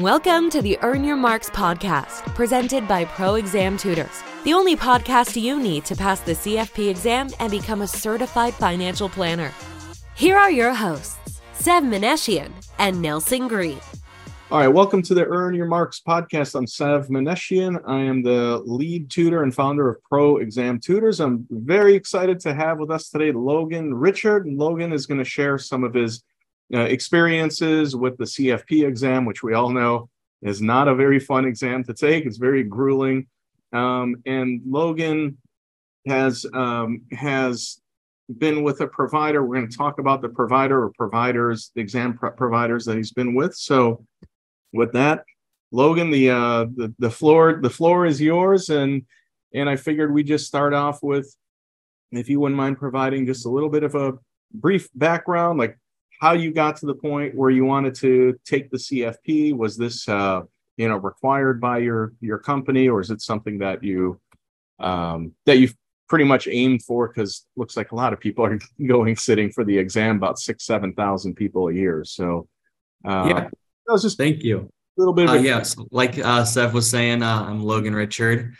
Welcome 0.00 0.48
to 0.50 0.62
the 0.62 0.78
Earn 0.80 1.04
Your 1.04 1.18
Marks 1.18 1.50
podcast, 1.50 2.34
presented 2.34 2.88
by 2.88 3.04
Pro 3.04 3.34
Exam 3.34 3.76
Tutors, 3.76 4.22
the 4.44 4.54
only 4.54 4.74
podcast 4.74 5.38
you 5.38 5.60
need 5.60 5.84
to 5.84 5.94
pass 5.94 6.20
the 6.20 6.32
CFP 6.32 6.88
exam 6.88 7.28
and 7.38 7.50
become 7.50 7.82
a 7.82 7.86
certified 7.86 8.54
financial 8.54 9.10
planner. 9.10 9.52
Here 10.14 10.38
are 10.38 10.50
your 10.50 10.72
hosts, 10.72 11.42
Sev 11.52 11.82
Maneshian 11.82 12.50
and 12.78 13.02
Nelson 13.02 13.46
Green. 13.46 13.78
All 14.50 14.60
right, 14.60 14.68
welcome 14.68 15.02
to 15.02 15.12
the 15.12 15.26
Earn 15.26 15.52
Your 15.52 15.66
Marks 15.66 16.00
podcast. 16.00 16.54
I'm 16.54 16.66
Sev 16.66 17.08
Maneshian. 17.08 17.78
I 17.86 17.98
am 17.98 18.22
the 18.22 18.62
lead 18.64 19.10
tutor 19.10 19.42
and 19.42 19.54
founder 19.54 19.90
of 19.90 20.02
Pro 20.04 20.38
Exam 20.38 20.80
Tutors. 20.80 21.20
I'm 21.20 21.46
very 21.50 21.94
excited 21.94 22.40
to 22.40 22.54
have 22.54 22.78
with 22.78 22.90
us 22.90 23.10
today 23.10 23.32
Logan 23.32 23.92
Richard. 23.92 24.46
Logan 24.46 24.94
is 24.94 25.04
going 25.04 25.18
to 25.18 25.28
share 25.28 25.58
some 25.58 25.84
of 25.84 25.92
his 25.92 26.22
uh, 26.72 26.80
experiences 26.80 27.96
with 27.96 28.16
the 28.18 28.24
CFP 28.24 28.86
exam, 28.86 29.24
which 29.24 29.42
we 29.42 29.54
all 29.54 29.70
know 29.70 30.08
is 30.42 30.62
not 30.62 30.88
a 30.88 30.94
very 30.94 31.18
fun 31.18 31.44
exam 31.44 31.84
to 31.84 31.94
take. 31.94 32.24
It's 32.26 32.36
very 32.36 32.62
grueling. 32.62 33.26
Um, 33.72 34.16
and 34.26 34.62
Logan 34.66 35.38
has 36.06 36.46
um, 36.54 37.02
has 37.12 37.80
been 38.38 38.62
with 38.62 38.80
a 38.80 38.86
provider. 38.86 39.44
We're 39.44 39.56
going 39.56 39.70
to 39.70 39.76
talk 39.76 39.98
about 39.98 40.22
the 40.22 40.28
provider 40.28 40.84
or 40.84 40.92
providers, 40.96 41.72
the 41.74 41.80
exam 41.80 42.18
providers 42.36 42.84
that 42.84 42.96
he's 42.96 43.12
been 43.12 43.34
with. 43.34 43.54
So, 43.54 44.04
with 44.72 44.92
that, 44.92 45.24
Logan, 45.72 46.10
the 46.10 46.30
uh, 46.30 46.64
the 46.74 46.94
the 46.98 47.10
floor 47.10 47.60
the 47.60 47.70
floor 47.70 48.06
is 48.06 48.20
yours, 48.20 48.70
and 48.70 49.04
and 49.54 49.68
I 49.68 49.76
figured 49.76 50.12
we 50.12 50.22
just 50.22 50.46
start 50.46 50.74
off 50.74 51.02
with, 51.02 51.34
if 52.12 52.28
you 52.28 52.40
wouldn't 52.40 52.56
mind 52.56 52.78
providing 52.78 53.26
just 53.26 53.46
a 53.46 53.50
little 53.50 53.68
bit 53.68 53.82
of 53.82 53.94
a 53.94 54.14
brief 54.52 54.88
background, 54.94 55.58
like 55.58 55.78
how 56.20 56.32
you 56.32 56.52
got 56.52 56.76
to 56.76 56.86
the 56.86 56.94
point 56.94 57.34
where 57.34 57.50
you 57.50 57.64
wanted 57.64 57.94
to 57.96 58.38
take 58.44 58.70
the 58.70 58.76
CFP. 58.76 59.56
Was 59.56 59.76
this 59.76 60.08
uh, 60.08 60.42
you 60.76 60.88
know 60.88 60.96
required 60.96 61.60
by 61.60 61.78
your 61.78 62.12
your 62.20 62.38
company, 62.38 62.88
or 62.88 63.00
is 63.00 63.10
it 63.10 63.20
something 63.22 63.58
that 63.58 63.82
you 63.82 64.20
um, 64.78 65.32
that 65.46 65.58
you've 65.58 65.74
pretty 66.08 66.24
much 66.24 66.46
aimed 66.46 66.82
for? 66.82 67.08
Because 67.08 67.46
looks 67.56 67.76
like 67.76 67.92
a 67.92 67.96
lot 67.96 68.12
of 68.12 68.20
people 68.20 68.44
are 68.44 68.58
going 68.86 69.16
sitting 69.16 69.50
for 69.50 69.64
the 69.64 69.76
exam, 69.76 70.16
about 70.16 70.38
six 70.38 70.64
seven 70.64 70.92
thousand 70.92 71.34
people 71.34 71.68
a 71.68 71.72
year. 71.72 72.04
So 72.04 72.46
uh, 73.04 73.24
yeah, 73.26 73.40
that 73.40 73.92
was 73.92 74.02
just 74.02 74.18
thank 74.18 74.42
you. 74.42 74.70
A 74.98 75.00
little 75.00 75.14
bit. 75.14 75.24
Of 75.24 75.36
uh, 75.36 75.38
yes, 75.38 75.74
like 75.90 76.18
uh, 76.18 76.44
Sev 76.44 76.74
was 76.74 76.88
saying, 76.88 77.22
uh, 77.22 77.44
I'm 77.48 77.62
Logan 77.62 77.94
Richard. 77.94 78.54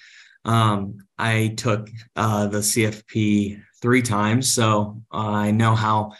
Um, 0.46 0.96
I 1.18 1.48
took 1.58 1.90
uh, 2.16 2.46
the 2.46 2.58
CFP 2.60 3.60
three 3.82 4.00
times, 4.00 4.50
so 4.50 5.02
uh, 5.12 5.16
I 5.16 5.50
know 5.50 5.74
how 5.74 6.12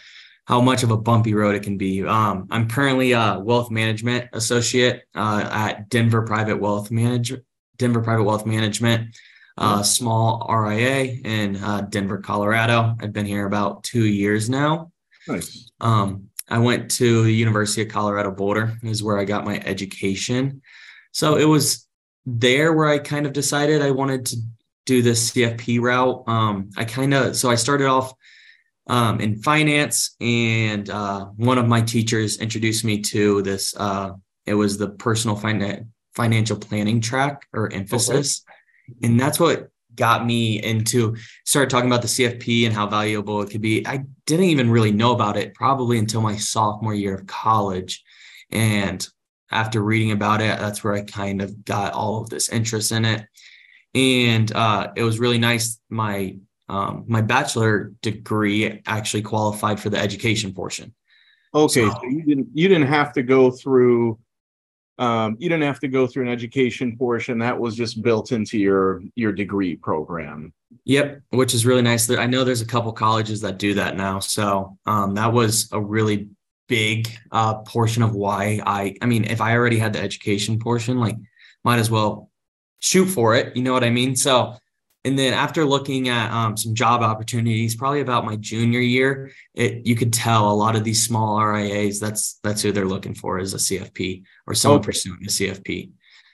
how 0.51 0.59
much 0.59 0.83
of 0.83 0.91
a 0.91 0.97
bumpy 0.97 1.33
road 1.33 1.55
it 1.55 1.63
can 1.63 1.77
be. 1.77 2.05
Um, 2.05 2.45
I'm 2.51 2.67
currently 2.67 3.13
a 3.13 3.39
wealth 3.39 3.71
management 3.71 4.27
associate 4.33 5.03
uh, 5.15 5.47
at 5.49 5.87
Denver 5.87 6.23
Private 6.23 6.59
Wealth 6.59 6.91
Manage 6.91 7.33
Denver 7.77 8.01
Private 8.01 8.25
Wealth 8.25 8.45
Management, 8.45 9.15
uh, 9.57 9.81
small 9.81 10.45
RIA 10.49 11.19
in 11.23 11.55
uh, 11.55 11.87
Denver, 11.89 12.17
Colorado. 12.17 12.97
I've 12.99 13.13
been 13.13 13.25
here 13.25 13.45
about 13.45 13.85
two 13.85 14.03
years 14.03 14.49
now. 14.49 14.91
Nice. 15.25 15.71
Um, 15.79 16.27
I 16.49 16.57
went 16.57 16.91
to 16.91 17.23
the 17.23 17.33
University 17.33 17.83
of 17.83 17.87
Colorado 17.87 18.29
Boulder, 18.29 18.77
is 18.83 19.01
where 19.01 19.17
I 19.17 19.23
got 19.23 19.45
my 19.45 19.57
education. 19.63 20.61
So 21.13 21.37
it 21.37 21.45
was 21.45 21.87
there 22.25 22.73
where 22.73 22.89
I 22.89 22.99
kind 22.99 23.25
of 23.25 23.31
decided 23.31 23.81
I 23.81 23.91
wanted 23.91 24.25
to 24.25 24.35
do 24.85 25.01
this 25.01 25.31
CFP 25.31 25.79
route. 25.79 26.25
Um, 26.27 26.71
I 26.75 26.83
kind 26.83 27.13
of 27.13 27.37
so 27.37 27.49
I 27.49 27.55
started 27.55 27.87
off 27.87 28.13
um, 28.87 29.19
in 29.19 29.41
finance, 29.41 30.15
and 30.19 30.89
uh, 30.89 31.25
one 31.35 31.57
of 31.57 31.67
my 31.67 31.81
teachers 31.81 32.39
introduced 32.39 32.83
me 32.83 33.01
to 33.01 33.41
this. 33.41 33.75
Uh, 33.75 34.11
it 34.45 34.53
was 34.53 34.77
the 34.77 34.89
personal 34.89 35.37
finan- 35.37 35.87
financial 36.15 36.57
planning 36.57 36.99
track 36.99 37.47
or 37.53 37.71
emphasis, 37.71 38.43
okay. 38.89 39.07
and 39.07 39.19
that's 39.19 39.39
what 39.39 39.69
got 39.95 40.25
me 40.25 40.61
into 40.63 41.15
started 41.45 41.69
talking 41.69 41.89
about 41.89 42.01
the 42.01 42.07
CFP 42.07 42.65
and 42.65 42.73
how 42.73 42.87
valuable 42.87 43.41
it 43.41 43.49
could 43.49 43.61
be. 43.61 43.85
I 43.85 44.03
didn't 44.25 44.45
even 44.45 44.71
really 44.71 44.91
know 44.91 45.11
about 45.13 45.37
it 45.37 45.53
probably 45.53 45.99
until 45.99 46.21
my 46.21 46.37
sophomore 46.37 46.95
year 46.95 47.15
of 47.15 47.27
college, 47.27 48.03
and 48.49 49.07
after 49.51 49.81
reading 49.81 50.11
about 50.11 50.41
it, 50.41 50.57
that's 50.59 50.83
where 50.83 50.93
I 50.93 51.01
kind 51.01 51.41
of 51.41 51.65
got 51.65 51.93
all 51.93 52.21
of 52.21 52.29
this 52.29 52.49
interest 52.49 52.91
in 52.91 53.05
it. 53.05 53.25
And 53.93 54.51
uh, 54.53 54.93
it 54.95 55.03
was 55.03 55.19
really 55.19 55.37
nice. 55.37 55.79
My 55.89 56.37
um, 56.71 57.03
my 57.05 57.21
bachelor 57.21 57.91
degree 58.01 58.81
actually 58.87 59.21
qualified 59.21 59.77
for 59.77 59.89
the 59.89 59.97
education 59.97 60.53
portion. 60.53 60.93
Okay, 61.53 61.81
so, 61.81 61.89
so 61.89 62.03
you 62.03 62.23
didn't 62.23 62.47
you 62.53 62.69
didn't 62.69 62.87
have 62.87 63.11
to 63.13 63.23
go 63.23 63.51
through 63.51 64.17
um, 64.97 65.35
you 65.37 65.49
didn't 65.49 65.63
have 65.65 65.81
to 65.81 65.89
go 65.89 66.07
through 66.07 66.23
an 66.23 66.29
education 66.29 66.95
portion. 66.97 67.39
That 67.39 67.59
was 67.59 67.75
just 67.75 68.01
built 68.01 68.31
into 68.31 68.57
your 68.57 69.01
your 69.15 69.33
degree 69.33 69.75
program. 69.75 70.53
Yep 70.85 71.21
which 71.31 71.53
is 71.53 71.65
really 71.65 71.81
nice. 71.81 72.09
I 72.09 72.25
know 72.25 72.45
there's 72.45 72.61
a 72.61 72.65
couple 72.65 72.93
colleges 72.93 73.41
that 73.41 73.57
do 73.57 73.73
that 73.73 73.97
now. 73.97 74.19
So 74.19 74.77
um, 74.85 75.13
that 75.15 75.33
was 75.33 75.67
a 75.73 75.81
really 75.81 76.29
big 76.69 77.09
uh, 77.33 77.55
portion 77.63 78.01
of 78.01 78.15
why 78.15 78.61
i 78.65 78.95
i 79.01 79.05
mean 79.05 79.25
if 79.25 79.41
i 79.41 79.53
already 79.53 79.77
had 79.77 79.91
the 79.91 79.99
education 79.99 80.57
portion 80.57 80.97
like 80.97 81.17
might 81.65 81.79
as 81.79 81.91
well 81.91 82.29
shoot 82.79 83.07
for 83.07 83.35
it. 83.35 83.57
You 83.57 83.61
know 83.61 83.73
what 83.73 83.83
i 83.83 83.89
mean? 83.89 84.15
So 84.15 84.55
and 85.03 85.17
then 85.17 85.33
after 85.33 85.65
looking 85.65 86.09
at 86.09 86.31
um, 86.31 86.55
some 86.55 86.75
job 86.75 87.01
opportunities, 87.01 87.75
probably 87.75 88.01
about 88.01 88.25
my 88.25 88.35
junior 88.35 88.79
year, 88.79 89.31
it 89.55 89.85
you 89.85 89.95
could 89.95 90.13
tell 90.13 90.51
a 90.51 90.53
lot 90.53 90.75
of 90.75 90.83
these 90.83 91.03
small 91.03 91.43
RIAs 91.43 91.99
that's 91.99 92.39
that's 92.43 92.61
who 92.61 92.71
they're 92.71 92.85
looking 92.85 93.15
for 93.15 93.39
is 93.39 93.53
a 93.53 93.57
CFP 93.57 94.23
or 94.45 94.53
someone 94.53 94.79
okay. 94.79 94.85
pursuing 94.85 95.19
a 95.23 95.29
CFP. 95.29 95.91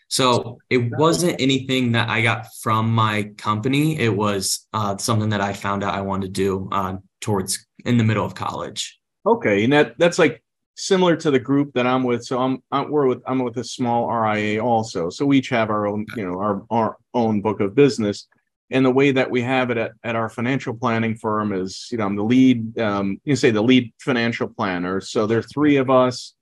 So 0.09 0.59
it 0.69 0.89
wasn't 0.97 1.39
anything 1.41 1.93
that 1.93 2.09
I 2.09 2.21
got 2.21 2.47
from 2.61 2.93
my 2.93 3.31
company. 3.37 3.99
It 3.99 4.15
was 4.15 4.67
uh, 4.73 4.95
something 4.97 5.29
that 5.29 5.41
I 5.41 5.51
found 5.51 5.83
out 5.83 5.93
I 5.93 6.01
wanted 6.01 6.27
to 6.27 6.31
do 6.31 6.69
uh, 6.71 6.97
towards 7.19 7.65
in 7.85 7.97
the 7.97 8.05
middle 8.05 8.25
of 8.25 8.33
college. 8.33 8.99
Okay, 9.25 9.63
and 9.63 9.73
that 9.73 9.97
that's 9.97 10.19
like 10.19 10.43
similar 10.75 11.15
to 11.17 11.31
the 11.31 11.39
group 11.39 11.73
that 11.73 11.87
I'm 11.87 12.03
with. 12.03 12.25
So 12.25 12.39
I'm, 12.39 12.61
I'm 12.71 12.91
we're 12.91 13.07
with 13.07 13.21
I'm 13.25 13.39
with 13.39 13.57
a 13.57 13.63
small 13.63 14.11
RIA 14.11 14.61
also. 14.61 15.09
So 15.09 15.25
we 15.25 15.37
each 15.37 15.49
have 15.49 15.69
our 15.69 15.87
own 15.87 16.05
you 16.17 16.25
know 16.25 16.37
our 16.39 16.63
our 16.69 16.97
own 17.13 17.41
book 17.41 17.61
of 17.61 17.73
business 17.73 18.27
and 18.69 18.85
the 18.85 18.91
way 18.91 19.11
that 19.11 19.31
we 19.31 19.41
have 19.41 19.69
it 19.69 19.77
at, 19.77 19.91
at 20.03 20.15
our 20.15 20.29
financial 20.29 20.73
planning 20.73 21.15
firm 21.15 21.53
is 21.53 21.87
you 21.91 21.97
know 21.97 22.05
i'm 22.05 22.15
the 22.15 22.23
lead 22.23 22.77
um, 22.79 23.19
you 23.23 23.35
say 23.35 23.51
the 23.51 23.61
lead 23.61 23.93
financial 23.99 24.47
planner. 24.47 25.01
So 25.01 25.25
there 25.25 25.39
are 25.39 25.43
three 25.43 25.77
of 25.77 25.89
us. 25.89 26.33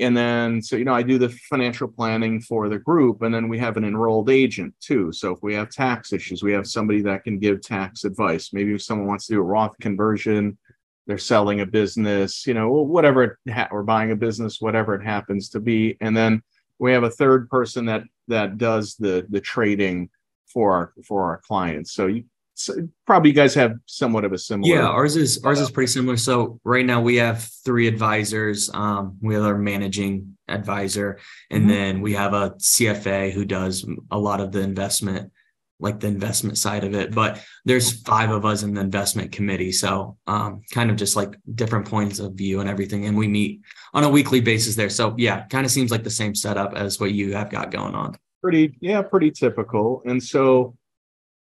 And 0.00 0.16
then 0.16 0.62
so 0.62 0.76
you 0.76 0.84
know 0.84 0.94
i 0.94 1.02
do 1.02 1.18
the 1.18 1.28
financial 1.28 1.88
planning 1.88 2.40
for 2.40 2.68
the 2.68 2.78
group. 2.78 3.22
And 3.22 3.34
then 3.34 3.48
we 3.48 3.58
have 3.58 3.76
an 3.76 3.84
enrolled 3.84 4.30
agent 4.30 4.74
too. 4.80 5.12
So 5.12 5.32
if 5.32 5.42
we 5.42 5.54
have 5.54 5.70
tax 5.70 6.12
issues 6.12 6.42
we 6.42 6.52
have 6.52 6.66
somebody 6.66 7.02
that 7.02 7.24
can 7.24 7.38
give 7.38 7.62
tax 7.62 8.04
advice. 8.04 8.52
Maybe 8.52 8.74
if 8.74 8.82
someone 8.82 9.08
wants 9.08 9.26
to 9.26 9.34
do 9.34 9.40
a 9.40 9.42
roth 9.42 9.76
conversion 9.80 10.58
they're 11.06 11.16
selling 11.16 11.60
a 11.60 11.66
business 11.66 12.46
you 12.46 12.54
know 12.54 12.70
whatever 12.70 13.38
ha- 13.50 13.68
or 13.70 13.82
buying 13.82 14.10
a 14.10 14.16
business 14.16 14.60
whatever 14.60 14.94
it 14.94 15.04
happens 15.04 15.48
to 15.50 15.60
be. 15.60 15.96
And 16.00 16.16
then 16.16 16.42
we 16.78 16.92
have 16.92 17.04
a 17.04 17.10
third 17.10 17.48
person 17.50 17.86
that 17.86 18.02
that 18.28 18.58
does 18.58 18.94
the 18.96 19.26
the 19.30 19.40
trading 19.40 20.10
for 20.52 20.72
our 20.72 20.92
for 21.04 21.24
our 21.24 21.38
clients. 21.38 21.92
So 21.92 22.06
you 22.06 22.24
so 22.58 22.74
probably 23.06 23.30
you 23.30 23.36
guys 23.36 23.54
have 23.54 23.76
somewhat 23.86 24.24
of 24.24 24.32
a 24.32 24.38
similar. 24.38 24.74
Yeah, 24.74 24.86
ours 24.86 25.14
is 25.14 25.40
ours 25.44 25.60
is 25.60 25.70
pretty 25.70 25.92
similar. 25.92 26.16
So 26.16 26.58
right 26.64 26.84
now 26.84 27.00
we 27.00 27.14
have 27.16 27.48
three 27.64 27.86
advisors. 27.86 28.68
Um, 28.74 29.16
we 29.22 29.34
have 29.34 29.44
our 29.44 29.56
managing 29.56 30.36
advisor, 30.48 31.20
and 31.50 31.62
mm-hmm. 31.62 31.70
then 31.70 32.00
we 32.00 32.14
have 32.14 32.34
a 32.34 32.50
CFA 32.58 33.32
who 33.32 33.44
does 33.44 33.88
a 34.10 34.18
lot 34.18 34.40
of 34.40 34.50
the 34.50 34.60
investment, 34.60 35.30
like 35.78 36.00
the 36.00 36.08
investment 36.08 36.58
side 36.58 36.82
of 36.82 36.94
it. 36.94 37.14
But 37.14 37.40
there's 37.64 38.02
five 38.02 38.30
of 38.30 38.44
us 38.44 38.64
in 38.64 38.74
the 38.74 38.80
investment 38.80 39.30
committee, 39.30 39.70
so 39.70 40.16
um, 40.26 40.62
kind 40.72 40.90
of 40.90 40.96
just 40.96 41.14
like 41.14 41.36
different 41.54 41.86
points 41.86 42.18
of 42.18 42.34
view 42.34 42.58
and 42.58 42.68
everything. 42.68 43.06
And 43.06 43.16
we 43.16 43.28
meet 43.28 43.60
on 43.94 44.02
a 44.02 44.10
weekly 44.10 44.40
basis 44.40 44.74
there. 44.74 44.90
So 44.90 45.14
yeah, 45.16 45.46
kind 45.46 45.64
of 45.64 45.70
seems 45.70 45.92
like 45.92 46.02
the 46.02 46.10
same 46.10 46.34
setup 46.34 46.74
as 46.74 46.98
what 46.98 47.12
you 47.12 47.34
have 47.34 47.50
got 47.50 47.70
going 47.70 47.94
on 47.94 48.16
pretty 48.40 48.76
yeah 48.80 49.02
pretty 49.02 49.30
typical 49.30 50.02
and 50.04 50.22
so 50.22 50.76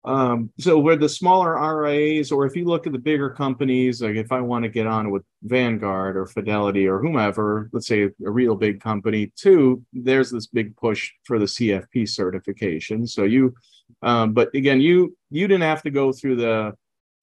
um 0.03 0.49
so 0.57 0.79
where 0.79 0.95
the 0.95 1.07
smaller 1.07 1.53
rias 1.53 2.31
or 2.31 2.45
if 2.45 2.55
you 2.55 2.65
look 2.65 2.87
at 2.87 2.93
the 2.93 2.99
bigger 2.99 3.29
companies 3.29 4.01
like 4.01 4.15
if 4.15 4.31
i 4.31 4.41
want 4.41 4.63
to 4.63 4.69
get 4.69 4.87
on 4.87 5.11
with 5.11 5.23
vanguard 5.43 6.17
or 6.17 6.25
fidelity 6.25 6.87
or 6.87 6.99
whomever 6.99 7.69
let's 7.71 7.87
say 7.87 8.03
a 8.03 8.31
real 8.31 8.55
big 8.55 8.81
company 8.81 9.31
too 9.35 9.83
there's 9.93 10.31
this 10.31 10.47
big 10.47 10.75
push 10.75 11.11
for 11.23 11.37
the 11.37 11.45
cfp 11.45 12.09
certification 12.09 13.05
so 13.05 13.23
you 13.23 13.53
um 14.01 14.33
but 14.33 14.53
again 14.55 14.81
you 14.81 15.15
you 15.29 15.47
didn't 15.47 15.61
have 15.61 15.83
to 15.83 15.91
go 15.91 16.11
through 16.11 16.35
the 16.35 16.73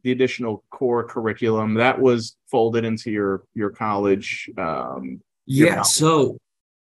the 0.04 0.12
additional 0.12 0.62
core 0.70 1.02
curriculum 1.02 1.74
that 1.74 2.00
was 2.00 2.36
folded 2.48 2.84
into 2.84 3.10
your 3.10 3.42
your 3.54 3.70
college 3.70 4.48
um 4.56 5.20
yeah 5.46 5.74
college. 5.74 5.86
so 5.86 6.38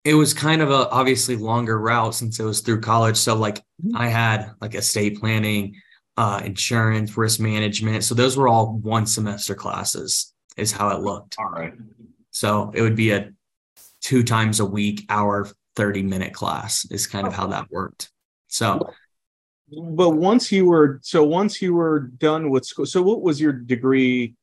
it 0.06 0.14
was 0.14 0.32
kind 0.32 0.62
of 0.62 0.70
a 0.70 0.88
obviously 0.90 1.34
longer 1.34 1.76
route 1.80 2.14
since 2.14 2.38
it 2.38 2.44
was 2.44 2.60
through 2.60 2.80
college. 2.80 3.16
So 3.16 3.34
like 3.34 3.56
mm-hmm. 3.56 3.96
I 3.96 4.06
had 4.06 4.52
like 4.60 4.76
estate 4.76 5.18
planning, 5.18 5.74
uh, 6.16 6.40
insurance, 6.44 7.16
risk 7.16 7.40
management. 7.40 8.04
So 8.04 8.14
those 8.14 8.36
were 8.36 8.46
all 8.46 8.78
one 8.78 9.06
semester 9.06 9.56
classes 9.56 10.32
is 10.56 10.70
how 10.70 10.90
it 10.90 11.00
looked. 11.00 11.34
All 11.40 11.50
right. 11.50 11.72
So 12.30 12.70
it 12.72 12.82
would 12.82 12.94
be 12.94 13.10
a 13.10 13.32
two 14.00 14.22
times 14.22 14.60
a 14.60 14.64
week 14.64 15.04
hour 15.08 15.48
30 15.74 16.04
minute 16.04 16.32
class 16.32 16.86
is 16.92 17.08
kind 17.08 17.26
of 17.26 17.32
how 17.32 17.48
that 17.48 17.68
worked. 17.72 18.12
So 18.46 18.94
but 19.96 20.10
once 20.10 20.52
you 20.52 20.66
were 20.66 21.00
so 21.02 21.24
once 21.24 21.60
you 21.60 21.74
were 21.74 21.98
done 21.98 22.50
with 22.50 22.64
school, 22.64 22.86
so 22.86 23.02
what 23.02 23.22
was 23.22 23.40
your 23.40 23.52
degree? 23.52 24.36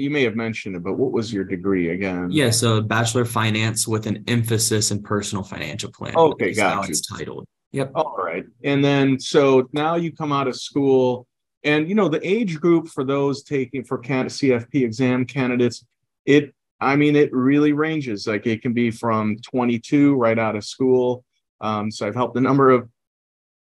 You 0.00 0.10
may 0.10 0.22
have 0.22 0.36
mentioned 0.36 0.76
it, 0.76 0.82
but 0.82 0.94
what 0.94 1.12
was 1.12 1.32
your 1.32 1.44
degree 1.44 1.90
again? 1.90 2.30
Yeah, 2.30 2.50
so 2.50 2.80
bachelor 2.80 3.22
of 3.22 3.30
finance 3.30 3.86
with 3.86 4.06
an 4.06 4.24
emphasis 4.26 4.90
in 4.90 5.02
personal 5.02 5.44
financial 5.44 5.90
planning. 5.90 6.16
Okay, 6.16 6.54
got 6.54 6.86
you. 6.86 6.90
It's 6.90 7.06
titled. 7.06 7.46
Yep. 7.72 7.92
All 7.94 8.16
right, 8.16 8.44
and 8.64 8.84
then 8.84 9.20
so 9.20 9.68
now 9.72 9.96
you 9.96 10.12
come 10.12 10.32
out 10.32 10.48
of 10.48 10.56
school, 10.56 11.26
and 11.62 11.88
you 11.88 11.94
know 11.94 12.08
the 12.08 12.26
age 12.26 12.60
group 12.60 12.88
for 12.88 13.04
those 13.04 13.42
taking 13.42 13.84
for 13.84 13.98
can 13.98 14.26
CFP 14.26 14.82
exam 14.82 15.24
candidates, 15.24 15.84
it 16.24 16.54
I 16.80 16.96
mean 16.96 17.14
it 17.16 17.32
really 17.32 17.72
ranges. 17.72 18.26
Like 18.26 18.46
it 18.46 18.62
can 18.62 18.72
be 18.72 18.90
from 18.90 19.36
22 19.42 20.16
right 20.16 20.38
out 20.38 20.56
of 20.56 20.64
school. 20.64 21.24
Um, 21.60 21.90
so 21.90 22.06
I've 22.06 22.14
helped 22.14 22.36
a 22.36 22.40
number 22.40 22.70
of 22.70 22.88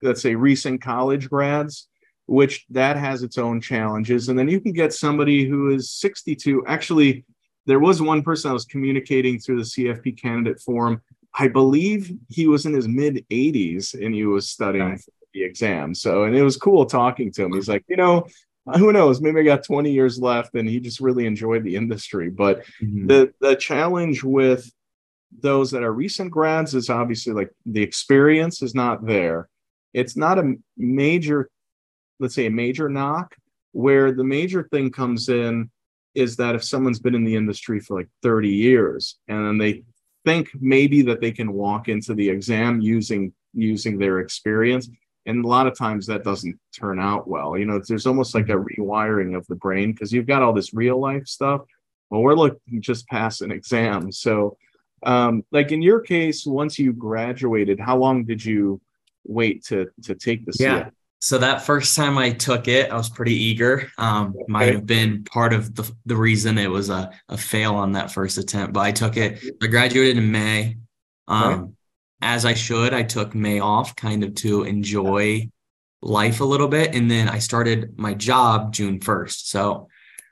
let's 0.01 0.21
say 0.21 0.35
recent 0.35 0.81
college 0.81 1.29
grads 1.29 1.89
which 2.29 2.65
that 2.69 2.95
has 2.95 3.23
its 3.23 3.37
own 3.37 3.59
challenges. 3.59 4.29
And 4.29 4.37
then 4.37 4.47
you 4.47 4.61
can 4.61 4.71
get 4.71 4.93
somebody 4.93 5.45
who 5.45 5.71
is 5.71 5.91
62 5.91 6.63
actually 6.67 7.25
there 7.65 7.79
was 7.79 8.01
one 8.01 8.23
person 8.23 8.49
i 8.49 8.53
was 8.53 8.65
communicating 8.65 9.39
through 9.39 9.57
the 9.57 9.63
cfp 9.63 10.19
candidate 10.19 10.59
forum. 10.59 11.01
I 11.37 11.47
believe 11.47 12.11
he 12.29 12.47
was 12.47 12.65
in 12.65 12.73
his 12.73 12.87
mid 12.87 13.25
80s 13.31 13.93
and 13.93 14.13
he 14.13 14.25
was 14.25 14.49
studying 14.49 14.97
for 14.97 15.11
the 15.33 15.43
exam. 15.43 15.93
So 15.93 16.23
and 16.23 16.35
it 16.35 16.43
was 16.43 16.57
cool 16.57 16.85
talking 16.85 17.31
to 17.33 17.43
him. 17.43 17.53
He's 17.53 17.69
like 17.69 17.83
you 17.87 17.97
know 17.97 18.27
who 18.75 18.91
knows? 18.93 19.19
Maybe 19.21 19.39
i 19.39 19.43
got 19.43 19.63
20 19.63 19.91
years 19.91 20.19
left 20.19 20.53
and 20.53 20.69
he 20.69 20.79
just 20.79 20.99
really 20.99 21.25
enjoyed 21.25 21.63
the 21.63 21.75
industry. 21.75 22.29
But 22.29 22.63
mm-hmm. 22.81 23.07
the 23.07 23.33
the 23.41 23.55
challenge 23.55 24.23
with 24.23 24.71
those 25.41 25.71
that 25.71 25.83
are 25.83 25.93
recent 25.93 26.31
grads 26.31 26.75
is 26.75 26.89
obviously 26.89 27.33
like 27.33 27.51
the 27.65 27.81
experience 27.81 28.61
is 28.61 28.75
not 28.75 29.05
there. 29.05 29.49
It's 29.93 30.15
not 30.15 30.37
a 30.39 30.53
major, 30.77 31.49
let's 32.19 32.35
say 32.35 32.45
a 32.45 32.51
major 32.51 32.89
knock, 32.89 33.35
where 33.71 34.11
the 34.11 34.23
major 34.23 34.67
thing 34.71 34.91
comes 34.91 35.29
in 35.29 35.69
is 36.15 36.35
that 36.37 36.55
if 36.55 36.63
someone's 36.63 36.99
been 36.99 37.15
in 37.15 37.23
the 37.23 37.35
industry 37.35 37.79
for 37.79 37.97
like 37.97 38.09
30 38.23 38.49
years 38.49 39.17
and 39.27 39.45
then 39.45 39.57
they 39.57 39.83
think 40.25 40.49
maybe 40.59 41.01
that 41.03 41.21
they 41.21 41.31
can 41.31 41.53
walk 41.53 41.87
into 41.87 42.13
the 42.13 42.27
exam 42.27 42.81
using 42.81 43.31
using 43.53 43.97
their 43.97 44.19
experience 44.19 44.89
and 45.25 45.45
a 45.45 45.47
lot 45.47 45.67
of 45.67 45.77
times 45.77 46.07
that 46.07 46.23
doesn't 46.23 46.59
turn 46.73 46.99
out 46.99 47.27
well. 47.27 47.57
You 47.57 47.65
know 47.65 47.79
there's 47.79 48.07
almost 48.07 48.33
like 48.33 48.49
a 48.49 48.53
rewiring 48.53 49.35
of 49.35 49.45
the 49.47 49.55
brain 49.55 49.91
because 49.91 50.11
you've 50.11 50.27
got 50.27 50.41
all 50.41 50.53
this 50.53 50.73
real 50.73 50.99
life 50.99 51.27
stuff. 51.27 51.61
Well 52.09 52.21
we're 52.21 52.35
looking 52.35 52.81
just 52.81 53.07
past 53.07 53.41
an 53.41 53.51
exam. 53.51 54.11
So 54.11 54.57
um 55.03 55.43
like 55.51 55.71
in 55.71 55.81
your 55.81 56.01
case 56.01 56.45
once 56.45 56.77
you 56.77 56.91
graduated 56.91 57.79
how 57.79 57.97
long 57.97 58.25
did 58.25 58.43
you 58.43 58.81
wait 59.25 59.63
to 59.65 59.87
to 60.03 60.15
take 60.15 60.45
the 60.45 60.53
yeah 60.59 60.89
so 61.19 61.37
that 61.37 61.65
first 61.65 61.95
time 61.95 62.17
i 62.17 62.31
took 62.31 62.67
it 62.67 62.91
i 62.91 62.95
was 62.95 63.09
pretty 63.09 63.35
eager 63.35 63.91
um 63.97 64.29
okay. 64.35 64.45
might 64.47 64.73
have 64.73 64.85
been 64.85 65.23
part 65.23 65.53
of 65.53 65.75
the, 65.75 65.89
the 66.05 66.15
reason 66.15 66.57
it 66.57 66.69
was 66.69 66.89
a, 66.89 67.11
a 67.27 67.37
fail 67.37 67.75
on 67.75 67.93
that 67.93 68.11
first 68.11 68.37
attempt 68.37 68.73
but 68.73 68.81
i 68.81 68.91
took 68.91 69.17
it 69.17 69.43
i 69.61 69.67
graduated 69.67 70.17
in 70.17 70.31
may 70.31 70.77
um 71.27 71.53
okay. 71.53 71.71
as 72.21 72.45
i 72.45 72.53
should 72.53 72.93
i 72.93 73.03
took 73.03 73.35
may 73.35 73.59
off 73.59 73.95
kind 73.95 74.23
of 74.23 74.33
to 74.35 74.63
enjoy 74.63 75.47
life 76.01 76.39
a 76.39 76.45
little 76.45 76.69
bit 76.69 76.95
and 76.95 77.11
then 77.11 77.27
i 77.27 77.39
started 77.39 77.97
my 77.97 78.13
job 78.13 78.73
june 78.73 78.99
1st 78.99 79.47
so 79.47 79.87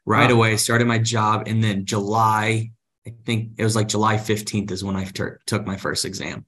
right 0.06 0.31
away 0.31 0.54
I 0.54 0.56
started 0.56 0.88
my 0.88 1.00
job 1.00 1.48
and 1.48 1.62
then 1.62 1.86
july 1.86 2.72
i 3.06 3.13
think 3.25 3.51
it 3.57 3.63
was 3.63 3.75
like 3.75 3.89
july 3.89 4.16
15th 4.16 4.72
is 4.72 4.84
when 4.84 4.95
i 4.95 5.04
t- 5.04 5.24
took 5.45 5.68
my 5.68 5.75
first 5.75 6.06
exam 6.06 6.45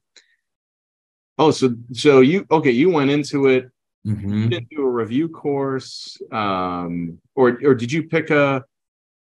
Oh, 1.39 1.51
so 1.51 1.73
so 1.93 2.19
you 2.19 2.45
okay? 2.51 2.71
You 2.71 2.89
went 2.89 3.09
into 3.09 3.47
it. 3.47 3.71
Mm-hmm. 4.07 4.43
You 4.43 4.49
didn't 4.49 4.69
do 4.69 4.81
a 4.81 4.89
review 4.89 5.27
course, 5.29 6.17
um, 6.31 7.19
or 7.35 7.59
or 7.63 7.75
did 7.75 7.91
you 7.91 8.03
pick 8.03 8.29
a? 8.29 8.63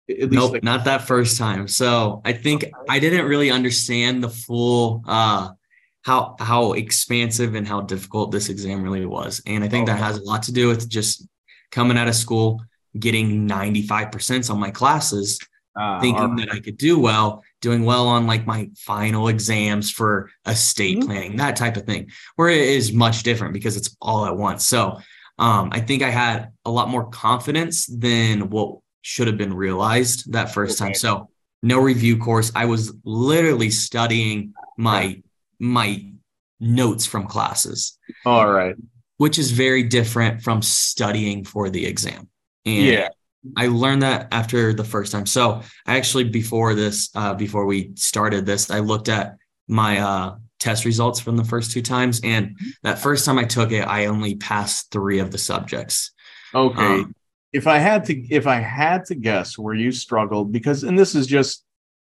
At 0.09 0.19
least 0.19 0.31
nope, 0.31 0.51
like- 0.53 0.63
not 0.63 0.85
that 0.85 1.07
first 1.07 1.37
time. 1.37 1.67
So 1.67 2.21
I 2.25 2.33
think 2.33 2.63
okay. 2.63 2.73
I 2.89 2.99
didn't 2.99 3.25
really 3.25 3.51
understand 3.51 4.23
the 4.23 4.29
full 4.29 5.03
uh, 5.07 5.49
how 6.03 6.35
how 6.39 6.73
expansive 6.73 7.55
and 7.55 7.67
how 7.67 7.81
difficult 7.81 8.31
this 8.31 8.49
exam 8.49 8.81
really 8.81 9.05
was, 9.05 9.41
and 9.45 9.63
I 9.63 9.67
think 9.67 9.87
okay. 9.87 9.97
that 9.97 10.03
has 10.03 10.17
a 10.17 10.23
lot 10.23 10.43
to 10.43 10.51
do 10.51 10.67
with 10.67 10.89
just 10.89 11.27
coming 11.71 11.97
out 11.97 12.07
of 12.07 12.15
school, 12.15 12.61
getting 12.97 13.45
ninety 13.45 13.83
five 13.83 14.11
percent 14.11 14.49
on 14.49 14.59
my 14.59 14.71
classes, 14.71 15.39
uh, 15.79 16.01
thinking 16.01 16.35
right. 16.35 16.47
that 16.47 16.55
I 16.55 16.59
could 16.59 16.77
do 16.77 16.99
well, 16.99 17.43
doing 17.65 17.83
well 17.83 18.07
on 18.07 18.27
like 18.27 18.45
my 18.45 18.69
final 18.77 19.27
exams 19.27 19.89
for 19.89 20.29
estate 20.45 20.99
mm-hmm. 20.99 21.07
planning, 21.07 21.35
that 21.37 21.55
type 21.55 21.77
of 21.77 21.83
thing, 21.83 22.11
where 22.35 22.47
it 22.47 22.61
is 22.61 22.93
much 22.93 23.23
different 23.23 23.53
because 23.53 23.75
it's 23.75 23.97
all 23.99 24.27
at 24.27 24.37
once. 24.37 24.63
So 24.63 24.99
um, 25.39 25.69
I 25.71 25.79
think 25.79 26.03
I 26.03 26.11
had 26.11 26.51
a 26.63 26.69
lot 26.69 26.89
more 26.89 27.09
confidence 27.09 27.87
than 27.87 28.51
what 28.51 28.77
should 29.01 29.25
have 29.25 29.39
been 29.39 29.51
realized 29.51 30.31
that 30.33 30.53
first 30.53 30.79
okay. 30.79 30.89
time. 30.89 30.95
So 30.95 31.29
no 31.63 31.79
review 31.79 32.19
course. 32.19 32.51
I 32.55 32.65
was 32.65 32.93
literally 33.03 33.71
studying 33.71 34.53
my 34.77 35.23
my 35.57 36.05
notes 36.59 37.07
from 37.07 37.25
classes. 37.25 37.97
All 38.27 38.47
right. 38.47 38.75
Which 39.17 39.39
is 39.39 39.49
very 39.49 39.81
different 39.81 40.43
from 40.43 40.61
studying 40.61 41.43
for 41.43 41.71
the 41.71 41.87
exam. 41.87 42.29
And 42.63 42.85
yeah. 42.85 43.09
I 43.55 43.67
learned 43.67 44.03
that 44.03 44.27
after 44.31 44.73
the 44.73 44.83
first 44.83 45.11
time. 45.11 45.25
So 45.25 45.61
I 45.85 45.97
actually 45.97 46.25
before 46.25 46.73
this, 46.73 47.09
uh, 47.15 47.33
before 47.33 47.65
we 47.65 47.91
started 47.95 48.45
this, 48.45 48.71
I 48.71 48.79
looked 48.79 49.09
at 49.09 49.37
my 49.67 49.99
uh, 49.99 50.35
test 50.59 50.85
results 50.85 51.19
from 51.19 51.37
the 51.37 51.43
first 51.43 51.71
two 51.71 51.81
times, 51.81 52.21
and 52.23 52.57
that 52.83 52.99
first 52.99 53.25
time 53.25 53.37
I 53.37 53.43
took 53.43 53.71
it, 53.71 53.87
I 53.87 54.05
only 54.05 54.35
passed 54.35 54.91
three 54.91 55.19
of 55.19 55.31
the 55.31 55.37
subjects. 55.37 56.11
Okay. 56.53 56.81
Um, 56.81 57.15
if 57.53 57.67
I 57.67 57.77
had 57.77 58.05
to, 58.05 58.33
if 58.33 58.47
I 58.47 58.55
had 58.55 59.05
to 59.05 59.15
guess 59.15 59.57
where 59.57 59.75
you 59.75 59.91
struggled, 59.91 60.51
because 60.51 60.83
and 60.83 60.97
this 60.97 61.15
is 61.15 61.27
just, 61.27 61.63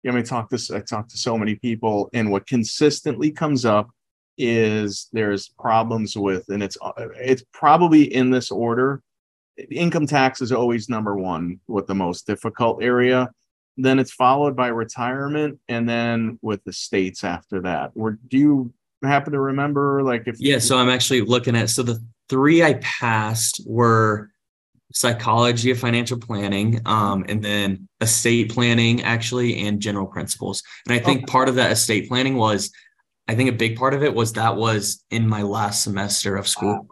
I 0.07 0.11
mean, 0.11 0.25
talk 0.25 0.51
this. 0.51 0.71
I 0.71 0.81
talk 0.81 1.09
to 1.09 1.19
so 1.19 1.39
many 1.39 1.55
people, 1.55 2.11
and 2.13 2.31
what 2.31 2.47
consistently 2.47 3.31
comes 3.31 3.65
up 3.65 3.91
is 4.37 5.09
there's 5.13 5.49
problems 5.49 6.17
with, 6.17 6.49
and 6.49 6.63
it's 6.63 6.77
it's 7.17 7.45
probably 7.53 8.15
in 8.15 8.31
this 8.31 8.51
order 8.51 9.03
income 9.71 10.07
tax 10.07 10.41
is 10.41 10.53
always 10.53 10.89
number 10.89 11.17
one 11.17 11.61
with 11.67 11.87
the 11.87 11.95
most 11.95 12.27
difficult 12.27 12.83
area. 12.83 13.31
Then 13.77 13.99
it's 13.99 14.13
followed 14.13 14.57
by 14.57 14.69
retirement, 14.69 15.61
and 15.69 15.89
then 15.89 16.39
with 16.43 16.65
the 16.65 16.73
states 16.73 17.23
after 17.23 17.61
that. 17.63 17.93
Or 17.95 18.19
do 18.29 18.37
you 18.37 18.73
happen 19.03 19.33
to 19.33 19.41
remember, 19.41 20.03
like, 20.03 20.25
if 20.27 20.41
yeah? 20.41 20.59
So 20.59 20.77
I'm 20.77 20.89
actually 20.89 21.21
looking 21.21 21.55
at 21.55 21.71
so 21.71 21.83
the 21.85 22.03
three 22.29 22.63
I 22.63 22.75
passed 22.75 23.61
were 23.67 24.31
psychology 24.93 25.71
of 25.71 25.79
financial 25.79 26.19
planning, 26.19 26.81
um, 26.87 27.25
and 27.29 27.43
then 27.45 27.89
estate 28.01 28.51
planning, 28.51 29.03
actually, 29.03 29.61
and 29.67 29.81
general 29.81 30.07
principles. 30.07 30.63
And 30.87 30.95
I 30.95 30.99
think 30.99 31.19
okay. 31.19 31.27
part 31.27 31.49
of 31.49 31.55
that 31.57 31.71
estate 31.71 32.09
planning 32.09 32.37
was, 32.37 32.73
I 33.29 33.35
think 33.35 33.51
a 33.51 33.53
big 33.53 33.77
part 33.77 33.95
of 33.95 34.03
it 34.03 34.15
was 34.15 34.33
that 34.33 34.57
was 34.57 35.05
in 35.11 35.29
my 35.29 35.43
last 35.43 35.85
semester 35.85 36.37
of 36.37 36.49
school. 36.49 36.87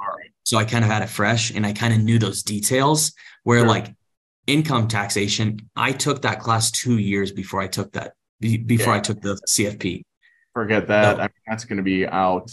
So 0.47 0.59
I 0.59 0.65
kind 0.65 0.85
of 0.85 0.91
had 0.91 1.03
it 1.03 1.09
fresh 1.09 1.51
and 1.51 1.67
I 1.67 1.73
kind 1.73 1.93
of 1.93 1.99
knew 2.01 2.21
those 2.21 2.45
details 2.45 3.13
where 3.43 3.59
sure. 3.59 3.69
like 3.69 3.93
income 4.47 4.87
taxation, 4.87 5.59
I 5.75 5.91
took 5.91 6.23
that 6.23 6.39
class 6.39 6.71
two 6.71 6.99
years 6.99 7.33
before 7.33 7.61
I 7.61 7.67
took 7.67 7.91
that, 7.95 8.13
before 8.39 8.93
yeah. 8.93 8.99
I 8.99 9.01
took 9.01 9.21
the 9.21 9.41
CFP. 9.49 10.03
Forget 10.55 10.87
that. 10.87 11.17
So, 11.17 11.23
I 11.23 11.25
mean, 11.25 11.43
that's 11.49 11.65
going 11.65 11.79
to 11.79 11.83
be 11.83 12.07
out. 12.07 12.53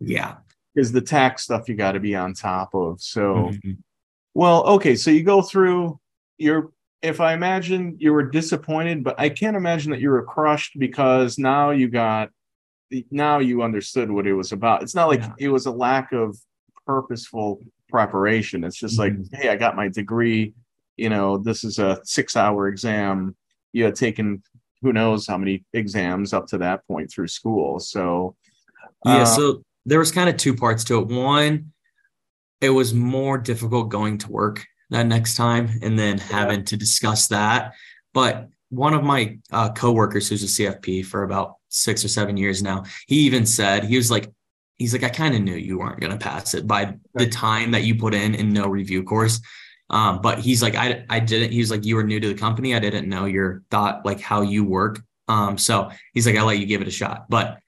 Yeah. 0.00 0.36
Is 0.74 0.90
the 0.90 1.02
tax 1.02 1.42
stuff 1.42 1.68
you 1.68 1.74
got 1.74 1.92
to 1.92 2.00
be 2.00 2.16
on 2.16 2.32
top 2.32 2.74
of. 2.74 3.02
So, 3.02 3.20
mm-hmm. 3.34 3.72
well, 4.32 4.64
okay. 4.64 4.96
So 4.96 5.10
you 5.10 5.22
go 5.22 5.42
through 5.42 6.00
your, 6.38 6.72
if 7.02 7.20
I 7.20 7.34
imagine 7.34 7.96
you 7.98 8.14
were 8.14 8.22
disappointed, 8.22 9.04
but 9.04 9.20
I 9.20 9.28
can't 9.28 9.54
imagine 9.54 9.90
that 9.90 10.00
you 10.00 10.08
were 10.08 10.24
crushed 10.24 10.78
because 10.78 11.38
now 11.38 11.72
you 11.72 11.88
got, 11.88 12.30
now 13.10 13.40
you 13.40 13.62
understood 13.62 14.10
what 14.10 14.26
it 14.26 14.32
was 14.32 14.52
about. 14.52 14.82
It's 14.82 14.94
not 14.94 15.08
like 15.08 15.20
yeah. 15.20 15.34
it 15.38 15.48
was 15.50 15.66
a 15.66 15.70
lack 15.70 16.12
of 16.12 16.38
purposeful 16.86 17.60
preparation. 17.88 18.64
It's 18.64 18.76
just 18.76 18.98
mm-hmm. 18.98 19.22
like, 19.22 19.42
hey, 19.42 19.48
I 19.48 19.56
got 19.56 19.76
my 19.76 19.88
degree. 19.88 20.54
You 20.96 21.08
know, 21.08 21.38
this 21.38 21.64
is 21.64 21.78
a 21.78 22.00
six 22.04 22.36
hour 22.36 22.68
exam. 22.68 23.36
You 23.72 23.84
had 23.84 23.96
taken 23.96 24.42
who 24.82 24.92
knows 24.92 25.26
how 25.26 25.38
many 25.38 25.64
exams 25.72 26.32
up 26.32 26.46
to 26.48 26.58
that 26.58 26.86
point 26.86 27.10
through 27.10 27.28
school. 27.28 27.80
So, 27.80 28.36
yeah, 29.06 29.22
uh, 29.22 29.24
so 29.24 29.62
there 29.86 29.98
was 29.98 30.12
kind 30.12 30.28
of 30.28 30.36
two 30.36 30.54
parts 30.54 30.84
to 30.84 30.98
it. 30.98 31.06
One, 31.06 31.72
it 32.60 32.70
was 32.70 32.94
more 32.94 33.38
difficult 33.38 33.88
going 33.88 34.18
to 34.18 34.30
work 34.30 34.64
that 34.90 35.06
next 35.06 35.36
time 35.36 35.70
and 35.82 35.98
then 35.98 36.18
having 36.18 36.64
to 36.66 36.76
discuss 36.76 37.28
that. 37.28 37.74
But 38.12 38.48
one 38.70 38.94
of 38.94 39.02
my 39.02 39.38
uh, 39.50 39.72
coworkers 39.72 40.28
who's 40.28 40.42
a 40.42 40.46
CFP 40.62 41.06
for 41.06 41.22
about 41.22 41.54
six 41.68 42.04
or 42.04 42.08
seven 42.08 42.36
years 42.36 42.62
now, 42.62 42.84
he 43.06 43.16
even 43.20 43.46
said, 43.46 43.84
he 43.84 43.96
was 43.96 44.10
like, 44.10 44.30
he's 44.78 44.92
like, 44.92 45.04
I 45.04 45.08
kind 45.08 45.34
of 45.34 45.42
knew 45.42 45.54
you 45.54 45.78
weren't 45.78 46.00
going 46.00 46.12
to 46.12 46.18
pass 46.18 46.54
it 46.54 46.66
by 46.66 46.94
the 47.14 47.28
time 47.28 47.70
that 47.72 47.84
you 47.84 47.94
put 47.94 48.14
in 48.14 48.34
in 48.34 48.50
no 48.50 48.66
review 48.66 49.02
course. 49.02 49.40
Um, 49.90 50.20
but 50.20 50.38
he's 50.38 50.62
like, 50.62 50.74
I, 50.74 51.04
I 51.08 51.20
didn't, 51.20 51.52
he 51.52 51.60
was 51.60 51.70
like, 51.70 51.84
you 51.84 51.96
were 51.96 52.04
new 52.04 52.20
to 52.20 52.28
the 52.28 52.34
company. 52.34 52.74
I 52.74 52.78
didn't 52.78 53.08
know 53.08 53.26
your 53.26 53.62
thought, 53.70 54.04
like 54.04 54.20
how 54.20 54.42
you 54.42 54.64
work. 54.64 55.00
Um, 55.28 55.58
so 55.58 55.90
he's 56.12 56.26
like, 56.26 56.36
I'll 56.36 56.46
let 56.46 56.58
you 56.58 56.66
give 56.66 56.82
it 56.82 56.88
a 56.88 56.92
shot, 56.92 57.26
but 57.28 57.58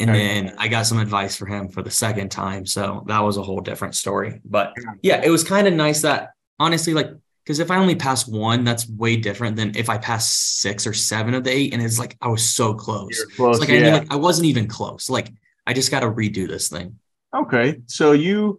And 0.00 0.10
Okay. 0.10 0.18
then 0.18 0.54
I 0.58 0.68
got 0.68 0.86
some 0.86 0.98
advice 0.98 1.36
for 1.36 1.46
him 1.46 1.68
for 1.68 1.82
the 1.82 1.90
second 1.90 2.30
time. 2.30 2.66
So 2.66 3.04
that 3.06 3.20
was 3.20 3.36
a 3.36 3.42
whole 3.42 3.60
different 3.60 3.94
story. 3.94 4.40
But 4.44 4.72
yeah, 5.02 5.20
it 5.22 5.30
was 5.30 5.44
kind 5.44 5.66
of 5.68 5.74
nice 5.74 6.02
that 6.02 6.30
honestly, 6.58 6.94
like, 6.94 7.10
because 7.44 7.60
if 7.60 7.70
I 7.70 7.76
only 7.76 7.94
pass 7.94 8.26
one, 8.26 8.64
that's 8.64 8.88
way 8.88 9.16
different 9.16 9.56
than 9.56 9.74
if 9.76 9.88
I 9.88 9.98
pass 9.98 10.32
six 10.32 10.86
or 10.86 10.92
seven 10.92 11.34
of 11.34 11.44
the 11.44 11.50
eight. 11.50 11.72
And 11.72 11.82
it's 11.82 11.98
like 11.98 12.16
I 12.20 12.28
was 12.28 12.44
so 12.48 12.74
close. 12.74 13.24
Close. 13.36 13.56
It's 13.56 13.60
like 13.60 13.70
I 13.70 13.78
yeah. 13.80 13.84
knew 13.86 13.92
like 13.92 14.12
I 14.12 14.16
wasn't 14.16 14.46
even 14.46 14.66
close. 14.66 15.08
Like 15.08 15.30
I 15.68 15.74
just 15.74 15.90
got 15.90 16.00
to 16.00 16.10
redo 16.10 16.48
this 16.48 16.70
thing. 16.70 16.98
Okay, 17.36 17.82
so 17.84 18.12
you, 18.12 18.58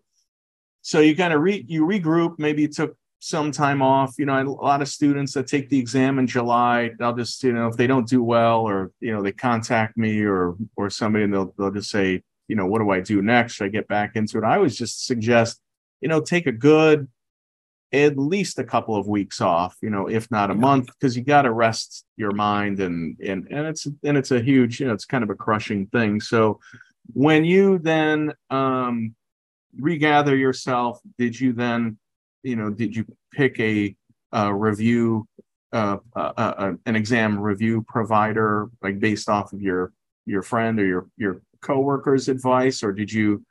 so 0.83 0.99
you 0.99 1.15
kind 1.15 1.33
of 1.33 1.41
re 1.41 1.65
you 1.67 1.83
regroup. 1.83 2.35
Maybe 2.37 2.61
you 2.61 2.67
took 2.67 2.95
some 3.17 3.51
time 3.51 3.81
off. 3.81 4.13
You 4.19 4.27
know, 4.27 4.39
a 4.39 4.43
lot 4.43 4.83
of 4.83 4.87
students 4.87 5.33
that 5.33 5.47
take 5.47 5.69
the 5.69 5.79
exam 5.79 6.19
in 6.19 6.27
July, 6.27 6.91
they'll 6.99 7.15
just 7.15 7.43
you 7.43 7.51
know 7.51 7.67
if 7.67 7.77
they 7.77 7.87
don't 7.87 8.07
do 8.07 8.21
well 8.21 8.61
or 8.61 8.91
you 8.99 9.11
know 9.11 9.23
they 9.23 9.31
contact 9.31 9.97
me 9.97 10.21
or 10.21 10.55
or 10.75 10.91
somebody 10.91 11.23
and 11.23 11.33
they'll 11.33 11.51
they'll 11.57 11.71
just 11.71 11.89
say 11.89 12.21
you 12.47 12.55
know 12.55 12.67
what 12.67 12.77
do 12.77 12.91
I 12.91 12.99
do 12.99 13.23
next? 13.23 13.53
Should 13.53 13.65
I 13.65 13.69
get 13.69 13.87
back 13.87 14.15
into 14.15 14.37
it? 14.37 14.43
I 14.43 14.57
always 14.57 14.77
just 14.77 15.07
suggest 15.07 15.59
you 16.01 16.09
know 16.09 16.21
take 16.21 16.45
a 16.45 16.51
good 16.51 17.07
at 17.91 18.19
least 18.19 18.59
a 18.59 18.63
couple 18.63 18.95
of 18.95 19.07
weeks 19.07 19.41
off 19.41 19.75
you 19.81 19.89
know 19.89 20.07
if 20.07 20.29
not 20.29 20.51
a 20.51 20.55
month 20.55 20.85
because 20.87 21.17
you 21.17 21.23
got 21.23 21.41
to 21.41 21.51
rest 21.51 22.05
your 22.17 22.31
mind 22.31 22.79
and 22.79 23.17
and 23.19 23.47
and 23.49 23.65
it's 23.65 23.87
and 24.03 24.15
it's 24.15 24.29
a 24.29 24.39
huge 24.39 24.79
you 24.79 24.85
know 24.85 24.93
it's 24.93 25.05
kind 25.05 25.23
of 25.23 25.31
a 25.31 25.35
crushing 25.35 25.87
thing 25.87 26.21
so 26.21 26.59
when 27.13 27.43
you 27.45 27.79
then 27.79 28.33
um 28.49 29.15
regather 29.77 30.35
yourself 30.35 30.99
did 31.17 31.39
you 31.39 31.53
then 31.53 31.97
you 32.43 32.55
know 32.55 32.69
did 32.69 32.95
you 32.95 33.05
pick 33.31 33.59
a 33.59 33.95
uh 34.33 34.51
review 34.51 35.27
uh, 35.73 35.97
uh, 36.15 36.31
uh 36.37 36.73
an 36.85 36.95
exam 36.95 37.39
review 37.39 37.83
provider 37.87 38.69
like 38.81 38.99
based 38.99 39.29
off 39.29 39.53
of 39.53 39.61
your 39.61 39.91
your 40.25 40.41
friend 40.41 40.79
or 40.79 40.85
your 40.85 41.07
your 41.17 41.41
coworker's 41.61 42.27
advice 42.29 42.81
or 42.83 42.91
did 42.91 43.11
you 43.11 43.43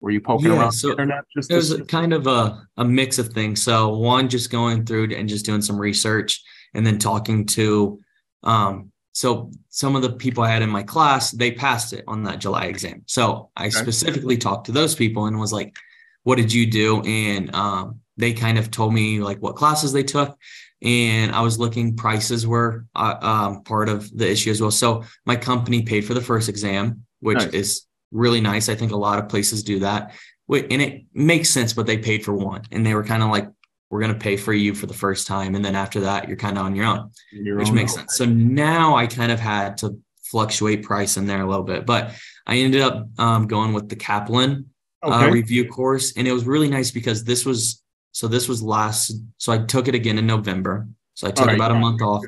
were 0.00 0.10
you 0.10 0.20
poking 0.20 0.46
Yeah, 0.50 0.58
around 0.60 0.72
so 0.72 0.88
the 0.88 0.92
internet 0.92 1.24
just 1.36 1.50
It 1.50 1.56
was 1.56 1.70
see- 1.70 1.82
kind 1.84 2.12
of 2.12 2.26
a, 2.26 2.66
a 2.78 2.84
mix 2.84 3.18
of 3.18 3.28
things. 3.34 3.62
So 3.62 3.90
one, 3.98 4.30
just 4.30 4.50
going 4.50 4.86
through 4.86 5.14
and 5.14 5.28
just 5.28 5.44
doing 5.44 5.60
some 5.60 5.78
research 5.78 6.42
and 6.74 6.86
then 6.86 6.98
talking 6.98 7.44
to 7.46 8.00
um 8.42 8.90
so 9.12 9.50
some 9.68 9.96
of 9.96 10.02
the 10.02 10.12
people 10.12 10.44
I 10.44 10.50
had 10.50 10.62
in 10.62 10.70
my 10.70 10.82
class, 10.82 11.30
they 11.30 11.50
passed 11.50 11.92
it 11.92 12.04
on 12.06 12.22
that 12.24 12.38
July 12.38 12.66
exam. 12.66 13.02
So 13.06 13.50
I 13.56 13.68
specifically 13.68 14.36
talked 14.36 14.66
to 14.66 14.72
those 14.72 14.94
people 14.94 15.26
and 15.26 15.38
was 15.38 15.52
like, 15.52 15.74
what 16.22 16.36
did 16.36 16.52
you 16.52 16.70
do? 16.70 17.02
And 17.02 17.54
um 17.54 18.00
they 18.16 18.32
kind 18.34 18.58
of 18.58 18.70
told 18.70 18.92
me 18.92 19.20
like 19.20 19.38
what 19.38 19.56
classes 19.56 19.92
they 19.92 20.02
took. 20.02 20.36
And 20.82 21.32
I 21.32 21.40
was 21.40 21.58
looking, 21.58 21.96
prices 21.96 22.46
were 22.46 22.86
uh, 22.94 23.16
um, 23.20 23.62
part 23.64 23.88
of 23.88 24.14
the 24.16 24.30
issue 24.30 24.50
as 24.50 24.60
well. 24.60 24.70
So 24.70 25.04
my 25.26 25.36
company 25.36 25.82
paid 25.82 26.04
for 26.04 26.14
the 26.14 26.20
first 26.20 26.48
exam, 26.48 27.04
which 27.20 27.38
Nice. 27.38 27.52
is 27.52 27.82
really 28.10 28.40
nice. 28.40 28.68
I 28.68 28.74
think 28.74 28.92
a 28.92 28.96
lot 28.96 29.18
of 29.18 29.28
places 29.28 29.62
do 29.62 29.80
that. 29.80 30.14
And 30.48 30.82
it 30.82 31.04
makes 31.14 31.50
sense, 31.50 31.72
but 31.72 31.86
they 31.86 31.98
paid 31.98 32.24
for 32.24 32.34
one, 32.34 32.62
and 32.72 32.84
they 32.84 32.94
were 32.94 33.04
kind 33.04 33.22
of 33.22 33.30
like, 33.30 33.48
"We're 33.90 34.00
going 34.00 34.12
to 34.12 34.18
pay 34.18 34.36
for 34.36 34.52
you 34.52 34.74
for 34.74 34.86
the 34.86 34.94
first 34.94 35.26
time, 35.26 35.54
and 35.54 35.64
then 35.64 35.74
after 35.74 36.00
that, 36.00 36.28
you're 36.28 36.36
kind 36.36 36.56
of 36.56 36.64
on 36.64 36.74
your 36.74 36.86
own," 36.86 37.10
your 37.32 37.58
which 37.58 37.68
own 37.68 37.74
makes 37.74 37.94
know. 37.94 38.00
sense. 38.00 38.16
So 38.16 38.24
now 38.24 38.96
I 38.96 39.06
kind 39.06 39.32
of 39.32 39.40
had 39.40 39.76
to 39.78 39.98
fluctuate 40.24 40.82
price 40.82 41.16
in 41.16 41.26
there 41.26 41.42
a 41.42 41.46
little 41.46 41.64
bit, 41.64 41.84
but 41.84 42.12
I 42.46 42.56
ended 42.58 42.80
up 42.80 43.08
um, 43.18 43.46
going 43.46 43.72
with 43.72 43.88
the 43.88 43.96
Kaplan 43.96 44.70
uh, 45.02 45.28
review 45.32 45.68
course, 45.68 46.16
and 46.16 46.26
it 46.26 46.32
was 46.32 46.44
really 46.44 46.70
nice 46.70 46.90
because 46.90 47.24
this 47.24 47.44
was 47.44 47.82
so 48.12 48.28
this 48.28 48.48
was 48.48 48.62
last. 48.62 49.12
So 49.38 49.52
I 49.52 49.58
took 49.58 49.88
it 49.88 49.94
again 49.94 50.18
in 50.18 50.26
November. 50.26 50.88
So 51.14 51.26
I 51.26 51.32
took 51.32 51.48
right, 51.48 51.56
about 51.56 51.72
a 51.72 51.74
month 51.74 52.00
off, 52.00 52.22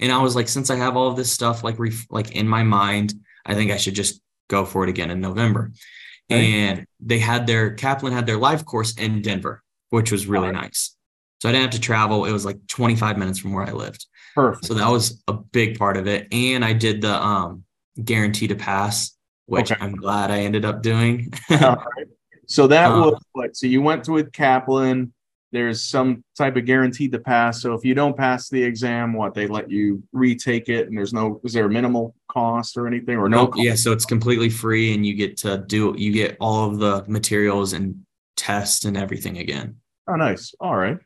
and 0.00 0.12
I 0.12 0.18
was 0.22 0.36
like, 0.36 0.46
since 0.46 0.70
I 0.70 0.76
have 0.76 0.96
all 0.96 1.08
of 1.08 1.16
this 1.16 1.32
stuff 1.32 1.64
like 1.64 1.78
ref- 1.78 2.06
like 2.10 2.36
in 2.36 2.46
my 2.46 2.62
mind, 2.62 3.14
I 3.44 3.54
think 3.54 3.72
I 3.72 3.76
should 3.76 3.94
just 3.94 4.20
go 4.48 4.64
for 4.64 4.84
it 4.84 4.90
again 4.90 5.10
in 5.10 5.20
November. 5.20 5.72
Okay. 6.30 6.68
And 6.68 6.86
they 7.00 7.18
had 7.18 7.46
their 7.46 7.74
Kaplan 7.74 8.12
had 8.12 8.26
their 8.26 8.36
live 8.36 8.64
course 8.64 8.94
in 8.94 9.22
Denver, 9.22 9.62
which 9.90 10.12
was 10.12 10.26
really 10.26 10.48
Alright. 10.48 10.62
nice. 10.62 10.95
So 11.40 11.48
I 11.48 11.52
didn't 11.52 11.62
have 11.64 11.70
to 11.72 11.80
travel. 11.80 12.24
It 12.24 12.32
was 12.32 12.44
like 12.44 12.58
25 12.68 13.18
minutes 13.18 13.38
from 13.38 13.52
where 13.52 13.64
I 13.64 13.72
lived. 13.72 14.06
perfect 14.34 14.64
So 14.66 14.74
that 14.74 14.88
was 14.88 15.22
a 15.28 15.32
big 15.34 15.78
part 15.78 15.96
of 15.96 16.06
it. 16.06 16.28
And 16.32 16.64
I 16.64 16.72
did 16.72 17.00
the 17.02 17.14
um 17.14 17.64
guarantee 18.02 18.48
to 18.48 18.54
pass, 18.56 19.12
which 19.46 19.70
Okay. 19.70 19.80
I'm 19.80 19.94
glad 19.96 20.30
I 20.30 20.40
ended 20.40 20.64
up 20.64 20.82
doing. 20.82 21.32
Right. 21.50 22.06
So 22.46 22.66
that 22.68 22.90
Um, 22.90 23.00
was 23.00 23.22
what? 23.32 23.56
So 23.56 23.66
you 23.66 23.82
went 23.82 24.04
to 24.04 24.12
with 24.12 24.32
Kaplan. 24.32 25.12
There's 25.52 25.82
some 25.82 26.22
type 26.36 26.56
of 26.56 26.64
guaranteed 26.64 27.12
to 27.12 27.18
pass. 27.18 27.62
So 27.62 27.72
if 27.74 27.84
you 27.84 27.94
don't 27.94 28.16
pass 28.16 28.48
the 28.48 28.62
exam, 28.62 29.12
what 29.12 29.32
they 29.32 29.46
let 29.46 29.70
you 29.70 30.02
retake 30.12 30.68
it, 30.68 30.88
and 30.88 30.96
there's 30.96 31.12
no 31.12 31.40
is 31.44 31.52
there 31.52 31.66
a 31.66 31.70
minimal 31.70 32.14
cost 32.28 32.76
or 32.76 32.86
anything 32.86 33.16
or 33.16 33.28
no? 33.28 33.44
Nope, 33.44 33.54
yeah, 33.56 33.74
so 33.74 33.92
it's 33.92 34.04
completely 34.04 34.50
free 34.50 34.92
and 34.94 35.06
you 35.06 35.14
get 35.14 35.36
to 35.38 35.58
do 35.66 35.94
you 35.96 36.12
get 36.12 36.36
all 36.40 36.68
of 36.68 36.78
the 36.78 37.04
materials 37.08 37.72
and 37.72 38.04
tests 38.36 38.84
and 38.84 38.96
everything 38.96 39.38
again. 39.38 39.76
Oh, 40.08 40.14
nice. 40.16 40.54
All 40.60 40.76
right. 40.76 40.98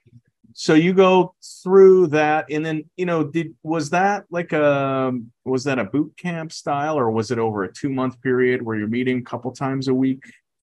So 0.61 0.75
you 0.75 0.93
go 0.93 1.35
through 1.63 2.09
that, 2.09 2.45
and 2.51 2.63
then 2.63 2.85
you 2.95 3.07
know, 3.07 3.25
did 3.25 3.55
was 3.63 3.89
that 3.91 4.27
like 4.29 4.53
a 4.53 5.11
was 5.47 5.65
that 5.65 5.79
a 5.79 5.85
boot 5.85 6.13
camp 6.19 6.53
style, 6.53 6.99
or 6.99 7.11
was 7.11 7.31
it 7.31 7.39
over 7.39 7.65
a 7.65 7.73
two 7.73 7.89
month 7.89 8.21
period 8.21 8.61
where 8.61 8.77
you're 8.77 8.87
meeting 8.87 9.21
a 9.21 9.23
couple 9.23 9.53
times 9.53 9.89
a 9.89 9.95
week? 9.95 10.23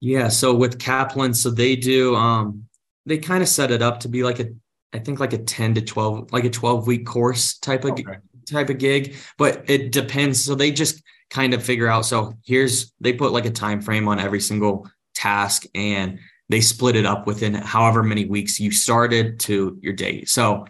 Yeah, 0.00 0.26
so 0.26 0.56
with 0.56 0.80
Kaplan, 0.80 1.34
so 1.34 1.50
they 1.50 1.76
do 1.76 2.16
um 2.16 2.64
they 3.06 3.16
kind 3.16 3.44
of 3.44 3.48
set 3.48 3.70
it 3.70 3.80
up 3.80 4.00
to 4.00 4.08
be 4.08 4.24
like 4.24 4.40
a 4.40 4.48
I 4.92 4.98
think 4.98 5.20
like 5.20 5.34
a 5.34 5.38
10 5.38 5.74
to 5.74 5.82
12 5.82 6.32
like 6.32 6.42
a 6.42 6.50
12 6.50 6.88
week 6.88 7.06
course 7.06 7.56
type 7.58 7.84
of 7.84 7.92
Okay. 7.92 8.16
type 8.50 8.70
of 8.70 8.78
gig, 8.78 9.14
but 9.38 9.70
it 9.70 9.92
depends. 9.92 10.42
So 10.44 10.56
they 10.56 10.72
just 10.72 11.00
kind 11.30 11.54
of 11.54 11.62
figure 11.62 11.86
out 11.86 12.06
so 12.06 12.34
here's 12.44 12.92
they 12.98 13.12
put 13.12 13.30
like 13.30 13.46
a 13.46 13.52
time 13.52 13.80
frame 13.80 14.08
on 14.08 14.18
every 14.18 14.40
single 14.40 14.90
task 15.14 15.62
and 15.76 16.18
they 16.48 16.60
split 16.60 16.96
it 16.96 17.06
up 17.06 17.26
within 17.26 17.54
however 17.54 18.02
many 18.02 18.24
weeks 18.24 18.60
you 18.60 18.70
started 18.70 19.40
to 19.40 19.78
your 19.82 19.92
date. 19.92 20.28
So 20.28 20.66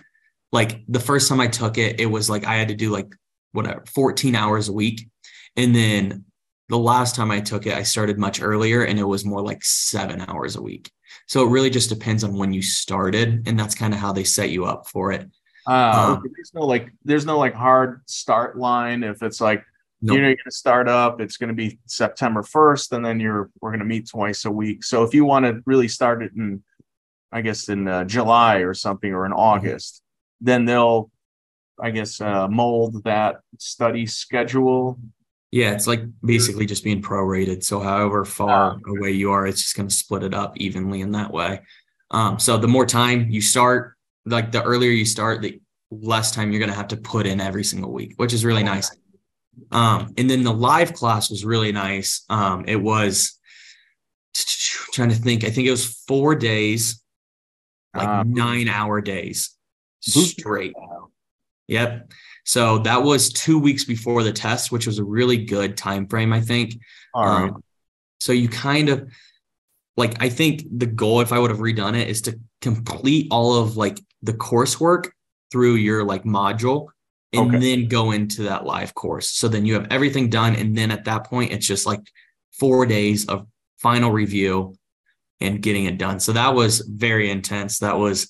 like 0.52 0.82
the 0.88 1.00
first 1.00 1.28
time 1.28 1.40
I 1.40 1.48
took 1.48 1.78
it, 1.78 2.00
it 2.00 2.06
was 2.06 2.30
like 2.30 2.46
I 2.46 2.54
had 2.56 2.68
to 2.68 2.74
do 2.74 2.90
like 2.90 3.14
whatever 3.52 3.84
14 3.94 4.34
hours 4.34 4.68
a 4.68 4.72
week. 4.72 5.08
And 5.56 5.74
then 5.74 6.24
the 6.68 6.78
last 6.78 7.14
time 7.14 7.30
I 7.30 7.40
took 7.40 7.66
it, 7.66 7.74
I 7.74 7.82
started 7.82 8.18
much 8.18 8.42
earlier 8.42 8.84
and 8.84 8.98
it 8.98 9.04
was 9.04 9.24
more 9.24 9.42
like 9.42 9.64
seven 9.64 10.24
hours 10.28 10.56
a 10.56 10.62
week. 10.62 10.90
So 11.26 11.44
it 11.44 11.50
really 11.50 11.70
just 11.70 11.88
depends 11.88 12.24
on 12.24 12.36
when 12.36 12.52
you 12.52 12.62
started. 12.62 13.46
And 13.46 13.58
that's 13.58 13.74
kind 13.74 13.92
of 13.92 14.00
how 14.00 14.12
they 14.12 14.24
set 14.24 14.50
you 14.50 14.64
up 14.64 14.86
for 14.88 15.12
it. 15.12 15.28
Uh, 15.66 16.16
Um, 16.16 16.22
there's 16.36 16.52
no 16.54 16.64
like 16.64 16.92
there's 17.04 17.26
no 17.26 17.38
like 17.38 17.54
hard 17.54 18.00
start 18.06 18.56
line 18.56 19.02
if 19.02 19.22
it's 19.22 19.40
like 19.40 19.64
Nope. 20.06 20.16
you 20.16 20.22
know 20.22 20.28
you're 20.28 20.36
going 20.36 20.44
to 20.44 20.56
start 20.56 20.88
up 20.88 21.20
it's 21.20 21.36
going 21.36 21.48
to 21.48 21.54
be 21.54 21.78
september 21.86 22.42
1st 22.42 22.92
and 22.92 23.04
then 23.04 23.18
you're 23.18 23.50
we're 23.60 23.70
going 23.70 23.80
to 23.80 23.86
meet 23.86 24.08
twice 24.08 24.44
a 24.44 24.50
week 24.50 24.84
so 24.84 25.02
if 25.02 25.12
you 25.12 25.24
want 25.24 25.44
to 25.44 25.60
really 25.66 25.88
start 25.88 26.22
it 26.22 26.32
in 26.36 26.62
i 27.32 27.40
guess 27.40 27.68
in 27.68 27.88
uh, 27.88 28.04
july 28.04 28.58
or 28.58 28.72
something 28.72 29.12
or 29.12 29.26
in 29.26 29.32
august 29.32 30.02
then 30.40 30.64
they'll 30.64 31.10
i 31.80 31.90
guess 31.90 32.20
uh, 32.20 32.46
mold 32.48 33.02
that 33.04 33.40
study 33.58 34.06
schedule 34.06 34.98
Yeah, 35.52 35.72
it's 35.72 35.86
like 35.86 36.02
basically 36.22 36.66
just 36.66 36.84
being 36.84 37.00
prorated. 37.00 37.62
So 37.62 37.80
however 37.80 38.24
far 38.24 38.78
away 38.86 39.12
you 39.12 39.30
are, 39.30 39.46
it's 39.46 39.62
just 39.62 39.76
going 39.76 39.88
to 39.88 39.94
split 39.94 40.22
it 40.22 40.34
up 40.34 40.56
evenly 40.58 41.00
in 41.00 41.12
that 41.12 41.32
way. 41.32 41.60
Um, 42.10 42.38
so 42.38 42.58
the 42.58 42.68
more 42.68 42.84
time 42.84 43.30
you 43.30 43.40
start, 43.40 43.94
like 44.26 44.52
the 44.52 44.62
earlier 44.62 44.90
you 44.90 45.04
start, 45.06 45.42
the 45.42 45.60
less 45.90 46.30
time 46.30 46.50
you're 46.50 46.58
going 46.58 46.70
to 46.70 46.76
have 46.76 46.88
to 46.88 46.96
put 46.96 47.26
in 47.26 47.40
every 47.40 47.64
single 47.64 47.92
week, 47.92 48.14
which 48.16 48.34
is 48.34 48.44
really 48.44 48.64
nice. 48.64 48.90
Um, 49.70 50.12
and 50.16 50.28
then 50.28 50.42
the 50.42 50.52
live 50.52 50.92
class 50.92 51.30
was 51.30 51.44
really 51.44 51.72
nice. 51.72 52.24
Um, 52.28 52.64
it 52.66 52.76
was 52.76 53.38
trying 54.92 55.08
to 55.08 55.14
think, 55.14 55.44
I 55.44 55.50
think 55.50 55.66
it 55.66 55.70
was 55.70 55.86
four 56.06 56.34
days, 56.34 57.02
like 57.94 58.08
Uh, 58.08 58.24
nine 58.26 58.68
hour 58.68 59.00
days 59.00 59.56
straight. 60.00 60.74
Yep. 61.68 62.12
So 62.44 62.78
that 62.78 63.02
was 63.02 63.32
two 63.32 63.58
weeks 63.58 63.84
before 63.84 64.22
the 64.22 64.32
test, 64.32 64.70
which 64.70 64.86
was 64.86 64.98
a 64.98 65.04
really 65.04 65.44
good 65.46 65.76
time 65.76 66.06
frame, 66.06 66.32
I 66.32 66.40
think. 66.40 66.78
right 67.14 67.50
Um, 67.50 67.62
so 68.20 68.32
you 68.32 68.48
kind 68.48 68.88
of 68.88 69.10
like 69.96 70.22
I 70.22 70.28
think 70.28 70.64
the 70.70 70.86
goal, 70.86 71.22
if 71.22 71.32
I 71.32 71.38
would 71.38 71.50
have 71.50 71.60
redone 71.60 71.96
it, 71.96 72.08
is 72.08 72.22
to 72.22 72.38
complete 72.60 73.28
all 73.30 73.54
of 73.56 73.76
like 73.76 74.00
the 74.22 74.34
coursework 74.34 75.10
through 75.50 75.74
your 75.74 76.04
like 76.04 76.24
module 76.24 76.88
and 77.36 77.54
Okay. 77.54 77.58
then 77.58 77.88
go 77.88 78.12
into 78.12 78.42
that 78.44 78.64
live 78.64 78.94
course. 78.94 79.28
So 79.28 79.48
then 79.48 79.64
you 79.66 79.74
have 79.74 79.86
everything 79.90 80.30
done. 80.30 80.54
And 80.56 80.76
then 80.76 80.90
at 80.90 81.04
that 81.04 81.24
point, 81.24 81.52
it's 81.52 81.66
just 81.66 81.86
like 81.86 82.00
four 82.58 82.86
days 82.86 83.26
of 83.26 83.46
final 83.78 84.10
review 84.10 84.74
and 85.40 85.60
getting 85.60 85.84
it 85.84 85.98
done. 85.98 86.18
So 86.20 86.32
that 86.32 86.54
was 86.54 86.80
very 86.80 87.30
intense. 87.30 87.78
That 87.80 87.98
was 87.98 88.28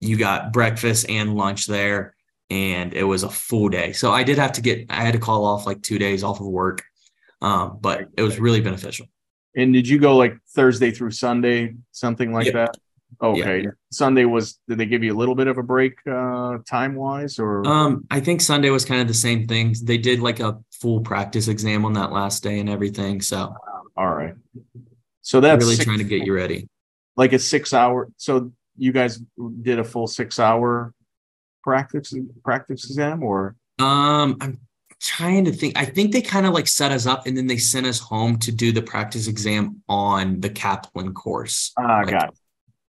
you 0.00 0.16
got 0.16 0.52
breakfast 0.52 1.08
and 1.08 1.34
lunch 1.34 1.66
there 1.66 2.14
and 2.50 2.92
it 2.94 3.04
was 3.04 3.22
a 3.22 3.28
full 3.30 3.68
day. 3.68 3.92
So 3.92 4.12
I 4.12 4.22
did 4.24 4.38
have 4.38 4.52
to 4.52 4.60
get 4.60 4.86
I 4.90 5.02
had 5.02 5.12
to 5.14 5.18
call 5.20 5.44
off 5.44 5.66
like 5.66 5.82
2 5.82 5.98
days 5.98 6.22
off 6.24 6.40
of 6.40 6.46
work. 6.46 6.82
Um, 7.42 7.78
but 7.80 8.08
it 8.16 8.22
was 8.22 8.38
really 8.38 8.60
beneficial. 8.60 9.06
and 9.56 9.72
did 9.72 9.88
you 9.88 9.98
go 9.98 10.16
like 10.16 10.36
thursday 10.54 10.90
through 10.92 11.10
sunday 11.10 11.74
something 11.90 12.32
like 12.32 12.44
Yep. 12.46 12.54
that 12.54 12.76
okay 13.22 13.66
sunday 13.90 14.24
was 14.24 14.58
did 14.68 14.78
they 14.78 14.86
give 14.86 15.02
you 15.02 15.14
a 15.14 15.18
little 15.18 15.34
bit 15.34 15.46
of 15.46 15.58
a 15.58 15.62
break 15.62 15.94
uh 16.10 16.58
time 16.68 16.94
wise 16.94 17.38
or 17.38 17.66
Um, 17.66 18.06
I 18.10 18.20
think 18.20 18.40
Sunday 18.40 18.70
was 18.70 18.84
kind 18.84 19.00
of 19.00 19.08
the 19.08 19.14
same 19.14 19.46
thing. 19.46 19.74
They 19.82 19.98
did 19.98 20.20
like 20.20 20.40
a 20.40 20.58
full 20.72 21.00
practice 21.00 21.48
exam 21.48 21.84
on 21.84 21.92
that 21.94 22.12
last 22.12 22.42
day 22.42 22.58
and 22.58 22.68
everything. 22.68 23.20
So, 23.20 23.54
all 23.96 24.14
right. 24.14 24.34
So 25.22 25.40
that's 25.40 25.62
really 25.62 25.76
six, 25.76 25.84
trying 25.84 25.98
to 25.98 26.04
get 26.04 26.24
you 26.26 26.34
ready. 26.34 26.68
Like 27.16 27.32
a 27.32 27.38
six 27.38 27.72
hour. 27.72 28.08
So 28.16 28.52
you 28.76 28.92
guys 28.92 29.20
did 29.62 29.78
a 29.78 29.84
full 29.84 30.06
six 30.06 30.38
hour 30.38 30.92
practice 31.62 32.14
practice 32.44 32.84
exam 32.84 33.22
or? 33.22 33.56
Um, 33.78 34.36
I'm 34.40 34.58
trying 35.00 35.44
to 35.44 35.52
think. 35.52 35.78
I 35.78 35.84
think 35.84 36.12
they 36.12 36.22
kind 36.22 36.46
of 36.46 36.52
like 36.52 36.68
set 36.68 36.92
us 36.92 37.06
up 37.06 37.26
and 37.26 37.36
then 37.36 37.46
they 37.46 37.58
sent 37.58 37.86
us 37.86 37.98
home 37.98 38.38
to 38.40 38.52
do 38.52 38.72
the 38.72 38.82
practice 38.82 39.28
exam 39.28 39.82
on 39.88 40.40
the 40.40 40.50
Kaplan 40.50 41.14
course. 41.14 41.72
Ah, 41.78 41.98
like, 41.98 42.10
got 42.10 42.28
it. 42.28 42.34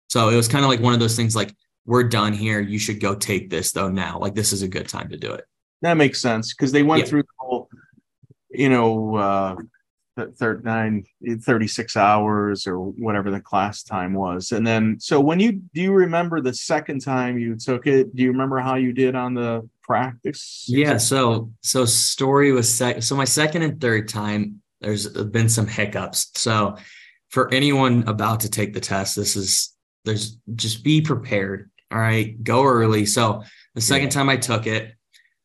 So 0.07 0.29
it 0.29 0.35
was 0.35 0.47
kind 0.47 0.63
of 0.63 0.69
like 0.69 0.79
one 0.79 0.93
of 0.93 0.99
those 0.99 1.15
things 1.15 1.35
like, 1.35 1.53
we're 1.85 2.03
done 2.03 2.33
here. 2.33 2.59
You 2.59 2.79
should 2.79 2.99
go 2.99 3.15
take 3.15 3.49
this 3.49 3.71
though 3.71 3.89
now. 3.89 4.17
Like 4.19 4.35
this 4.35 4.53
is 4.53 4.61
a 4.61 4.67
good 4.67 4.87
time 4.87 5.09
to 5.09 5.17
do 5.17 5.31
it. 5.31 5.45
That 5.81 5.97
makes 5.97 6.21
sense 6.21 6.53
because 6.53 6.71
they 6.71 6.83
went 6.83 7.01
yeah. 7.01 7.05
through 7.07 7.23
the 7.23 7.27
whole, 7.37 7.69
you 8.49 8.69
know, 8.69 9.15
uh, 9.15 9.55
39, 10.17 11.05
36 11.41 11.97
hours 11.97 12.65
or 12.67 12.79
whatever 12.79 13.29
the 13.29 13.41
class 13.41 13.83
time 13.83 14.13
was. 14.13 14.51
And 14.51 14.65
then, 14.65 14.97
so 14.99 15.19
when 15.19 15.39
you 15.39 15.51
do 15.51 15.81
you 15.81 15.91
remember 15.91 16.41
the 16.41 16.53
second 16.53 17.01
time 17.01 17.37
you 17.37 17.55
took 17.55 17.85
it? 17.85 18.15
Do 18.15 18.23
you 18.23 18.31
remember 18.31 18.59
how 18.59 18.75
you 18.75 18.93
did 18.93 19.15
on 19.15 19.33
the 19.33 19.69
practice? 19.81 20.65
Yeah. 20.67 20.97
So, 20.97 21.51
so 21.61 21.85
story 21.85 22.51
was 22.51 22.73
sec- 22.73 23.03
so 23.03 23.15
my 23.15 23.25
second 23.25 23.63
and 23.63 23.79
third 23.79 24.07
time, 24.07 24.61
there's 24.79 25.07
been 25.07 25.49
some 25.49 25.67
hiccups. 25.67 26.31
So, 26.39 26.77
for 27.29 27.53
anyone 27.53 28.07
about 28.07 28.41
to 28.41 28.49
take 28.49 28.73
the 28.73 28.79
test, 28.79 29.17
this 29.17 29.35
is 29.35 29.74
there's 30.05 30.37
just 30.55 30.83
be 30.83 31.01
prepared. 31.01 31.69
All 31.91 31.99
right, 31.99 32.41
go 32.43 32.63
early. 32.63 33.05
So 33.05 33.43
the 33.73 33.81
second 33.81 34.07
yeah. 34.07 34.11
time 34.11 34.29
I 34.29 34.37
took 34.37 34.67
it, 34.67 34.93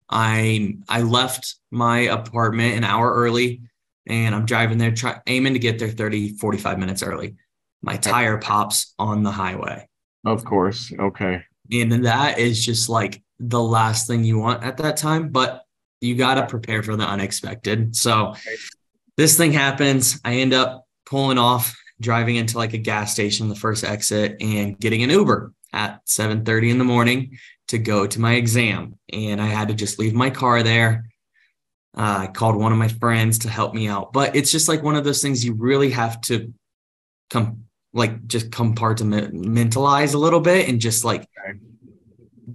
I 0.08 0.78
I 0.88 1.02
left 1.02 1.56
my 1.70 2.00
apartment 2.00 2.76
an 2.76 2.84
hour 2.84 3.12
early 3.12 3.62
and 4.06 4.34
I'm 4.34 4.46
driving 4.46 4.78
there 4.78 4.90
try, 4.90 5.20
aiming 5.26 5.54
to 5.54 5.58
get 5.58 5.78
there 5.78 5.88
30 5.88 6.36
45 6.36 6.78
minutes 6.78 7.02
early. 7.02 7.36
My 7.82 7.96
tire 7.96 8.38
pops 8.38 8.94
on 8.98 9.22
the 9.22 9.30
highway. 9.30 9.88
Of 10.24 10.44
course. 10.44 10.92
Okay. 10.98 11.42
And 11.72 12.04
that 12.04 12.38
is 12.38 12.64
just 12.64 12.88
like 12.88 13.22
the 13.38 13.62
last 13.62 14.06
thing 14.06 14.24
you 14.24 14.38
want 14.38 14.64
at 14.64 14.76
that 14.78 14.96
time, 14.96 15.30
but 15.30 15.62
you 16.00 16.14
got 16.14 16.34
to 16.34 16.46
prepare 16.46 16.82
for 16.82 16.96
the 16.96 17.04
unexpected. 17.04 17.94
So 17.94 18.34
this 19.16 19.36
thing 19.36 19.52
happens. 19.52 20.20
I 20.24 20.36
end 20.36 20.52
up 20.52 20.86
pulling 21.06 21.38
off, 21.38 21.76
driving 22.00 22.36
into 22.36 22.58
like 22.58 22.72
a 22.72 22.78
gas 22.78 23.12
station, 23.12 23.48
the 23.48 23.54
first 23.54 23.84
exit, 23.84 24.36
and 24.40 24.78
getting 24.78 25.02
an 25.02 25.10
Uber 25.10 25.52
at 25.72 26.00
7:30 26.06 26.70
in 26.70 26.78
the 26.78 26.84
morning 26.84 27.38
to 27.68 27.78
go 27.78 28.06
to 28.06 28.20
my 28.20 28.34
exam. 28.34 28.98
And 29.12 29.40
I 29.40 29.46
had 29.46 29.68
to 29.68 29.74
just 29.74 29.98
leave 29.98 30.14
my 30.14 30.30
car 30.30 30.62
there. 30.62 31.04
Uh, 31.96 32.18
I 32.20 32.26
called 32.28 32.56
one 32.56 32.72
of 32.72 32.78
my 32.78 32.88
friends 32.88 33.38
to 33.40 33.48
help 33.48 33.74
me 33.74 33.88
out. 33.88 34.12
But 34.12 34.36
it's 34.36 34.50
just 34.50 34.68
like 34.68 34.82
one 34.82 34.96
of 34.96 35.04
those 35.04 35.22
things 35.22 35.44
you 35.44 35.54
really 35.54 35.90
have 35.90 36.20
to 36.22 36.52
come 37.30 37.64
like 37.92 38.26
just 38.26 38.50
compartmentalize 38.50 40.14
a 40.14 40.18
little 40.18 40.40
bit 40.40 40.68
and 40.68 40.80
just 40.80 41.04
like 41.04 41.28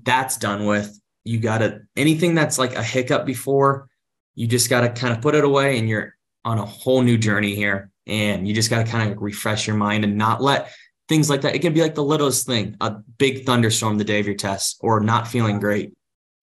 that's 0.04 0.38
done 0.38 0.66
with. 0.66 1.00
You 1.24 1.40
gotta 1.40 1.82
anything 1.96 2.36
that's 2.36 2.60
like 2.60 2.76
a 2.76 2.84
hiccup 2.84 3.26
before, 3.26 3.88
you 4.36 4.48
just 4.48 4.70
gotta 4.70 4.90
kind 4.90 5.14
of 5.14 5.22
put 5.22 5.36
it 5.36 5.44
away 5.44 5.78
and 5.80 5.90
you're 5.90 6.16
on 6.44 6.60
a 6.60 6.66
whole 6.66 7.02
new 7.02 7.18
journey 7.18 7.56
here. 7.56 7.92
And 8.08 8.48
you 8.48 8.54
just 8.54 8.70
gotta 8.70 8.90
kind 8.90 9.12
of 9.12 9.22
refresh 9.22 9.68
your 9.68 9.76
mind 9.76 10.04
and 10.04 10.18
not 10.18 10.42
let 10.42 10.72
things 11.08 11.30
like 11.30 11.42
that. 11.42 11.56
It 11.56 11.60
can 11.60 11.74
be 11.74 11.82
like 11.82 11.96
the 11.96 12.04
littlest 12.04 12.46
thing, 12.46 12.76
a 12.82 12.98
big 13.18 13.46
thunderstorm 13.46 13.98
the 13.98 14.04
day 14.04 14.20
of 14.20 14.26
your 14.26 14.36
test, 14.36 14.78
or 14.82 15.00
not 15.00 15.28
feeling 15.28 15.60
great. 15.60 15.94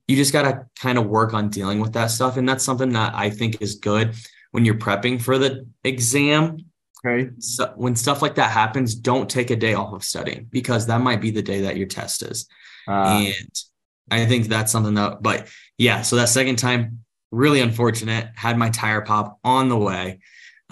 You 0.08 0.16
just 0.16 0.32
got 0.32 0.42
to 0.42 0.66
kind 0.78 0.98
of 0.98 1.06
work 1.06 1.34
on 1.34 1.48
dealing 1.48 1.80
with 1.80 1.92
that 1.94 2.08
stuff. 2.08 2.36
And 2.36 2.48
that's 2.48 2.64
something 2.64 2.90
that 2.90 3.14
I 3.14 3.30
think 3.30 3.62
is 3.62 3.76
good 3.76 4.14
when 4.50 4.64
you're 4.64 4.74
prepping 4.74 5.20
for 5.20 5.38
the 5.38 5.66
exam. 5.84 6.58
Okay. 7.04 7.30
So 7.38 7.72
when 7.76 7.96
stuff 7.96 8.22
like 8.22 8.36
that 8.36 8.50
happens, 8.50 8.94
don't 8.94 9.28
take 9.28 9.50
a 9.50 9.56
day 9.56 9.74
off 9.74 9.92
of 9.92 10.04
studying 10.04 10.46
because 10.50 10.86
that 10.86 11.00
might 11.00 11.20
be 11.20 11.30
the 11.30 11.42
day 11.42 11.62
that 11.62 11.76
your 11.76 11.88
test 11.88 12.22
is. 12.22 12.48
Uh, 12.86 13.24
and 13.26 13.62
I 14.10 14.26
think 14.26 14.46
that's 14.46 14.70
something 14.70 14.94
that, 14.94 15.22
but 15.22 15.48
yeah, 15.78 16.02
so 16.02 16.16
that 16.16 16.28
second 16.28 16.56
time, 16.56 17.00
really 17.30 17.60
unfortunate, 17.60 18.28
had 18.36 18.58
my 18.58 18.70
tire 18.70 19.00
pop 19.00 19.38
on 19.42 19.68
the 19.68 19.76
way, 19.76 20.20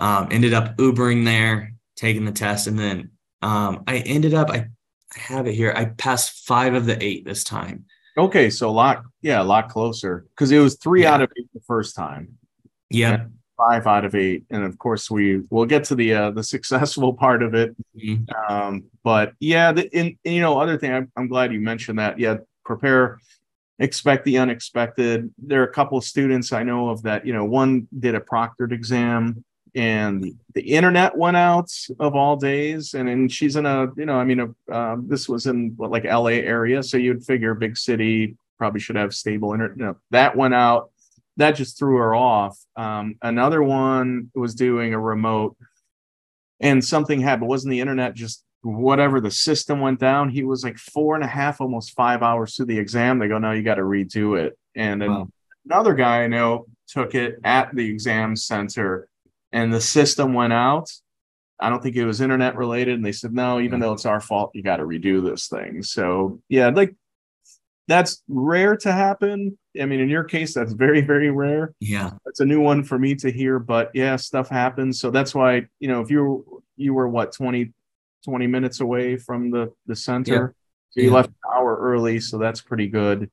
um, 0.00 0.28
ended 0.30 0.54
up 0.54 0.76
Ubering 0.78 1.24
there, 1.24 1.74
taking 1.94 2.24
the 2.24 2.32
test, 2.32 2.66
and 2.66 2.78
then 2.78 3.10
um, 3.42 3.84
I 3.86 3.98
ended 3.98 4.34
up, 4.34 4.50
I, 4.50 4.66
I 5.14 5.18
have 5.18 5.46
it 5.46 5.54
here. 5.54 5.72
I 5.76 5.84
passed 5.84 6.46
five 6.46 6.74
of 6.74 6.86
the 6.86 7.02
eight 7.02 7.24
this 7.24 7.44
time. 7.44 7.84
Okay, 8.16 8.50
so 8.50 8.68
a 8.68 8.72
lot, 8.72 9.02
yeah, 9.22 9.40
a 9.40 9.44
lot 9.44 9.68
closer 9.68 10.26
because 10.30 10.50
it 10.50 10.58
was 10.58 10.76
three 10.76 11.02
yeah. 11.02 11.14
out 11.14 11.22
of 11.22 11.30
eight 11.38 11.48
the 11.54 11.60
first 11.60 11.94
time. 11.94 12.38
Yeah, 12.88 13.26
five 13.56 13.86
out 13.86 14.04
of 14.04 14.14
eight, 14.14 14.44
and 14.50 14.64
of 14.64 14.78
course 14.78 15.10
we 15.10 15.42
will 15.50 15.66
get 15.66 15.84
to 15.84 15.94
the 15.94 16.14
uh, 16.14 16.30
the 16.30 16.42
successful 16.54 17.12
part 17.12 17.42
of 17.42 17.54
it. 17.54 17.76
Mm-hmm. 17.96 18.52
Um, 18.52 18.84
but 19.04 19.34
yeah, 19.38 19.72
the, 19.72 19.88
in, 19.96 20.18
in, 20.24 20.32
you 20.32 20.40
know, 20.40 20.58
other 20.58 20.78
thing, 20.78 20.92
I'm, 20.92 21.12
I'm 21.16 21.28
glad 21.28 21.52
you 21.52 21.60
mentioned 21.60 21.98
that. 21.98 22.18
Yeah, 22.18 22.38
prepare, 22.64 23.18
expect 23.78 24.24
the 24.24 24.38
unexpected. 24.38 25.32
There 25.38 25.60
are 25.60 25.66
a 25.66 25.72
couple 25.72 25.98
of 25.98 26.04
students 26.04 26.52
I 26.52 26.62
know 26.62 26.88
of 26.88 27.02
that. 27.02 27.26
You 27.26 27.32
know, 27.32 27.44
one 27.44 27.86
did 27.98 28.14
a 28.14 28.20
proctored 28.20 28.72
exam 28.72 29.44
and 29.74 30.34
the 30.54 30.62
internet 30.62 31.16
went 31.16 31.36
out 31.36 31.70
of 31.98 32.14
all 32.14 32.36
days. 32.36 32.94
And 32.94 33.08
and 33.08 33.30
she's 33.30 33.56
in 33.56 33.66
a 33.66 33.88
you 33.96 34.06
know 34.06 34.16
i 34.16 34.24
mean 34.24 34.40
a, 34.40 34.74
um, 34.74 35.08
this 35.08 35.28
was 35.28 35.46
in 35.46 35.74
what, 35.76 35.90
like 35.90 36.04
la 36.04 36.26
area. 36.26 36.82
So 36.82 36.96
you'd 36.96 37.24
figure 37.24 37.54
big 37.54 37.76
city 37.76 38.36
probably 38.58 38.80
should 38.80 38.96
have 38.96 39.14
stable 39.14 39.52
internet 39.54 39.78
you 39.78 39.84
know, 39.84 39.96
that 40.10 40.36
went 40.36 40.54
out. 40.54 40.90
That 41.36 41.52
just 41.52 41.78
threw 41.78 41.96
her 41.96 42.14
off. 42.14 42.58
Um, 42.76 43.16
another 43.22 43.62
one 43.62 44.30
was 44.34 44.54
doing 44.54 44.92
a 44.92 45.00
remote 45.00 45.56
and 46.60 46.84
something 46.84 47.20
happened. 47.20 47.48
Wasn't 47.48 47.70
the 47.70 47.80
internet 47.80 48.14
just 48.14 48.44
whatever 48.62 49.20
the 49.20 49.30
system 49.30 49.80
went 49.80 49.98
down. 49.98 50.28
He 50.28 50.44
was 50.44 50.62
like 50.62 50.76
four 50.76 51.14
and 51.14 51.24
a 51.24 51.28
half 51.28 51.60
almost 51.62 51.94
five 51.94 52.22
hours 52.22 52.56
through 52.56 52.66
the 52.66 52.78
exam. 52.78 53.18
They 53.18 53.28
go 53.28 53.38
no 53.38 53.52
you 53.52 53.62
got 53.62 53.76
to 53.76 53.82
redo 53.82 54.38
it. 54.38 54.58
And 54.74 55.00
then 55.00 55.10
wow. 55.10 55.28
another 55.66 55.94
guy 55.94 56.22
i 56.22 56.26
know 56.26 56.66
took 56.86 57.14
it 57.14 57.38
at 57.44 57.74
the 57.74 57.88
exam 57.88 58.36
center 58.36 59.08
and 59.52 59.72
the 59.72 59.80
system 59.80 60.34
went 60.34 60.52
out. 60.52 60.90
I 61.60 61.68
don't 61.68 61.82
think 61.82 61.96
it 61.96 62.06
was 62.06 62.20
internet 62.20 62.56
related. 62.56 62.94
And 62.94 63.04
they 63.04 63.12
said, 63.12 63.34
no, 63.34 63.60
even 63.60 63.80
though 63.80 63.92
it's 63.92 64.06
our 64.06 64.20
fault, 64.20 64.50
you 64.54 64.62
got 64.62 64.76
to 64.76 64.84
redo 64.84 65.22
this 65.22 65.48
thing. 65.48 65.82
So, 65.82 66.40
yeah, 66.48 66.68
like 66.68 66.94
that's 67.86 68.22
rare 68.28 68.76
to 68.76 68.92
happen. 68.92 69.58
I 69.80 69.84
mean, 69.84 70.00
in 70.00 70.08
your 70.08 70.24
case, 70.24 70.54
that's 70.54 70.72
very, 70.72 71.00
very 71.00 71.30
rare. 71.30 71.74
Yeah. 71.80 72.12
That's 72.24 72.40
a 72.40 72.46
new 72.46 72.60
one 72.60 72.82
for 72.82 72.98
me 72.98 73.14
to 73.16 73.30
hear, 73.30 73.58
but 73.58 73.90
yeah, 73.94 74.16
stuff 74.16 74.48
happens. 74.48 75.00
So 75.00 75.10
that's 75.10 75.34
why, 75.34 75.66
you 75.80 75.88
know, 75.88 76.00
if 76.00 76.10
you 76.10 76.62
you 76.76 76.94
were 76.94 77.08
what 77.08 77.32
20, 77.32 77.72
20 78.24 78.46
minutes 78.46 78.80
away 78.80 79.16
from 79.16 79.50
the, 79.50 79.72
the 79.86 79.96
center, 79.96 80.32
yeah. 80.32 80.90
so 80.90 81.00
you 81.00 81.08
yeah. 81.08 81.14
left 81.14 81.28
an 81.28 81.34
hour 81.54 81.76
early. 81.76 82.20
So 82.20 82.38
that's 82.38 82.62
pretty 82.62 82.88
good. 82.88 83.30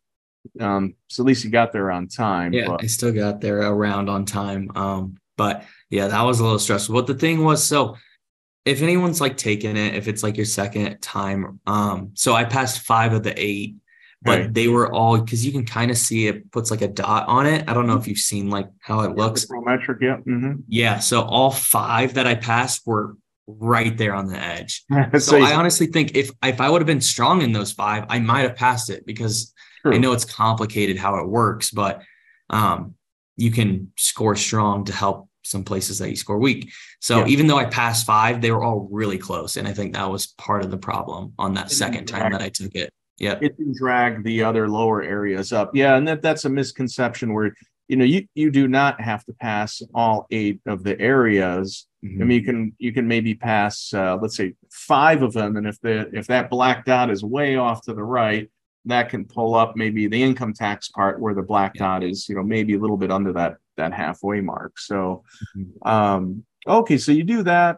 Um, 0.60 0.96
so 1.08 1.24
at 1.24 1.28
least 1.28 1.44
you 1.44 1.50
got 1.50 1.72
there 1.72 1.92
on 1.92 2.08
time. 2.08 2.52
Yeah. 2.52 2.68
But. 2.68 2.84
I 2.84 2.88
still 2.88 3.14
got 3.14 3.40
there 3.40 3.62
around 3.62 4.10
on 4.10 4.26
time. 4.26 4.72
Um, 4.76 5.18
but 5.38 5.64
yeah, 5.90 6.08
that 6.08 6.22
was 6.22 6.40
a 6.40 6.44
little 6.44 6.60
stressful. 6.60 6.96
But 6.96 7.08
the 7.08 7.16
thing 7.16 7.44
was, 7.44 7.64
so 7.64 7.96
if 8.66 8.82
anyone's 8.82 9.22
like 9.22 9.38
taking 9.38 9.78
it, 9.78 9.96
if 9.96 10.08
it's 10.08 10.24
like 10.24 10.36
your 10.36 10.46
second 10.46 11.00
time, 11.00 11.60
um, 11.66 12.12
so 12.14 12.34
I 12.34 12.44
passed 12.44 12.82
five 12.82 13.14
of 13.14 13.24
the 13.24 13.34
eight, 13.38 13.76
but 14.22 14.40
right. 14.40 14.54
they 14.54 14.68
were 14.68 14.92
all 14.92 15.18
because 15.18 15.46
you 15.46 15.52
can 15.52 15.66
kind 15.66 15.90
of 15.90 15.98
see 15.98 16.28
it 16.28 16.52
puts 16.52 16.70
like 16.70 16.82
a 16.82 16.88
dot 16.88 17.28
on 17.28 17.46
it. 17.46 17.70
I 17.70 17.74
don't 17.74 17.88
know 17.88 17.98
if 17.98 18.08
you've 18.08 18.18
seen 18.18 18.50
like 18.50 18.68
how 18.80 19.02
it 19.02 19.16
looks. 19.16 19.46
Prometric, 19.46 20.02
yeah. 20.02 20.18
Mm-hmm. 20.18 20.62
Yeah. 20.68 21.00
So 21.00 21.22
all 21.22 21.52
five 21.52 22.16
that 22.16 22.28
I 22.28 22.36
passed 22.36 22.86
were 22.86 23.16
right 23.48 23.98
there 23.98 24.14
on 24.14 24.28
the 24.28 24.38
edge. 24.38 24.84
so 25.20 25.38
I 25.38 25.54
honestly 25.54 25.88
think 25.88 26.16
if 26.16 26.32
if 26.44 26.60
I 26.60 26.70
would 26.70 26.82
have 26.82 26.88
been 26.88 27.00
strong 27.00 27.42
in 27.42 27.54
those 27.54 27.72
five, 27.72 28.06
I 28.10 28.20
might 28.20 28.42
have 28.42 28.56
passed 28.56 28.90
it 28.90 29.06
because 29.06 29.54
True. 29.82 29.94
I 29.94 29.98
know 29.98 30.12
it's 30.12 30.26
complicated 30.26 30.98
how 30.98 31.16
it 31.20 31.28
works, 31.28 31.72
but 31.72 32.02
um, 32.50 32.96
you 33.38 33.52
can 33.52 33.94
score 33.98 34.36
strong 34.36 34.86
to 34.86 34.94
help 34.94 35.27
some 35.48 35.64
places 35.64 35.98
that 36.00 36.10
you 36.10 36.16
score 36.16 36.38
weak. 36.38 36.72
So 37.00 37.20
yeah. 37.20 37.28
even 37.28 37.48
though 37.48 37.58
I 37.58 37.66
passed 37.66 38.06
five, 38.06 38.42
they 38.42 38.52
were 38.52 38.64
all 38.64 38.88
really 38.92 39.18
close. 39.18 39.58
And 39.58 39.68
I 39.68 39.74
think 39.74 39.94
that 39.94 40.10
was 40.10 40.28
part 40.38 40.64
of 40.64 40.72
the 40.72 40.78
problem 40.78 41.34
on 41.40 41.54
that 41.56 41.72
second 41.72 42.06
time 42.06 42.32
that 42.32 42.42
I 42.42 42.50
took 42.50 42.76
it. 42.76 42.92
Yeah. 43.18 43.40
It 43.42 43.56
can 43.56 43.74
drag 43.76 44.24
the 44.24 44.44
other 44.44 44.70
lower 44.70 45.02
areas 45.02 45.52
up. 45.52 45.72
Yeah. 45.74 45.96
And 45.96 46.08
that, 46.08 46.22
that's 46.22 46.46
a 46.46 46.50
misconception 46.50 47.34
where, 47.34 47.54
you 47.88 47.96
know, 47.96 48.06
you, 48.06 48.28
you 48.36 48.52
do 48.52 48.68
not 48.68 49.02
have 49.02 49.24
to 49.26 49.34
pass 49.34 49.82
all 49.96 50.28
eight 50.30 50.60
of 50.68 50.84
the 50.84 51.00
areas. 51.00 51.88
Mm-hmm. 52.06 52.22
I 52.22 52.26
mean, 52.26 52.40
you 52.40 52.46
can, 52.46 52.76
you 52.78 52.94
can 52.94 53.08
maybe 53.08 53.34
pass, 53.34 53.92
uh, 53.94 54.18
let's 54.22 54.38
say 54.38 54.54
five 54.70 55.24
of 55.24 55.34
them. 55.34 55.58
And 55.58 55.66
if 55.66 55.80
the, 55.82 56.10
if 56.14 56.28
that 56.28 56.50
black 56.50 56.86
dot 56.86 57.10
is 57.10 57.24
way 57.24 57.56
off 57.56 57.82
to 57.84 57.94
the 57.94 58.04
right, 58.04 58.50
that 58.86 59.10
can 59.10 59.26
pull 59.26 59.56
up 59.56 59.76
maybe 59.76 60.08
the 60.08 60.22
income 60.22 60.54
tax 60.54 60.90
part 60.90 61.20
where 61.20 61.34
the 61.34 61.42
black 61.42 61.74
yeah. 61.76 61.84
dot 61.84 62.04
is, 62.04 62.30
you 62.30 62.36
know, 62.36 62.44
maybe 62.44 62.76
a 62.76 62.80
little 62.80 62.98
bit 62.98 63.12
under 63.12 63.34
that 63.34 63.58
that 63.78 63.94
halfway 63.94 64.42
mark. 64.42 64.80
So, 64.80 65.24
mm-hmm. 65.56 65.88
um, 65.88 66.44
okay, 66.68 66.98
so 66.98 67.12
you 67.12 67.24
do 67.24 67.44
that, 67.44 67.78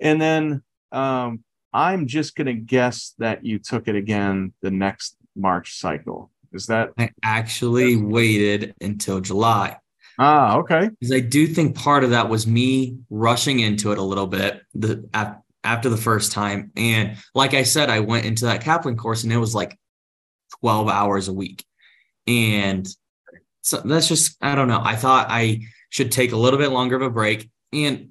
and 0.00 0.20
then 0.20 0.62
um, 0.90 1.44
I'm 1.72 2.06
just 2.06 2.34
gonna 2.34 2.54
guess 2.54 3.14
that 3.18 3.44
you 3.44 3.58
took 3.58 3.88
it 3.88 3.96
again 3.96 4.52
the 4.62 4.70
next 4.70 5.16
March 5.36 5.78
cycle. 5.78 6.30
Is 6.52 6.66
that? 6.66 6.90
I 6.98 7.10
actually 7.22 7.96
waited 7.96 8.74
until 8.80 9.20
July. 9.20 9.78
Ah, 10.18 10.56
okay. 10.58 10.90
Because 11.00 11.12
I 11.12 11.20
do 11.20 11.46
think 11.46 11.74
part 11.74 12.04
of 12.04 12.10
that 12.10 12.28
was 12.28 12.46
me 12.46 12.98
rushing 13.10 13.60
into 13.60 13.92
it 13.92 13.98
a 13.98 14.02
little 14.02 14.26
bit 14.26 14.62
the 14.74 15.08
after 15.64 15.88
the 15.88 15.96
first 15.96 16.32
time. 16.32 16.72
And 16.76 17.16
like 17.34 17.54
I 17.54 17.62
said, 17.62 17.88
I 17.88 18.00
went 18.00 18.26
into 18.26 18.46
that 18.46 18.62
Kaplan 18.62 18.96
course 18.96 19.22
and 19.22 19.32
it 19.32 19.38
was 19.38 19.54
like 19.54 19.78
12 20.60 20.88
hours 20.88 21.28
a 21.28 21.32
week. 21.32 21.64
And 22.26 22.86
so 23.62 23.80
that's 23.84 24.08
just, 24.08 24.36
I 24.42 24.54
don't 24.54 24.68
know. 24.68 24.80
I 24.82 24.96
thought 24.96 25.26
I 25.30 25.62
should 25.90 26.12
take 26.12 26.32
a 26.32 26.36
little 26.36 26.58
bit 26.58 26.70
longer 26.70 26.96
of 26.96 27.02
a 27.02 27.10
break. 27.10 27.50
And 27.72 28.10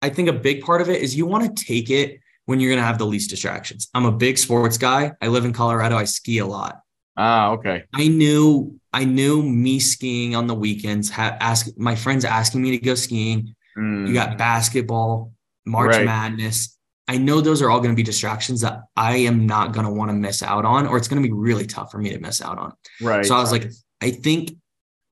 I 0.00 0.08
think 0.08 0.28
a 0.28 0.32
big 0.32 0.62
part 0.62 0.80
of 0.80 0.88
it 0.88 1.02
is 1.02 1.16
you 1.16 1.26
want 1.26 1.56
to 1.56 1.64
take 1.64 1.90
it 1.90 2.20
when 2.46 2.60
you're 2.60 2.70
going 2.70 2.80
to 2.80 2.86
have 2.86 2.98
the 2.98 3.06
least 3.06 3.30
distractions. 3.30 3.88
I'm 3.94 4.06
a 4.06 4.12
big 4.12 4.38
sports 4.38 4.78
guy. 4.78 5.12
I 5.20 5.28
live 5.28 5.44
in 5.44 5.52
Colorado. 5.52 5.96
I 5.96 6.04
ski 6.04 6.38
a 6.38 6.46
lot. 6.46 6.80
Ah, 7.16 7.50
okay. 7.50 7.84
I 7.92 8.08
knew 8.08 8.78
I 8.92 9.04
knew 9.04 9.42
me 9.42 9.78
skiing 9.78 10.34
on 10.34 10.46
the 10.46 10.54
weekends. 10.54 11.10
Ha- 11.10 11.36
ask 11.40 11.68
my 11.76 11.94
friends 11.94 12.24
asking 12.24 12.62
me 12.62 12.70
to 12.72 12.78
go 12.78 12.94
skiing. 12.94 13.54
Mm. 13.76 14.08
You 14.08 14.14
got 14.14 14.38
basketball, 14.38 15.32
March 15.66 15.96
right. 15.96 16.04
Madness. 16.04 16.76
I 17.06 17.18
know 17.18 17.40
those 17.40 17.60
are 17.60 17.70
all 17.70 17.78
going 17.78 17.90
to 17.90 17.96
be 17.96 18.02
distractions 18.02 18.60
that 18.60 18.82
I 18.96 19.16
am 19.16 19.46
not 19.46 19.72
going 19.72 19.84
to 19.84 19.92
want 19.92 20.10
to 20.10 20.14
miss 20.14 20.42
out 20.42 20.64
on, 20.64 20.86
or 20.86 20.96
it's 20.96 21.08
going 21.08 21.22
to 21.22 21.28
be 21.28 21.34
really 21.34 21.66
tough 21.66 21.90
for 21.90 21.98
me 21.98 22.10
to 22.10 22.18
miss 22.20 22.40
out 22.40 22.58
on. 22.58 22.72
Right. 23.00 23.26
So 23.26 23.34
I 23.34 23.40
was 23.40 23.52
right. 23.52 23.64
like, 23.64 23.72
I 24.00 24.10
think, 24.12 24.56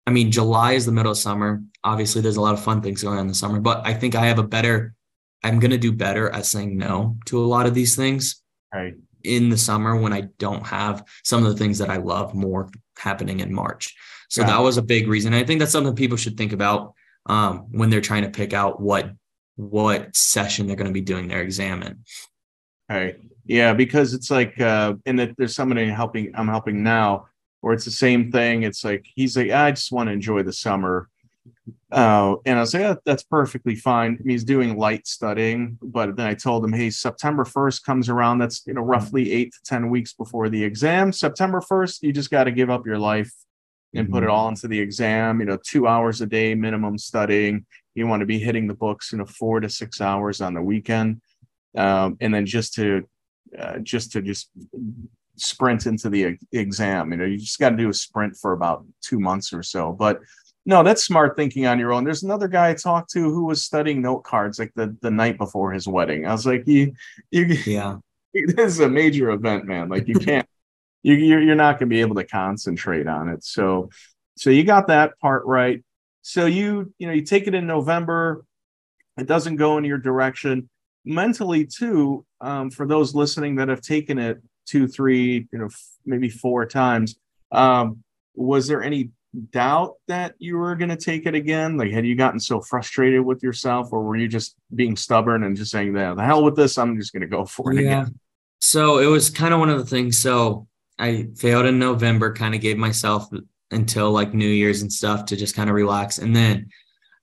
I 0.07 0.09
mean, 0.09 0.31
July 0.31 0.73
is 0.73 0.85
the 0.85 0.91
middle 0.91 1.11
of 1.11 1.17
summer. 1.17 1.61
Obviously, 1.83 2.21
there's 2.21 2.37
a 2.37 2.41
lot 2.41 2.55
of 2.55 2.63
fun 2.63 2.81
things 2.81 3.03
going 3.03 3.17
on 3.17 3.21
in 3.21 3.27
the 3.27 3.35
summer, 3.35 3.59
but 3.59 3.85
I 3.85 3.93
think 3.93 4.15
I 4.15 4.25
have 4.25 4.39
a 4.39 4.43
better, 4.43 4.95
I'm 5.43 5.59
going 5.59 5.71
to 5.71 5.77
do 5.77 5.91
better 5.91 6.31
at 6.31 6.45
saying 6.45 6.77
no 6.77 7.17
to 7.25 7.43
a 7.43 7.45
lot 7.45 7.67
of 7.67 7.75
these 7.75 7.95
things. 7.95 8.41
Right 8.73 8.95
in 9.23 9.49
the 9.49 9.57
summer 9.57 9.95
when 9.95 10.13
I 10.13 10.21
don't 10.39 10.65
have 10.65 11.03
some 11.23 11.45
of 11.45 11.51
the 11.51 11.57
things 11.57 11.77
that 11.79 11.89
I 11.89 11.97
love 11.97 12.33
more 12.33 12.69
happening 12.97 13.41
in 13.41 13.53
March. 13.53 13.95
So 14.29 14.41
yeah. 14.41 14.47
that 14.47 14.59
was 14.59 14.77
a 14.77 14.81
big 14.81 15.07
reason. 15.07 15.33
I 15.33 15.43
think 15.43 15.59
that's 15.59 15.71
something 15.71 15.95
people 15.95 16.17
should 16.17 16.37
think 16.37 16.53
about 16.53 16.93
um, 17.25 17.67
when 17.71 17.89
they're 17.89 18.01
trying 18.01 18.23
to 18.23 18.29
pick 18.29 18.53
out 18.53 18.81
what 18.81 19.11
what 19.55 20.15
session 20.15 20.67
they're 20.67 20.75
going 20.75 20.87
to 20.87 20.93
be 20.93 21.01
doing 21.01 21.27
their 21.27 21.41
exam 21.41 21.81
in. 21.81 22.03
Right. 22.89 23.17
Yeah, 23.45 23.73
because 23.73 24.13
it's 24.13 24.29
like, 24.29 24.59
uh, 24.61 24.95
and 25.05 25.17
that 25.19 25.31
there's 25.37 25.55
somebody 25.55 25.87
helping. 25.87 26.31
I'm 26.35 26.47
helping 26.47 26.83
now, 26.83 27.27
where 27.67 27.73
it's 27.73 27.83
the 27.83 27.91
same 27.91 28.31
thing. 28.31 28.63
It's 28.63 28.85
like 28.85 29.05
he's 29.13 29.35
like, 29.35 29.51
I 29.51 29.71
just 29.71 29.91
want 29.91 30.07
to 30.07 30.13
enjoy 30.13 30.41
the 30.41 30.53
summer, 30.53 31.09
uh, 31.91 32.35
and 32.45 32.57
I 32.57 32.61
was 32.61 32.73
like, 32.73 32.79
yeah, 32.79 32.95
that's 33.03 33.23
perfectly 33.23 33.75
fine. 33.75 34.17
he's 34.25 34.45
doing 34.45 34.77
light 34.77 35.05
studying, 35.05 35.77
but 35.81 36.15
then 36.15 36.27
I 36.27 36.33
told 36.33 36.63
him, 36.63 36.71
hey, 36.71 36.89
September 36.89 37.43
1st 37.43 37.83
comes 37.83 38.07
around. 38.07 38.37
That's 38.37 38.65
you 38.65 38.73
know 38.73 38.83
roughly 38.83 39.33
eight 39.33 39.51
to 39.51 39.59
ten 39.65 39.89
weeks 39.89 40.13
before 40.13 40.47
the 40.47 40.63
exam. 40.63 41.11
September 41.11 41.59
1st, 41.59 42.03
you 42.03 42.13
just 42.13 42.31
got 42.31 42.45
to 42.45 42.51
give 42.51 42.69
up 42.69 42.85
your 42.85 42.99
life 42.99 43.33
and 43.93 44.05
mm-hmm. 44.05 44.13
put 44.13 44.23
it 44.23 44.27
mm-hmm. 44.27 44.35
all 44.35 44.47
into 44.47 44.69
the 44.69 44.79
exam. 44.79 45.41
You 45.41 45.47
know, 45.47 45.57
two 45.61 45.87
hours 45.87 46.21
a 46.21 46.25
day 46.25 46.55
minimum 46.55 46.97
studying. 46.97 47.65
You 47.95 48.07
want 48.07 48.21
to 48.21 48.25
be 48.25 48.39
hitting 48.39 48.67
the 48.67 48.75
books, 48.75 49.11
you 49.11 49.17
know, 49.17 49.25
four 49.25 49.59
to 49.59 49.67
six 49.67 49.99
hours 49.99 50.39
on 50.39 50.53
the 50.53 50.61
weekend, 50.61 51.19
um, 51.75 52.15
and 52.21 52.33
then 52.33 52.45
just 52.45 52.75
to 52.75 53.05
uh, 53.59 53.79
just 53.79 54.13
to 54.13 54.21
just 54.21 54.51
sprint 55.37 55.85
into 55.85 56.09
the 56.09 56.37
exam. 56.51 57.11
You 57.11 57.17
know, 57.17 57.25
you 57.25 57.37
just 57.37 57.59
got 57.59 57.69
to 57.69 57.77
do 57.77 57.89
a 57.89 57.93
sprint 57.93 58.35
for 58.35 58.53
about 58.53 58.85
two 59.01 59.19
months 59.19 59.53
or 59.53 59.63
so, 59.63 59.91
but 59.91 60.19
no, 60.65 60.83
that's 60.83 61.05
smart 61.05 61.37
thinking 61.37 61.65
on 61.65 61.79
your 61.79 61.93
own. 61.93 62.03
There's 62.03 62.23
another 62.23 62.49
guy 62.49 62.69
I 62.69 62.73
talked 62.73 63.11
to 63.11 63.21
who 63.21 63.45
was 63.45 63.63
studying 63.63 64.01
note 64.01 64.25
cards 64.25 64.59
like 64.59 64.73
the, 64.75 64.95
the 65.01 65.09
night 65.09 65.37
before 65.37 65.71
his 65.71 65.87
wedding. 65.87 66.27
I 66.27 66.33
was 66.33 66.45
like, 66.45 66.67
you, 66.67 66.93
you, 67.31 67.45
yeah, 67.65 67.97
this 68.33 68.73
is 68.73 68.81
a 68.81 68.89
major 68.89 69.29
event, 69.29 69.65
man. 69.65 69.87
Like 69.87 70.09
you 70.09 70.15
can't, 70.15 70.45
you, 71.03 71.13
you're, 71.13 71.41
you're 71.41 71.55
not 71.55 71.79
going 71.79 71.89
to 71.89 71.95
be 71.95 72.01
able 72.01 72.15
to 72.15 72.25
concentrate 72.25 73.07
on 73.07 73.29
it. 73.29 73.45
So, 73.45 73.89
so 74.35 74.49
you 74.49 74.65
got 74.65 74.87
that 74.87 75.17
part 75.19 75.45
right. 75.45 75.83
So 76.21 76.45
you, 76.45 76.93
you 76.97 77.07
know, 77.07 77.13
you 77.13 77.21
take 77.21 77.47
it 77.47 77.55
in 77.55 77.65
November, 77.65 78.43
it 79.17 79.25
doesn't 79.25 79.55
go 79.55 79.77
in 79.77 79.85
your 79.85 79.97
direction 79.97 80.69
mentally 81.05 81.65
too. 81.65 82.25
Um, 82.41 82.69
for 82.69 82.85
those 82.85 83.15
listening 83.15 83.55
that 83.55 83.69
have 83.69 83.81
taken 83.81 84.19
it 84.19 84.41
two, 84.67 84.87
three, 84.87 85.47
you 85.51 85.59
know, 85.59 85.65
f- 85.65 85.89
maybe 86.05 86.29
four 86.29 86.65
times, 86.65 87.15
um, 87.51 88.03
was 88.35 88.67
there 88.67 88.83
any 88.83 89.09
doubt 89.51 89.95
that 90.07 90.35
you 90.39 90.57
were 90.57 90.75
going 90.75 90.89
to 90.89 90.97
take 90.97 91.25
it 91.25 91.35
again? 91.35 91.77
Like, 91.77 91.91
had 91.91 92.05
you 92.05 92.15
gotten 92.15 92.39
so 92.39 92.61
frustrated 92.61 93.21
with 93.21 93.43
yourself, 93.43 93.91
or 93.91 94.03
were 94.03 94.15
you 94.15 94.27
just 94.27 94.55
being 94.75 94.95
stubborn 94.95 95.43
and 95.43 95.55
just 95.55 95.71
saying, 95.71 95.93
"The 95.93 96.15
hell 96.19 96.43
with 96.43 96.55
this, 96.55 96.77
I'm 96.77 96.97
just 96.97 97.13
going 97.13 97.21
to 97.21 97.27
go 97.27 97.45
for 97.45 97.73
it 97.73 97.83
yeah. 97.83 98.01
again"? 98.01 98.19
So 98.59 98.99
it 98.99 99.05
was 99.05 99.29
kind 99.29 99.53
of 99.53 99.59
one 99.59 99.69
of 99.69 99.77
the 99.77 99.85
things. 99.85 100.17
So 100.17 100.67
I 100.97 101.27
failed 101.35 101.65
in 101.65 101.79
November, 101.79 102.33
kind 102.33 102.55
of 102.55 102.61
gave 102.61 102.77
myself 102.77 103.29
until 103.71 104.11
like 104.11 104.33
New 104.33 104.47
Year's 104.47 104.81
and 104.81 104.91
stuff 104.91 105.25
to 105.25 105.35
just 105.35 105.55
kind 105.55 105.69
of 105.69 105.75
relax, 105.75 106.17
and 106.17 106.35
then 106.35 106.69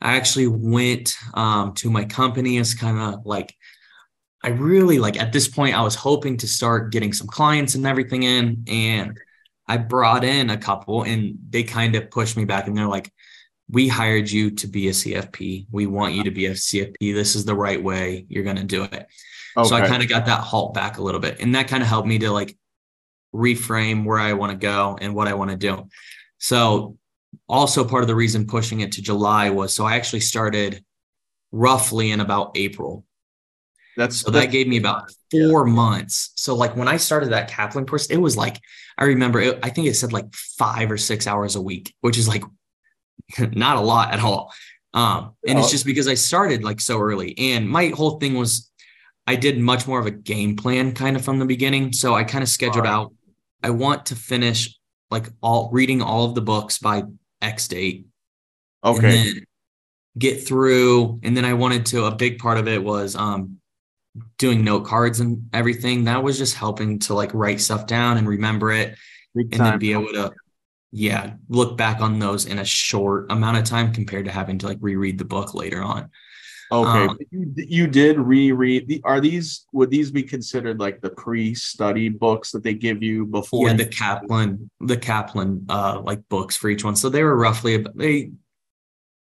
I 0.01 0.17
actually 0.17 0.49
went 0.49 1.17
um, 1.35 1.73
to 1.75 1.91
my 1.91 2.05
company 2.05 2.59
as 2.59 2.75
kind 2.75 2.99
of 2.99 3.27
like. 3.27 3.55
I 4.45 4.49
really 4.49 4.99
like 4.99 5.19
at 5.19 5.33
this 5.33 5.49
point, 5.49 5.75
I 5.75 5.81
was 5.81 5.95
hoping 5.95 6.37
to 6.39 6.47
start 6.47 6.93
getting 6.93 7.15
some 7.15 7.27
clients 7.27 7.75
and 7.75 7.87
everything 7.87 8.25
in. 8.25 8.65
And 8.69 9.19
I 9.67 9.79
brought 9.79 10.23
in 10.23 10.51
a 10.51 10.59
couple 10.59 11.03
and 11.03 11.39
they 11.49 11.63
kind 11.63 11.95
of 11.97 12.11
pushed 12.11 12.37
me 12.37 12.45
back 12.45 12.67
and 12.67 12.77
they're 12.77 12.87
like, 12.87 13.11
we 13.71 13.89
hired 13.89 14.31
you 14.31 14.51
to 14.51 14.67
be 14.67 14.89
a 14.89 14.93
CFP. 14.93 15.67
We 15.71 15.87
want 15.87 16.13
you 16.13 16.25
to 16.25 16.31
be 16.31 16.47
a 16.47 16.51
CFP. 16.53 17.15
This 17.15 17.35
is 17.35 17.47
the 17.47 17.55
right 17.55 17.83
way. 17.83 18.27
You're 18.29 18.45
going 18.45 18.57
to 18.57 18.65
do 18.65 18.85
it. 18.85 19.07
Okay. 19.57 19.69
So 19.69 19.75
I 19.75 19.89
kind 19.89 20.03
of 20.03 20.11
got 20.11 20.27
that 20.27 20.41
halt 20.41 20.75
back 20.75 20.99
a 20.99 21.03
little 21.03 21.21
bit. 21.21 21.41
And 21.41 21.55
that 21.55 21.69
kind 21.69 21.83
of 21.83 21.89
helped 21.89 22.07
me 22.07 22.19
to 22.19 22.31
like 22.31 22.55
reframe 23.35 24.05
where 24.05 24.19
I 24.19 24.35
want 24.35 24.53
to 24.53 24.59
go 24.59 24.99
and 25.01 25.15
what 25.15 25.29
I 25.29 25.35
want 25.35 25.51
to 25.53 25.57
do. 25.57 25.89
So 26.37 26.99
also 27.49 27.85
part 27.85 28.03
of 28.03 28.09
the 28.09 28.15
reason 28.15 28.47
pushing 28.47 28.81
it 28.81 28.93
to 28.93 29.03
July 29.03 29.49
was 29.49 29.73
so 29.73 29.87
I 29.87 29.97
actually 29.97 30.21
started 30.21 30.85
roughly 31.51 32.11
in 32.11 32.21
about 32.21 32.53
April. 32.57 33.07
That's 33.97 34.17
so 34.17 34.31
that 34.31 34.51
gave 34.51 34.67
me 34.67 34.77
about 34.77 35.11
four 35.31 35.67
yeah. 35.67 35.75
months. 35.75 36.33
So 36.37 36.55
like 36.55 36.77
when 36.77 36.89
I 36.89 36.97
started 36.97 37.31
that 37.31 37.49
Kaplan 37.49 37.87
course, 37.87 38.07
it 38.07 38.17
was 38.17 38.37
like 38.37 38.61
I 38.99 39.05
remember 39.05 39.41
it, 39.41 39.59
I 39.63 39.71
think 39.71 39.87
it 39.87 39.95
said 39.95 40.13
like 40.13 40.33
five 40.35 40.91
or 40.91 40.97
six 40.97 41.27
hours 41.27 41.57
a 41.57 41.61
week, 41.61 41.95
which 42.01 42.19
is 42.19 42.29
like 42.29 42.43
not 43.39 43.77
a 43.77 43.81
lot 43.81 44.13
at 44.13 44.21
all. 44.21 44.53
Um, 44.93 45.35
and 45.47 45.59
it's 45.59 45.73
just 45.73 45.85
because 45.85 46.07
I 46.07 46.15
started 46.15 46.63
like 46.63 46.81
so 46.81 47.01
early. 47.01 47.37
And 47.37 47.69
my 47.69 47.89
whole 47.89 48.21
thing 48.21 48.35
was 48.35 48.71
I 49.27 49.35
did 49.35 49.59
much 49.59 49.89
more 49.89 49.99
of 49.99 50.07
a 50.07 50.13
game 50.13 50.55
plan 50.55 50.93
kind 50.93 51.17
of 51.17 51.25
from 51.25 51.41
the 51.41 51.47
beginning. 51.47 51.93
So 51.93 52.15
I 52.15 52.23
kind 52.23 52.43
of 52.43 52.49
scheduled 52.49 52.85
right. 52.85 52.93
out. 52.93 53.13
I 53.63 53.71
want 53.71 54.07
to 54.07 54.17
finish 54.17 54.79
like 55.11 55.29
all 55.43 55.69
reading 55.73 56.01
all 56.01 56.27
of 56.27 56.35
the 56.37 56.43
books 56.43 56.79
by 56.79 57.03
X 57.43 57.67
date. 57.67 58.07
Okay. 58.85 59.43
get 60.17 60.47
through. 60.47 61.19
And 61.23 61.37
then 61.37 61.45
I 61.45 61.55
wanted 61.55 61.87
to, 61.87 62.05
a 62.05 62.15
big 62.15 62.39
part 62.39 62.59
of 62.59 62.69
it 62.69 62.83
was 62.83 63.17
um 63.17 63.59
doing 64.39 64.63
note 64.63 64.85
cards 64.85 65.21
and 65.21 65.49
everything 65.53 66.05
that 66.05 66.23
was 66.23 66.39
just 66.39 66.55
helping 66.55 66.99
to 67.01 67.15
like 67.15 67.33
write 67.35 67.61
stuff 67.61 67.87
down 67.87 68.17
and 68.17 68.29
remember 68.29 68.71
it 68.71 68.97
Big 69.35 69.53
and 69.53 69.67
then 69.67 69.79
be 69.79 69.93
able 69.93 70.13
to 70.13 70.33
yeah 70.93 71.35
look 71.49 71.77
back 71.77 72.01
on 72.01 72.21
those 72.21 72.47
in 72.47 72.61
a 72.61 72.65
short 72.65 73.27
amount 73.31 73.59
of 73.59 73.65
time 73.65 73.93
compared 73.93 74.27
to 74.27 74.31
having 74.31 74.59
to 74.59 74.67
like 74.67 74.79
reread 74.81 75.19
the 75.19 75.25
book 75.25 75.55
later 75.55 75.83
on. 75.83 76.11
Okay 76.71 76.89
um, 76.89 77.19
you, 77.31 77.53
you 77.57 77.87
did 77.89 78.19
reread 78.19 78.87
the, 78.89 79.01
are 79.05 79.21
these 79.21 79.67
would 79.73 79.91
these 79.91 80.11
be 80.11 80.23
considered 80.23 80.79
like 80.79 81.01
the 81.01 81.11
pre-study 81.11 82.09
books 82.09 82.53
that 82.53 82.63
they 82.63 82.75
give 82.75 83.03
you 83.03 83.27
before 83.27 83.69
yeah 83.69 83.75
the 83.75 83.85
kaplan 83.87 84.71
the 84.81 84.97
kaplan 84.97 85.67
uh 85.69 86.01
like 86.05 86.27
books 86.29 86.57
for 86.57 86.71
each 86.71 86.85
one. 86.85 86.95
So 86.95 87.09
they 87.09 87.23
were 87.25 87.37
roughly 87.37 87.85
they 87.95 88.31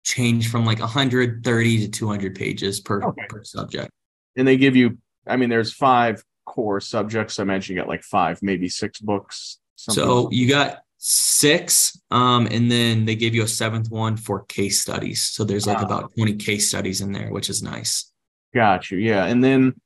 change 0.03 0.49
from 0.49 0.65
like 0.65 0.79
130 0.79 1.79
to 1.79 1.87
200 1.89 2.35
pages 2.35 2.79
per, 2.79 3.03
okay. 3.03 3.25
per 3.27 3.43
subject 3.43 3.91
and 4.37 4.47
they 4.47 4.57
give 4.57 4.75
you 4.75 4.97
i 5.27 5.35
mean 5.35 5.49
there's 5.49 5.73
five 5.73 6.23
core 6.49 6.81
subjects. 6.81 7.39
I 7.39 7.43
imagine 7.43 7.75
you 7.75 7.81
got 7.81 7.87
like 7.87 8.03
five 8.03 8.41
maybe 8.41 8.67
six 8.67 8.99
books 8.99 9.59
so 9.75 10.29
you 10.31 10.49
got 10.49 10.79
six 10.97 11.97
um 12.11 12.47
and 12.51 12.69
then 12.69 13.05
they 13.05 13.15
gave 13.15 13.33
you 13.33 13.43
a 13.43 13.47
seventh 13.47 13.89
one 13.89 14.17
for 14.17 14.43
case 14.45 14.81
studies. 14.81 15.23
So 15.23 15.43
there's 15.43 15.67
like 15.67 15.81
about 15.81 16.13
20 16.15 16.33
case 16.35 16.67
studies 16.67 16.99
in 17.01 17.13
there 17.13 17.31
which 17.31 17.49
is 17.49 17.63
nice. 17.63 18.11
Got 18.53 18.91
you. 18.91 18.97
Yeah. 18.97 19.25
And 19.25 19.43
then 19.43 19.79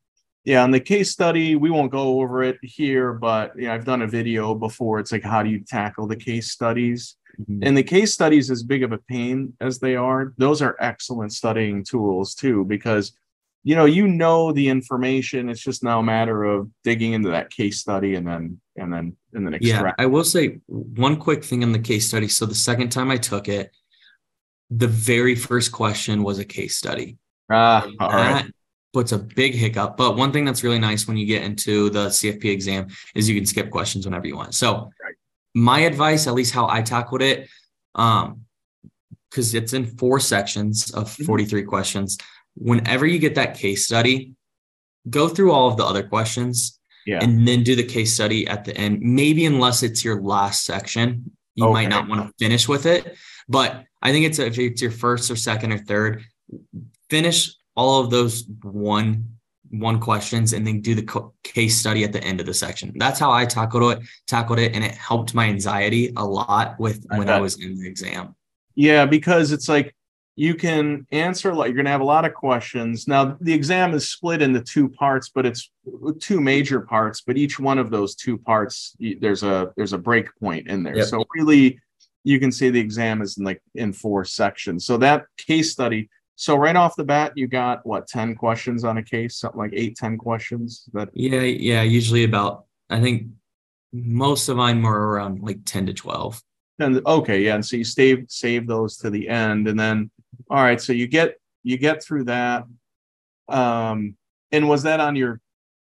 yeah 0.46 0.64
on 0.64 0.72
the 0.72 0.80
case 0.80 1.12
study 1.12 1.56
we 1.56 1.70
won't 1.70 1.92
go 1.92 2.20
over 2.22 2.44
it 2.44 2.58
here 2.62 3.14
but 3.14 3.54
yeah 3.58 3.74
i've 3.74 3.86
done 3.86 4.02
a 4.02 4.08
video 4.08 4.56
before. 4.56 5.00
It's 5.00 5.12
like 5.12 5.24
how 5.24 5.44
do 5.44 5.50
you 5.50 5.60
tackle 5.60 6.08
the 6.08 6.16
case 6.16 6.52
studies? 6.52 7.18
Mm-hmm. 7.42 7.64
and 7.64 7.76
the 7.76 7.82
case 7.82 8.14
studies 8.14 8.52
as 8.52 8.62
big 8.62 8.84
of 8.84 8.92
a 8.92 9.00
pain 9.00 9.54
as 9.60 9.80
they 9.80 9.96
are 9.96 10.34
those 10.38 10.62
are 10.62 10.78
excellent 10.80 11.34
studying 11.34 11.84
tools 11.84 12.36
too 12.36 12.64
because 12.64 13.14
you 13.64 13.76
know 13.76 13.86
you 13.86 14.08
know 14.08 14.52
the 14.52 14.68
information 14.68 15.50
it's 15.50 15.62
just 15.62 15.84
now 15.84 16.00
a 16.00 16.04
matter 16.04 16.44
of 16.44 16.70
digging 16.84 17.14
into 17.14 17.30
that 17.30 17.50
case 17.50 17.80
study 17.80 18.16
and 18.16 18.28
then 18.28 18.60
and 18.76 18.92
then 18.92 19.16
and 19.34 19.46
then 19.46 19.54
extract. 19.54 20.00
yeah 20.00 20.04
i 20.04 20.06
will 20.06 20.24
say 20.24 20.60
one 20.68 21.16
quick 21.18 21.44
thing 21.44 21.62
in 21.62 21.72
the 21.72 21.80
case 21.80 22.08
study 22.08 22.28
so 22.28 22.46
the 22.46 22.56
second 22.56 22.90
time 22.90 23.10
i 23.10 23.18
took 23.18 23.48
it 23.48 23.72
the 24.70 24.88
very 24.88 25.36
first 25.36 25.72
question 25.72 26.24
was 26.24 26.40
a 26.40 26.46
case 26.46 26.76
study 26.76 27.18
ah 27.52 27.88
all 28.00 28.12
that 28.12 28.44
right. 28.44 28.52
puts 28.94 29.12
a 29.12 29.18
big 29.18 29.54
hiccup 29.54 29.96
but 29.98 30.18
one 30.18 30.32
thing 30.32 30.46
that's 30.46 30.64
really 30.64 30.80
nice 30.80 31.08
when 31.08 31.18
you 31.18 31.26
get 31.26 31.44
into 31.44 31.90
the 31.90 32.08
cfp 32.08 32.46
exam 32.46 32.88
is 33.16 33.30
you 33.30 33.36
can 33.36 33.46
skip 33.46 33.70
questions 33.70 34.06
whenever 34.06 34.28
you 34.28 34.36
want 34.36 34.54
so 34.54 34.92
right. 35.04 35.16
my 35.54 35.80
advice 35.82 36.28
at 36.28 36.34
least 36.34 36.54
how 36.54 36.68
i 36.68 36.82
tackled 36.82 37.22
it 37.22 37.48
um 37.96 38.44
because 39.34 39.56
it's 39.56 39.74
in 39.74 39.84
four 39.86 40.20
sections 40.20 40.92
of 40.92 41.06
Mhm. 41.18 41.26
43 41.26 41.64
questions. 41.64 42.20
Whenever 42.56 43.06
you 43.06 43.20
get 43.20 43.36
that 43.36 43.56
case 43.58 43.86
study, 43.86 44.34
go 45.10 45.28
through 45.28 45.52
all 45.52 45.68
of 45.70 45.78
the 45.78 45.86
other 45.86 46.04
questions 46.04 46.80
Yeah. 47.06 47.20
and 47.22 47.48
then 47.48 47.64
do 47.64 47.76
the 47.76 47.84
case 47.84 48.14
study 48.14 48.48
at 48.48 48.64
the 48.66 48.76
end. 48.78 49.02
Maybe 49.02 49.46
unless 49.46 49.84
it's 49.84 50.04
your 50.06 50.22
last 50.22 50.66
section, 50.66 51.32
you 51.56 51.70
might 51.70 51.90
not 51.90 52.08
want 52.08 52.26
to 52.28 52.34
finish 52.44 52.68
with 52.68 52.86
it. 52.86 53.16
But 53.50 53.84
I 54.02 54.12
think 54.12 54.26
it's 54.26 54.40
if 54.40 54.58
it's 54.58 54.82
your 54.82 54.92
first 54.92 55.30
or 55.30 55.36
second 55.36 55.74
or 55.74 55.78
third, 55.80 56.24
finish 57.10 57.54
all 57.76 58.02
of 58.02 58.10
those 58.10 58.46
one 58.62 59.30
one 59.70 60.00
questions 60.00 60.54
and 60.54 60.68
then 60.68 60.82
do 60.82 60.94
the 60.94 61.02
co- 61.02 61.34
case 61.44 61.76
study 61.76 62.04
at 62.04 62.14
the 62.14 62.24
end 62.24 62.40
of 62.40 62.46
the 62.46 62.54
section. 62.54 62.94
That's 62.96 63.20
how 63.20 63.32
I 63.32 63.44
tackled 63.48 63.92
it, 63.98 64.04
tackled 64.28 64.60
it, 64.60 64.76
and 64.76 64.84
it 64.84 64.92
helped 64.94 65.34
my 65.34 65.46
anxiety 65.46 66.14
a 66.16 66.24
lot 66.24 66.80
with 66.80 67.04
I 67.10 67.18
when 67.18 67.28
I 67.28 67.42
was 67.42 67.60
in 67.60 67.80
the 67.80 67.88
exam. 67.88 68.36
Yeah, 68.76 69.08
because 69.08 69.52
it's 69.52 69.68
like 69.68 69.96
you 70.36 70.56
can 70.56 71.06
answer 71.12 71.54
like 71.54 71.68
you're 71.68 71.78
gonna 71.78 71.90
have 71.90 72.02
a 72.02 72.06
lot 72.06 72.26
of 72.26 72.34
questions. 72.34 73.08
Now 73.08 73.38
the 73.40 73.54
exam 73.54 73.94
is 73.94 74.10
split 74.10 74.42
into 74.42 74.62
two 74.62 74.90
parts, 74.90 75.30
but 75.34 75.46
it's 75.46 75.70
two 76.20 76.42
major 76.42 76.82
parts. 76.82 77.22
But 77.22 77.38
each 77.38 77.60
one 77.60 77.78
of 77.78 77.92
those 77.92 78.16
two 78.16 78.38
parts, 78.38 78.96
there's 79.20 79.44
a 79.44 79.72
there's 79.78 79.94
a 79.94 79.98
break 79.98 80.28
point 80.40 80.68
in 80.68 80.84
there. 80.84 80.98
Yep. 80.98 81.08
So 81.08 81.26
really, 81.36 81.80
you 82.24 82.40
can 82.40 82.52
see 82.52 82.70
the 82.70 82.80
exam 82.80 83.22
is 83.22 83.38
in 83.38 83.46
like 83.46 83.62
in 83.76 83.94
four 83.94 84.26
sections. 84.26 84.86
So 84.86 84.98
that 84.98 85.26
case 85.38 85.72
study. 85.72 86.10
So 86.36 86.56
right 86.56 86.76
off 86.76 86.96
the 86.96 87.04
bat, 87.04 87.34
you 87.36 87.48
got 87.48 87.86
what 87.86 88.08
ten 88.08 88.34
questions 88.34 88.84
on 88.84 88.98
a 88.98 89.04
case, 89.04 89.38
something 89.38 89.60
like 89.60 89.74
eight, 89.74 89.96
ten 89.96 90.18
questions. 90.18 90.90
That 90.94 91.10
Yeah, 91.14 91.42
yeah, 91.42 91.84
usually 91.84 92.24
about 92.24 92.66
I 92.90 93.00
think 93.00 93.28
most 93.94 94.50
of 94.50 94.58
mine 94.58 94.82
were 94.82 95.10
around 95.10 95.42
like 95.42 95.60
10 95.66 95.86
to 95.86 95.94
12. 95.94 96.42
And 96.80 97.06
okay, 97.06 97.42
yeah, 97.42 97.56
and 97.56 97.66
so 97.66 97.78
you 97.78 97.84
save 97.84 98.26
save 98.30 98.66
those 98.66 98.98
to 98.98 99.12
the 99.12 99.30
end, 99.30 99.68
and 99.68 99.80
then 99.80 100.10
all 100.50 100.64
right, 100.64 100.82
so 100.82 100.94
you 100.94 101.08
get 101.08 101.36
you 101.64 101.78
get 101.78 102.04
through 102.04 102.26
that. 102.26 102.66
Um, 103.50 104.16
and 104.52 104.70
was 104.70 104.84
that 104.84 105.00
on 105.00 105.16
your 105.16 105.40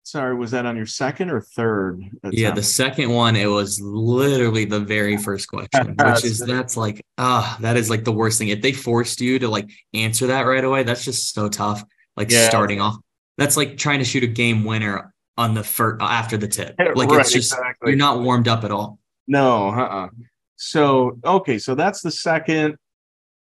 sorry, 0.04 0.36
was 0.36 0.52
that 0.52 0.66
on 0.66 0.76
your 0.76 0.86
second 0.86 1.30
or 1.30 1.42
third? 1.42 2.04
Yeah, 2.32 2.52
the 2.52 2.64
second 2.64 3.12
one, 3.12 3.36
it 3.36 3.46
was 3.46 3.80
literally 3.82 4.66
the 4.66 4.80
very 4.80 5.18
first 5.18 5.48
question, 5.48 5.96
which 6.04 6.26
is 6.26 6.40
that's 6.40 6.76
like, 6.76 7.06
ah, 7.18 7.58
that 7.62 7.78
is 7.78 7.90
like 7.90 8.04
the 8.04 8.12
worst 8.12 8.38
thing. 8.40 8.50
If 8.50 8.62
they 8.62 8.72
forced 8.74 9.22
you 9.22 9.40
to 9.40 9.48
like 9.48 9.70
answer 9.94 10.28
that 10.28 10.42
right 10.42 10.64
away, 10.64 10.84
that's 10.84 11.06
just 11.06 11.34
so 11.34 11.50
tough. 11.50 11.84
Like 12.18 12.32
Yeah. 12.32 12.50
starting 12.50 12.82
off, 12.82 12.98
that's 13.38 13.58
like 13.58 13.78
trying 13.78 14.00
to 14.00 14.06
shoot 14.06 14.24
a 14.24 14.28
game 14.28 14.64
winner 14.66 15.14
on 15.38 15.54
the 15.54 15.64
first 15.64 16.02
after 16.02 16.38
the 16.38 16.48
tip. 16.48 16.76
Like 16.96 17.10
Right, 17.10 17.22
it's 17.22 17.32
just 17.32 17.54
exactly. 17.54 17.92
you're 17.92 17.98
not 17.98 18.20
warmed 18.22 18.48
up 18.48 18.64
at 18.64 18.72
all. 18.72 19.00
No, 19.28 19.70
uh-uh. 19.70 20.10
So 20.58 21.18
okay, 21.26 21.58
so 21.58 21.74
that's 21.74 22.02
the 22.02 22.12
second. 22.12 22.76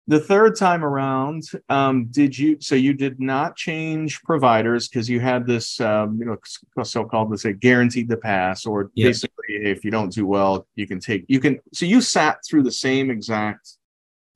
The 0.07 0.21
third 0.21 0.55
time 0.57 0.85
around, 0.85 1.45
um, 1.71 2.09
did 2.11 2.37
you? 2.37 2.59
So 2.61 2.75
you 2.75 2.93
did 2.93 3.21
not 3.21 3.57
change 3.57 4.23
providers 4.23 4.87
because 4.87 5.09
you 5.09 5.19
had 5.19 5.47
this, 5.47 5.81
um, 5.81 6.19
you 6.19 6.27
know, 6.27 6.37
so-called 6.85 7.31
let's 7.31 7.43
say 7.43 7.55
guaranteed 7.55 8.11
to 8.11 8.19
pass, 8.19 8.67
or 8.67 8.91
basically, 8.95 9.55
if 9.65 9.83
you 9.83 9.91
don't 9.91 10.13
do 10.13 10.27
well, 10.27 10.67
you 10.75 10.87
can 10.87 11.01
take. 11.01 11.25
You 11.29 11.41
can. 11.41 11.59
So 11.73 11.87
you 11.87 12.03
sat 12.03 12.39
through 12.47 12.65
the 12.65 12.71
same 12.71 13.11
exact 13.11 13.71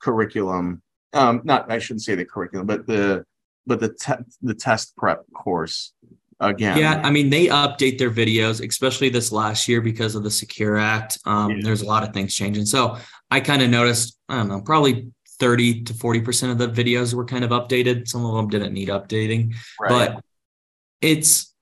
curriculum. 0.01 0.81
Um, 1.13 1.43
not 1.45 1.71
I 1.71 1.79
shouldn't 1.79 2.03
say 2.03 2.15
the 2.15 2.25
curriculum, 2.25 2.67
but 2.67 2.87
the 2.87 3.27
but 3.67 3.79
the 3.79 3.91
te- 3.91 4.25
the 4.41 4.55
test 4.55 4.97
prep 4.97 5.25
course 5.35 5.93
again. 6.41 6.79
Yeah, 6.79 7.03
I 7.05 7.11
mean 7.11 7.29
they 7.29 7.49
update 7.49 7.99
their 7.99 8.11
videos, 8.11 8.67
especially 8.67 9.11
this 9.11 9.33
last 9.33 9.69
year 9.69 9.83
because 9.83 10.15
of 10.15 10.23
the 10.23 10.31
Secure 10.31 10.79
Act. 10.79 11.19
Um, 11.27 11.51
Yeah. 11.51 11.57
There's 11.63 11.83
a 11.83 11.87
lot 11.87 12.05
of 12.05 12.15
things 12.15 12.35
changing. 12.35 12.65
So 12.65 12.97
I 13.31 13.41
kind 13.41 13.61
of 13.61 13.69
noticed, 13.69 14.19
I 14.31 14.37
don't 14.37 14.49
know, 14.49 14.63
probably 14.63 15.11
30 15.39 15.85
to 15.85 15.93
40% 15.95 16.51
of 16.51 16.59
the 16.59 16.69
videos 16.69 17.15
were 17.15 17.25
kind 17.25 17.45
of 17.45 17.51
updated. 17.51 18.09
Some 18.09 18.25
of 18.25 18.35
them 18.35 18.49
didn't 18.49 18.73
need 18.73 18.89
updating, 18.89 19.55
right. 19.81 20.15
but 20.15 20.25
it's 21.01 21.55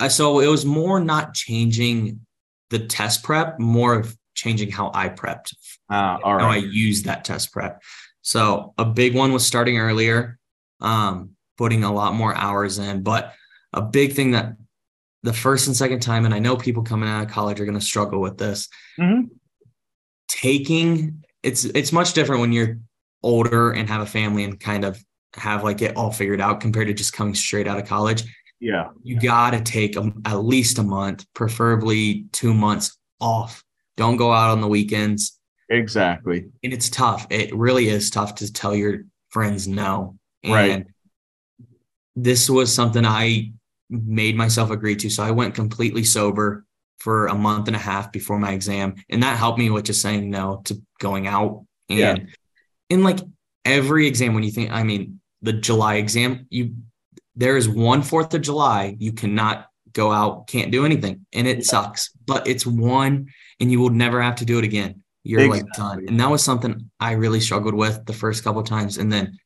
I 0.00 0.08
so 0.08 0.40
it 0.40 0.46
was 0.46 0.64
more 0.64 1.00
not 1.00 1.34
changing 1.34 2.20
the 2.70 2.78
test 2.80 3.22
prep, 3.22 3.58
more 3.58 3.94
of 3.94 4.16
changing 4.34 4.70
how 4.70 4.90
I 4.94 5.08
prepped, 5.08 5.54
Ah, 5.90 6.18
all 6.22 6.38
how 6.38 6.46
I 6.46 6.56
right. 6.56 6.64
use 6.64 7.02
that 7.04 7.24
test 7.24 7.50
prep. 7.52 7.82
So 8.22 8.74
a 8.78 8.84
big 8.84 9.14
one 9.14 9.32
was 9.32 9.46
starting 9.46 9.78
earlier, 9.78 10.38
um, 10.80 11.30
putting 11.56 11.82
a 11.82 11.92
lot 11.92 12.14
more 12.14 12.34
hours 12.36 12.78
in. 12.78 13.02
But 13.02 13.34
a 13.72 13.80
big 13.82 14.12
thing 14.12 14.32
that 14.32 14.54
the 15.22 15.32
first 15.32 15.66
and 15.66 15.74
second 15.74 16.00
time, 16.00 16.26
and 16.26 16.34
I 16.34 16.38
know 16.38 16.56
people 16.56 16.82
coming 16.84 17.08
out 17.08 17.24
of 17.24 17.30
college 17.30 17.58
are 17.60 17.64
going 17.64 17.78
to 17.78 17.84
struggle 17.84 18.20
with 18.20 18.36
this, 18.38 18.68
Mhm. 18.98 19.30
taking 20.28 21.24
it's 21.42 21.64
it's 21.64 21.92
much 21.92 22.12
different 22.12 22.40
when 22.40 22.52
you're 22.52 22.78
older 23.22 23.72
and 23.72 23.88
have 23.88 24.00
a 24.00 24.06
family 24.06 24.44
and 24.44 24.58
kind 24.60 24.84
of 24.84 25.02
have 25.34 25.64
like 25.64 25.82
it 25.82 25.96
all 25.96 26.10
figured 26.10 26.40
out 26.40 26.60
compared 26.60 26.86
to 26.88 26.94
just 26.94 27.12
coming 27.12 27.34
straight 27.34 27.66
out 27.66 27.78
of 27.78 27.86
college. 27.86 28.24
Yeah. 28.60 28.88
You 29.02 29.20
got 29.20 29.50
to 29.50 29.60
take 29.60 29.96
a, 29.96 30.12
at 30.24 30.36
least 30.44 30.78
a 30.78 30.82
month, 30.82 31.24
preferably 31.34 32.26
two 32.32 32.52
months 32.54 32.96
off. 33.20 33.62
Don't 33.96 34.16
go 34.16 34.32
out 34.32 34.50
on 34.50 34.60
the 34.60 34.68
weekends 34.68 35.38
Exactly. 35.68 36.46
and 36.64 36.72
it's 36.72 36.88
tough. 36.88 37.26
It 37.30 37.54
really 37.54 37.88
is 37.88 38.10
tough 38.10 38.36
to 38.36 38.52
tell 38.52 38.74
your 38.74 39.04
friends 39.30 39.68
no. 39.68 40.16
And 40.42 40.52
Right. 40.52 40.86
this 42.16 42.48
was 42.48 42.72
something 42.72 43.04
I 43.04 43.52
made 43.90 44.36
myself 44.36 44.70
agree 44.70 44.96
to. 44.96 45.10
So 45.10 45.22
I 45.22 45.30
went 45.30 45.54
completely 45.54 46.04
sober 46.04 46.64
for 46.98 47.26
a 47.28 47.34
month 47.34 47.68
and 47.68 47.76
a 47.76 47.78
half 47.80 48.10
before 48.12 48.38
my 48.38 48.52
exam. 48.52 48.96
And 49.08 49.22
that 49.22 49.36
helped 49.36 49.58
me 49.58 49.70
with 49.70 49.84
just 49.84 50.02
saying 50.02 50.30
no 50.30 50.62
to 50.64 50.80
going 51.00 51.26
out. 51.26 51.64
And 51.88 51.98
Yeah. 51.98 52.16
In 52.90 53.02
like 53.02 53.20
every 53.64 54.06
exam, 54.06 54.34
when 54.34 54.42
you 54.42 54.50
think, 54.50 54.70
I 54.70 54.82
mean, 54.82 55.20
the 55.42 55.52
July 55.52 55.94
exam, 55.96 56.46
you 56.50 56.74
there 57.36 57.56
is 57.56 57.68
one 57.68 58.02
fourth 58.02 58.34
of 58.34 58.42
July, 58.42 58.96
you 58.98 59.12
cannot 59.12 59.66
go 59.92 60.10
out, 60.10 60.48
can't 60.48 60.72
do 60.72 60.84
anything. 60.84 61.24
And 61.32 61.46
it 61.46 61.58
Yeah. 61.58 61.62
sucks. 61.64 62.10
But 62.26 62.48
it's 62.48 62.66
one 62.66 63.28
and 63.60 63.70
you 63.70 63.78
will 63.78 63.90
never 63.90 64.20
have 64.20 64.34
to 64.36 64.44
do 64.44 64.58
it 64.58 64.64
again 64.64 65.02
you're 65.24 65.46
like 65.48 65.70
done. 65.74 66.04
And 66.08 66.18
that 66.20 66.30
was 66.30 66.42
something 66.42 66.90
I 67.00 67.12
really 67.12 67.40
struggled 67.40 67.74
with 67.74 68.06
the 68.06 68.14
first 68.14 68.42
couple 68.42 68.62
of 68.62 68.66
times. 68.66 68.96
And 68.96 69.12
then 69.12 69.38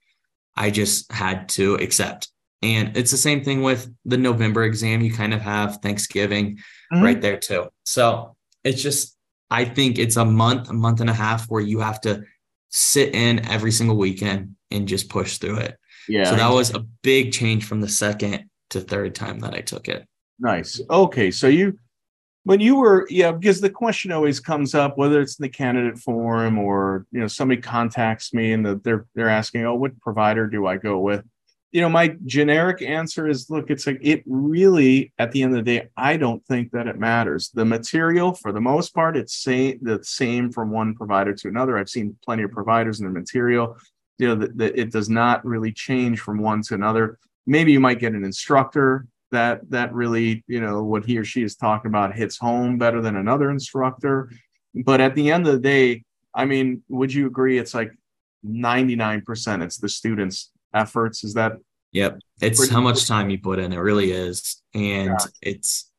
I 0.57 0.71
just 0.71 1.11
had 1.11 1.49
to 1.51 1.75
accept. 1.77 2.29
And 2.63 2.97
it's 2.97 3.11
the 3.11 3.17
same 3.17 3.43
thing 3.43 3.63
with 3.63 3.93
the 4.05 4.17
November 4.17 4.63
exam. 4.63 5.01
You 5.01 5.13
kind 5.13 5.35
of 5.35 5.41
have 5.41 5.79
Thanksgiving 5.83 6.59
Mhm. 6.93 7.03
right 7.03 7.21
there 7.21 7.37
too. 7.37 7.67
So 7.85 8.37
it's 8.63 8.81
just, 8.81 9.17
I 9.51 9.65
think 9.65 9.99
it's 9.99 10.17
a 10.17 10.25
month, 10.25 10.71
a 10.71 10.73
month 10.73 11.01
and 11.01 11.11
a 11.11 11.15
half 11.15 11.47
where 11.51 11.63
you 11.63 11.81
have 11.81 12.01
to 12.03 12.23
sit 12.73 13.15
in 13.15 13.47
every 13.47 13.71
single 13.71 13.97
weekend 13.97 14.57
and 14.71 14.89
just 14.89 15.09
push 15.09 15.37
through 15.37 15.59
it. 15.59 15.77
Yeah. 16.09 16.25
So 16.25 16.37
that 16.37 16.51
was 16.51 16.75
a 16.75 16.81
big 17.03 17.33
change 17.33 17.65
from 17.67 17.81
the 17.81 17.89
second 17.89 18.47
to 18.71 18.81
third 18.81 19.15
time 19.15 19.39
that 19.41 19.55
I 19.55 19.61
took 19.61 19.89
it. 19.89 20.07
Nice. 20.41 20.81
Okay. 20.91 21.31
So 21.31 21.47
you, 21.47 21.79
when 22.45 22.59
you 22.59 22.77
were, 22.77 23.07
yeah, 23.09 23.31
because 23.31 23.61
the 23.61 23.71
question 23.71 24.11
always 24.11 24.41
comes 24.41 24.75
up, 24.75 24.99
whether 24.99 25.21
it's 25.21 25.39
in 25.39 25.45
the 25.45 25.49
candidate 25.49 25.99
forum 25.99 26.59
or, 26.59 27.07
you 27.13 27.21
know, 27.21 27.29
somebody 27.29 27.61
contacts 27.61 28.35
me 28.35 28.53
and 28.53 28.67
the, 28.67 28.81
they're, 28.83 29.07
they're 29.15 29.29
asking, 29.29 29.65
oh, 29.65 29.75
what 29.75 30.01
provider 30.01 30.49
do 30.49 30.67
I 30.67 30.79
go 30.79 30.99
with? 30.99 31.25
You 31.73 31.81
know, 31.81 31.89
my 31.89 32.17
generic 32.27 32.83
answer 32.83 33.27
is, 33.27 33.49
look, 33.49 33.71
it's 33.71 33.87
like, 33.87 33.99
it 34.03 34.23
really, 34.27 35.13
at 35.19 35.33
the 35.33 35.43
end 35.43 35.57
of 35.57 35.65
the 35.65 35.79
day, 35.79 35.89
I 35.97 36.19
don't 36.19 36.45
think 36.47 36.71
that 36.73 36.87
it 36.87 36.99
matters. 36.99 37.49
The 37.49 37.65
material, 37.65 38.35
for 38.35 38.53
the 38.53 38.61
most 38.61 38.95
part, 38.95 39.17
it's 39.17 39.35
same, 39.43 39.79
the 39.81 40.05
same 40.05 40.53
from 40.53 40.71
one 40.71 40.95
provider 40.95 41.33
to 41.33 41.49
another. 41.49 41.79
I've 41.79 41.89
seen 41.89 42.17
plenty 42.25 42.43
of 42.43 42.53
providers 42.53 43.01
and 43.01 43.09
the 43.09 43.19
material, 43.19 43.79
you 44.19 44.29
know, 44.29 44.35
that, 44.35 44.59
that 44.59 44.79
it 44.79 44.93
does 44.93 45.09
not 45.09 45.45
really 45.47 45.73
change 45.73 46.21
from 46.21 46.39
one 46.39 46.61
to 46.63 46.75
another. 46.75 47.19
Maybe 47.47 47.73
you 47.73 47.81
might 47.81 48.01
get 48.01 48.13
an 48.13 48.25
instructor 48.25 49.07
that 49.33 49.69
that 49.71 49.93
really 49.93 50.45
you 50.47 50.61
know 50.61 50.83
what 50.85 51.05
he 51.05 51.19
or 51.19 51.25
she 51.25 51.43
is 51.43 51.57
talking 51.57 51.89
about 51.89 52.15
hits 52.15 52.39
home 52.39 52.79
better 52.79 53.01
than 53.01 53.17
another 53.17 53.51
instructor 53.51 54.31
but 54.85 55.01
at 55.01 55.15
the 55.17 55.33
end 55.33 55.47
of 55.47 55.55
the 55.55 55.59
day 55.59 56.05
i 56.35 56.45
mean 56.45 56.83
would 56.89 57.13
you 57.13 57.27
agree 57.27 57.59
it's 57.59 57.75
like 57.75 57.91
99% 58.47 59.63
it's 59.63 59.79
the 59.79 59.89
students 59.89 60.51
efforts 60.75 61.25
is 61.25 61.35
that 61.35 61.53
Yep. 61.93 62.21
It's 62.41 62.71
how 62.71 62.81
much 62.81 63.07
time 63.07 63.29
you 63.29 63.39
put 63.39 63.59
in. 63.59 63.71
It 63.73 63.77
really 63.77 64.13
is. 64.13 64.63
And 64.75 65.11
Yeah. 65.11 65.17
it's 65.43 65.91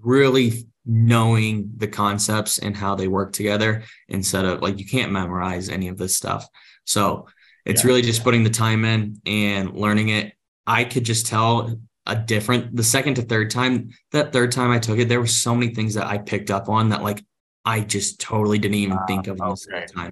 really 0.00 0.66
knowing 0.86 1.70
the 1.76 1.86
concepts 1.86 2.58
and 2.58 2.74
how 2.74 2.94
they 2.94 3.08
work 3.08 3.32
together 3.32 3.84
instead 4.08 4.46
of 4.46 4.62
like 4.62 4.78
you 4.78 4.86
can't 4.86 5.12
memorize 5.12 5.68
any 5.68 5.88
of 5.88 5.98
this 5.98 6.16
stuff. 6.16 6.46
So 6.86 7.26
it's 7.66 7.82
Yeah. 7.82 7.88
really 7.88 8.00
just 8.02 8.24
putting 8.24 8.42
the 8.42 8.48
time 8.50 8.86
in 8.86 9.20
and 9.26 9.74
learning 9.76 10.08
it. 10.08 10.32
I 10.66 10.84
could 10.84 11.04
just 11.04 11.26
tell 11.26 11.78
a 12.06 12.16
different 12.16 12.74
the 12.74 12.82
second 12.82 13.14
to 13.16 13.22
third 13.22 13.50
time. 13.50 13.90
That 14.12 14.32
third 14.32 14.50
time 14.50 14.70
I 14.70 14.78
took 14.78 14.98
it, 14.98 15.10
there 15.10 15.20
were 15.20 15.26
so 15.26 15.54
many 15.54 15.74
things 15.74 15.92
that 15.94 16.06
I 16.06 16.16
picked 16.18 16.50
up 16.50 16.70
on 16.70 16.88
that 16.88 17.02
like 17.02 17.22
I 17.66 17.80
just 17.80 18.18
totally 18.18 18.58
didn't 18.58 18.76
even 18.76 18.96
ah, 18.98 19.06
think 19.06 19.26
of 19.26 19.38
in 19.38 19.46
the 19.46 19.56
second 19.56 19.88
time 19.88 20.10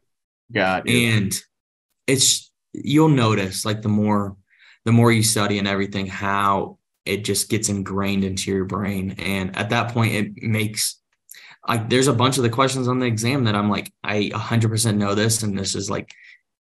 got 0.52 0.86
you. 0.86 1.08
and 1.08 1.32
it's 2.06 2.50
you'll 2.72 3.08
notice 3.08 3.64
like 3.64 3.82
the 3.82 3.88
more 3.88 4.36
the 4.84 4.92
more 4.92 5.12
you 5.12 5.22
study 5.22 5.58
and 5.58 5.68
everything 5.68 6.06
how 6.06 6.78
it 7.04 7.24
just 7.24 7.48
gets 7.48 7.68
ingrained 7.68 8.24
into 8.24 8.50
your 8.50 8.64
brain 8.64 9.14
and 9.18 9.56
at 9.56 9.70
that 9.70 9.92
point 9.92 10.14
it 10.14 10.42
makes 10.42 11.00
like 11.68 11.88
there's 11.88 12.08
a 12.08 12.12
bunch 12.12 12.36
of 12.36 12.42
the 12.42 12.50
questions 12.50 12.88
on 12.88 12.98
the 12.98 13.06
exam 13.06 13.44
that 13.44 13.54
i'm 13.54 13.70
like 13.70 13.92
i 14.02 14.30
100% 14.32 14.96
know 14.96 15.14
this 15.14 15.42
and 15.42 15.58
this 15.58 15.74
is 15.74 15.90
like 15.90 16.12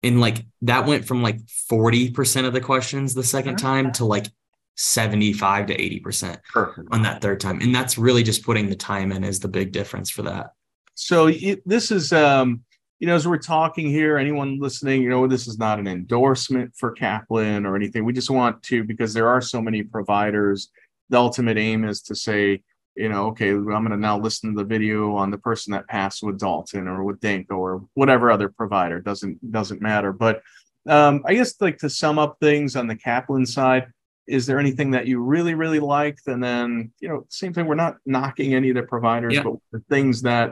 and 0.03 0.19
like 0.19 0.45
that 0.63 0.85
went 0.85 1.05
from 1.05 1.21
like 1.21 1.37
40% 1.71 2.45
of 2.45 2.53
the 2.53 2.61
questions 2.61 3.13
the 3.13 3.21
2nd 3.21 3.57
time 3.57 3.91
to 3.93 4.05
like 4.05 4.27
75 4.75 5.67
to 5.67 5.77
80% 5.77 6.37
Perfect. 6.51 6.87
on 6.91 7.03
that 7.03 7.21
third 7.21 7.39
time. 7.39 7.61
And 7.61 7.73
that's 7.73 7.97
really 7.97 8.23
just 8.23 8.43
putting 8.43 8.69
the 8.69 8.75
time 8.75 9.11
in 9.11 9.23
is 9.23 9.39
the 9.39 9.47
big 9.47 9.71
difference 9.71 10.09
for 10.09 10.23
that. 10.23 10.53
So 10.95 11.27
it, 11.27 11.61
this 11.67 11.91
is, 11.91 12.11
um, 12.13 12.63
you 13.01 13.07
know, 13.07 13.15
as 13.15 13.27
we're 13.27 13.39
talking 13.39 13.89
here, 13.89 14.19
anyone 14.19 14.59
listening, 14.59 15.01
you 15.01 15.09
know, 15.09 15.25
this 15.25 15.47
is 15.47 15.57
not 15.57 15.79
an 15.79 15.87
endorsement 15.87 16.71
for 16.75 16.91
Kaplan 16.91 17.65
or 17.65 17.75
anything. 17.75 18.05
We 18.05 18.13
just 18.13 18.29
want 18.29 18.61
to, 18.63 18.83
because 18.83 19.11
there 19.11 19.27
are 19.27 19.41
so 19.41 19.59
many 19.59 19.81
providers, 19.81 20.69
the 21.09 21.17
ultimate 21.17 21.57
aim 21.57 21.83
is 21.83 22.03
to 22.03 22.15
say, 22.15 22.61
you 22.95 23.09
know, 23.09 23.25
okay, 23.29 23.49
I'm 23.49 23.65
going 23.65 23.89
to 23.89 23.97
now 23.97 24.19
listen 24.19 24.51
to 24.51 24.61
the 24.61 24.67
video 24.67 25.15
on 25.15 25.31
the 25.31 25.39
person 25.39 25.71
that 25.71 25.87
passed 25.87 26.21
with 26.21 26.37
Dalton 26.37 26.87
or 26.87 27.03
with 27.03 27.19
Danko 27.19 27.55
or 27.55 27.83
whatever 27.95 28.29
other 28.29 28.49
provider. 28.49 28.99
Doesn't 28.99 29.51
doesn't 29.51 29.81
matter. 29.81 30.13
But 30.13 30.43
um, 30.87 31.23
I 31.25 31.33
guess 31.33 31.59
like 31.59 31.79
to 31.79 31.89
sum 31.89 32.19
up 32.19 32.37
things 32.39 32.75
on 32.75 32.85
the 32.85 32.95
Kaplan 32.95 33.47
side, 33.47 33.87
is 34.27 34.45
there 34.45 34.59
anything 34.59 34.91
that 34.91 35.07
you 35.07 35.21
really 35.21 35.55
really 35.55 35.79
liked? 35.79 36.27
And 36.27 36.43
then 36.43 36.91
you 36.99 37.09
know, 37.09 37.25
same 37.29 37.53
thing. 37.53 37.65
We're 37.65 37.75
not 37.75 37.97
knocking 38.05 38.53
any 38.53 38.69
of 38.69 38.75
the 38.75 38.83
providers, 38.83 39.33
Yeah. 39.35 39.43
but 39.43 39.53
the 39.71 39.79
things 39.89 40.21
that 40.23 40.51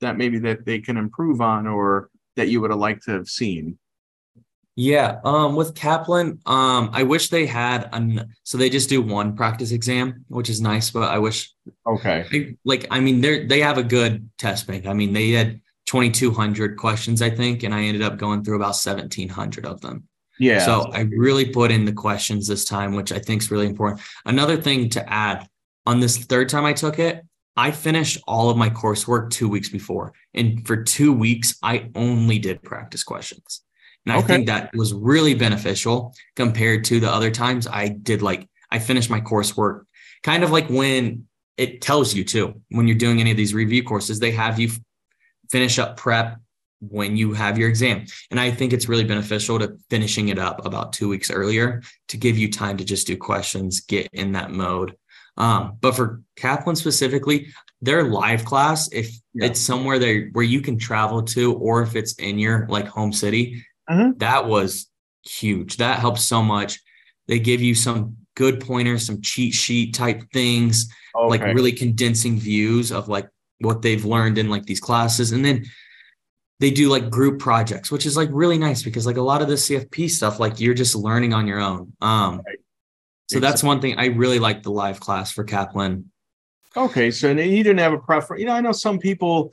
that 0.00 0.16
maybe 0.16 0.38
that 0.40 0.64
they 0.64 0.78
can 0.78 0.96
improve 0.96 1.40
on 1.40 1.66
or 1.66 2.10
that 2.36 2.48
you 2.48 2.60
would 2.60 2.70
have 2.70 2.78
liked 2.78 3.04
to 3.04 3.12
have 3.12 3.28
seen. 3.28 3.78
Yeah, 4.80 5.18
um, 5.24 5.56
with 5.56 5.74
Kaplan, 5.74 6.38
um, 6.46 6.90
I 6.92 7.02
wish 7.02 7.30
they 7.30 7.46
had 7.46 7.88
an 7.92 8.32
so 8.44 8.56
they 8.56 8.70
just 8.70 8.88
do 8.88 9.02
one 9.02 9.34
practice 9.34 9.72
exam, 9.72 10.24
which 10.28 10.48
is 10.48 10.60
nice, 10.60 10.90
but 10.90 11.10
I 11.10 11.18
wish 11.18 11.52
Okay. 11.84 12.24
I, 12.32 12.56
like 12.64 12.86
I 12.90 13.00
mean 13.00 13.20
they're 13.20 13.46
they 13.48 13.60
have 13.60 13.78
a 13.78 13.82
good 13.82 14.30
test 14.38 14.68
bank. 14.68 14.86
I 14.86 14.92
mean 14.92 15.12
they 15.12 15.30
had 15.32 15.60
2200 15.86 16.76
questions 16.76 17.22
I 17.22 17.30
think 17.30 17.62
and 17.64 17.74
I 17.74 17.82
ended 17.84 18.02
up 18.02 18.18
going 18.18 18.44
through 18.44 18.56
about 18.56 18.76
1700 18.76 19.66
of 19.66 19.80
them. 19.80 20.04
Yeah. 20.38 20.64
So 20.64 20.90
I 20.92 21.00
really 21.00 21.46
put 21.50 21.70
in 21.70 21.84
the 21.84 21.92
questions 21.92 22.46
this 22.46 22.64
time, 22.64 22.94
which 22.94 23.12
I 23.12 23.18
think 23.18 23.42
is 23.42 23.50
really 23.50 23.66
important. 23.66 24.00
Another 24.24 24.56
thing 24.56 24.88
to 24.90 25.12
add 25.12 25.48
on 25.86 26.00
this 26.00 26.18
third 26.18 26.48
time 26.48 26.64
I 26.64 26.72
took 26.72 26.98
it, 26.98 27.24
I 27.56 27.70
finished 27.72 28.18
all 28.26 28.50
of 28.50 28.56
my 28.56 28.70
coursework 28.70 29.30
two 29.30 29.48
weeks 29.48 29.68
before. 29.68 30.12
And 30.34 30.66
for 30.66 30.82
two 30.82 31.12
weeks, 31.12 31.58
I 31.62 31.90
only 31.94 32.38
did 32.38 32.62
practice 32.62 33.02
questions. 33.02 33.62
And 34.06 34.12
I 34.12 34.18
Okay. 34.18 34.26
think 34.28 34.46
that 34.46 34.70
was 34.74 34.94
really 34.94 35.34
beneficial 35.34 36.14
compared 36.36 36.84
to 36.84 37.00
the 37.00 37.10
other 37.10 37.30
times 37.30 37.66
I 37.66 37.88
did 37.88 38.22
like, 38.22 38.48
I 38.70 38.78
finished 38.78 39.10
my 39.10 39.20
coursework 39.20 39.82
kind 40.22 40.44
of 40.44 40.50
like 40.50 40.68
when 40.68 41.26
it 41.56 41.80
tells 41.80 42.14
you 42.14 42.24
to, 42.24 42.60
when 42.70 42.86
you're 42.86 42.96
doing 42.96 43.20
any 43.20 43.30
of 43.30 43.36
these 43.36 43.54
review 43.54 43.82
courses, 43.82 44.20
they 44.20 44.30
have 44.32 44.58
you 44.60 44.70
finish 45.50 45.78
up 45.78 45.96
prep 45.96 46.38
when 46.80 47.16
you 47.16 47.32
have 47.32 47.58
your 47.58 47.68
exam. 47.68 48.04
And 48.30 48.38
I 48.38 48.50
think 48.50 48.72
it's 48.72 48.88
really 48.88 49.04
beneficial 49.04 49.58
to 49.58 49.76
finishing 49.90 50.28
it 50.28 50.38
up 50.38 50.64
about 50.64 50.92
two 50.92 51.08
weeks 51.08 51.30
earlier 51.30 51.82
to 52.08 52.16
give 52.16 52.38
you 52.38 52.50
time 52.50 52.76
to 52.76 52.84
just 52.84 53.06
do 53.06 53.16
questions, 53.16 53.80
get 53.80 54.08
in 54.12 54.32
that 54.32 54.50
mode. 54.50 54.96
Um, 55.36 55.76
but 55.80 55.94
for 55.94 56.22
Kaplan 56.36 56.76
specifically, 56.76 57.48
their 57.80 58.04
live 58.04 58.44
class, 58.44 58.88
if 58.92 59.10
Yeah. 59.34 59.46
it's 59.46 59.60
somewhere 59.60 59.98
there 59.98 60.28
where 60.32 60.44
you 60.44 60.60
can 60.60 60.78
travel 60.78 61.22
to, 61.22 61.54
or 61.54 61.82
if 61.82 61.94
it's 61.94 62.14
in 62.14 62.38
your 62.38 62.66
like 62.68 62.86
home 62.88 63.12
city, 63.12 63.64
Mhm. 63.90 64.18
that 64.18 64.46
was 64.46 64.88
huge. 65.24 65.76
That 65.76 65.98
helps 66.00 66.24
so 66.24 66.42
much. 66.42 66.80
They 67.28 67.38
give 67.38 67.60
you 67.60 67.74
some 67.74 68.16
good 68.34 68.60
pointers, 68.60 69.04
some 69.06 69.20
cheat 69.20 69.52
sheet 69.54 69.94
type 69.94 70.22
things 70.32 70.88
okay. 71.16 71.28
like 71.28 71.54
really 71.54 71.72
condensing 71.72 72.38
views 72.38 72.90
of 72.92 73.08
like 73.08 73.28
what 73.60 73.82
they've 73.82 74.04
learned 74.04 74.38
in 74.38 74.48
like 74.48 74.64
these 74.64 74.80
classes 74.80 75.32
and 75.32 75.44
then 75.44 75.64
they 76.60 76.70
do 76.70 76.88
like 76.88 77.10
group 77.10 77.38
projects 77.38 77.90
which 77.90 78.06
is 78.06 78.16
like 78.16 78.28
really 78.32 78.58
nice 78.58 78.82
because 78.82 79.06
like 79.06 79.16
a 79.16 79.22
lot 79.22 79.42
of 79.42 79.48
the 79.48 79.54
cfp 79.54 80.08
stuff 80.10 80.40
like 80.40 80.58
you're 80.60 80.74
just 80.74 80.94
learning 80.94 81.32
on 81.32 81.46
your 81.46 81.60
own 81.60 81.92
um 82.00 82.42
Right. 82.46 82.58
so 83.28 83.40
that's 83.40 83.62
one 83.62 83.80
thing 83.80 83.96
i 83.98 84.06
really 84.06 84.38
like 84.38 84.62
the 84.62 84.70
live 84.70 85.00
class 85.00 85.32
for 85.32 85.44
kaplan 85.44 86.10
Okay, 86.76 87.10
so 87.10 87.30
you 87.30 87.64
didn't 87.64 87.78
have 87.78 87.92
a 87.92 87.98
preference. 87.98 88.40
You 88.40 88.46
know, 88.46 88.52
I 88.52 88.60
know 88.60 88.72
some 88.72 88.98
people. 88.98 89.52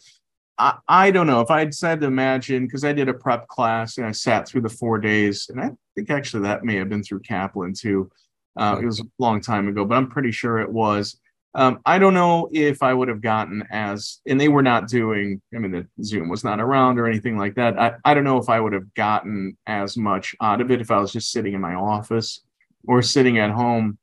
I, 0.57 0.77
I 0.87 1.11
don't 1.11 1.27
know 1.27 1.41
if 1.41 1.49
I'd 1.49 1.73
said 1.73 2.01
to 2.01 2.07
imagine 2.07 2.65
because 2.65 2.85
I 2.85 2.93
did 2.93 3.09
a 3.09 3.13
prep 3.13 3.47
class 3.47 3.97
and 3.97 4.05
I 4.05 4.11
sat 4.11 4.47
through 4.47 4.61
the 4.61 4.69
four 4.69 4.99
days, 4.99 5.47
and 5.49 5.59
I 5.59 5.71
think 5.95 6.09
actually 6.11 6.43
that 6.43 6.63
may 6.63 6.75
have 6.75 6.89
been 6.89 7.01
through 7.03 7.21
Kaplan 7.21 7.73
too. 7.73 8.11
Uh, 8.57 8.77
it 8.81 8.85
was 8.85 8.99
a 8.99 9.05
long 9.17 9.41
time 9.41 9.67
ago, 9.67 9.85
but 9.85 9.95
I'm 9.95 10.09
pretty 10.09 10.31
sure 10.31 10.59
it 10.59 10.71
was. 10.71 11.19
Um, 11.55 11.79
I 11.85 11.97
don't 11.99 12.13
know 12.13 12.49
if 12.51 12.83
I 12.83 12.93
would 12.93 13.07
have 13.07 13.21
gotten 13.21 13.63
as, 13.71 14.19
and 14.27 14.39
they 14.39 14.49
were 14.49 14.61
not 14.61 14.89
doing. 14.89 15.41
I 15.55 15.59
mean, 15.59 15.71
the 15.71 15.87
Zoom 16.03 16.27
was 16.27 16.43
not 16.43 16.59
around 16.59 16.99
or 16.99 17.07
anything 17.07 17.37
like 17.37 17.55
that. 17.55 17.79
I, 17.79 17.93
I 18.03 18.13
don't 18.13 18.25
know 18.25 18.37
if 18.37 18.49
I 18.49 18.59
would 18.59 18.73
have 18.73 18.93
gotten 18.93 19.57
as 19.65 19.95
much 19.95 20.35
out 20.41 20.59
of 20.59 20.69
it 20.69 20.81
if 20.81 20.91
I 20.91 20.99
was 20.99 21.13
just 21.13 21.31
sitting 21.31 21.53
in 21.53 21.61
my 21.61 21.75
office 21.75 22.41
or 22.87 23.01
sitting 23.01 23.37
at 23.39 23.51
home 23.51 23.97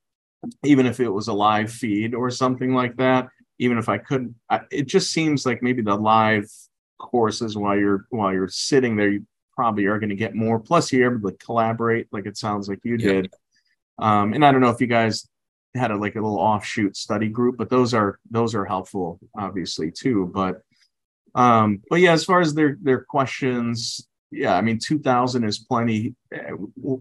even 0.65 0.87
if 0.87 0.99
it 1.01 1.09
was 1.09 1.29
a 1.29 1.33
live 1.33 1.71
feed 1.71 2.15
or 2.15 2.31
something 2.31 2.75
like 2.75 2.97
that 2.97 3.29
even 3.59 3.79
if 3.79 3.89
i 3.89 3.97
could 3.97 4.35
I, 4.51 4.63
it 4.71 4.89
just 4.89 5.13
seems 5.13 5.47
like 5.47 5.63
maybe 5.63 5.83
the 5.83 5.95
live 5.95 6.51
courses 6.99 7.57
while 7.57 7.77
you're 7.79 8.07
while 8.11 8.33
you're 8.33 8.49
sitting 8.49 8.97
there 8.97 9.09
you 9.11 9.27
probably 9.55 9.87
are 9.87 9.99
going 9.99 10.11
to 10.11 10.17
get 10.17 10.35
more 10.35 10.59
plus 10.59 10.93
you're 10.93 11.15
able 11.15 11.31
to 11.31 11.37
collaborate 11.37 12.09
like 12.13 12.27
it 12.27 12.37
sounds 12.37 12.69
like 12.69 12.81
you 12.83 12.97
Yeah. 12.97 13.13
did 13.13 13.35
um 13.99 14.33
and 14.33 14.45
i 14.45 14.51
don't 14.51 14.61
know 14.61 14.71
if 14.71 14.81
you 14.81 14.87
guys 14.87 15.29
had 15.75 15.91
a 15.91 15.97
like 15.97 16.17
a 16.17 16.21
little 16.21 16.39
offshoot 16.39 16.97
study 16.97 17.29
group 17.29 17.57
but 17.57 17.71
those 17.71 17.95
are 17.95 18.19
those 18.31 18.55
are 18.55 18.65
helpful 18.65 19.19
obviously 19.37 19.91
too 19.91 20.31
but 20.35 20.63
um 21.35 21.81
but 21.89 22.01
yeah 22.01 22.13
as 22.13 22.25
far 22.25 22.41
as 22.41 22.55
their 22.55 22.77
their 22.83 23.03
questions 23.03 24.07
yeah 24.31 24.55
i 24.55 24.61
mean 24.61 24.79
2000 24.79 25.45
is 25.45 25.59
plenty 25.59 26.15
uh, 26.35 26.55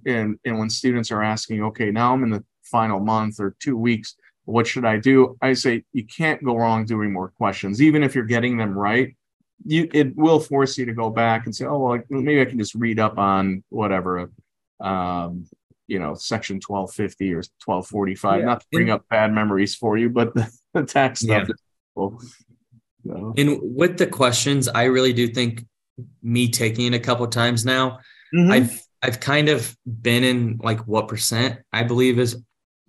and 0.05 0.39
and 0.45 0.57
when 0.57 0.69
students 0.69 1.11
are 1.11 1.23
asking 1.23 1.63
okay 1.63 1.91
now 1.91 2.13
i'm 2.13 2.23
in 2.23 2.29
the 2.29 2.43
final 2.63 2.99
month 2.99 3.39
or 3.39 3.55
two 3.59 3.77
weeks 3.77 4.15
what 4.45 4.67
should 4.67 4.85
i 4.85 4.97
do? 4.97 5.37
I 5.41 5.53
say 5.53 5.83
you 5.93 6.05
can't 6.05 6.43
go 6.43 6.57
wrong 6.57 6.85
doing 6.85 7.11
more 7.13 7.29
questions 7.29 7.81
even 7.81 8.03
if 8.03 8.15
you're 8.15 8.25
getting 8.25 8.57
them 8.57 8.77
right. 8.77 9.15
You 9.65 9.87
it 9.93 10.15
will 10.15 10.39
force 10.39 10.77
you 10.77 10.85
to 10.85 10.93
go 10.93 11.09
back 11.09 11.45
and 11.45 11.55
say 11.55 11.65
oh 11.65 11.77
well 11.77 12.01
maybe 12.09 12.41
i 12.41 12.45
can 12.45 12.57
just 12.57 12.73
read 12.73 12.99
up 12.99 13.19
on 13.19 13.63
whatever 13.69 14.31
um 14.79 15.45
you 15.87 15.99
know 15.99 16.13
section 16.13 16.55
1250 16.65 17.33
or 17.33 17.43
1245 17.65 18.39
Yeah. 18.39 18.45
not 18.45 18.61
to 18.61 18.67
bring 18.71 18.89
And- 18.89 18.93
up 18.99 19.05
bad 19.09 19.33
memories 19.33 19.75
for 19.75 19.97
you 19.97 20.09
but 20.09 20.33
the, 20.35 20.49
the 20.73 20.83
tax 20.83 21.21
stuff 21.21 21.47
Yeah. 21.47 21.53
is 21.53 21.61
cool. 21.95 22.21
So, 23.05 23.33
and 23.37 23.59
with 23.61 23.97
the 23.97 24.05
questions 24.07 24.67
i 24.67 24.83
really 24.83 25.11
do 25.13 25.27
think 25.27 25.65
me 26.21 26.47
taking 26.49 26.85
it 26.85 26.95
a 26.95 26.99
couple 26.99 27.25
times 27.27 27.65
now 27.65 27.99
mhm. 28.33 28.51
I've 28.51 28.81
I've 29.03 29.19
kind 29.19 29.49
of 29.49 29.75
been 29.85 30.23
in 30.23 30.59
like 30.63 30.79
what 30.87 31.07
percent 31.07 31.59
I 31.73 31.81
believe 31.83 32.19
is 32.19 32.37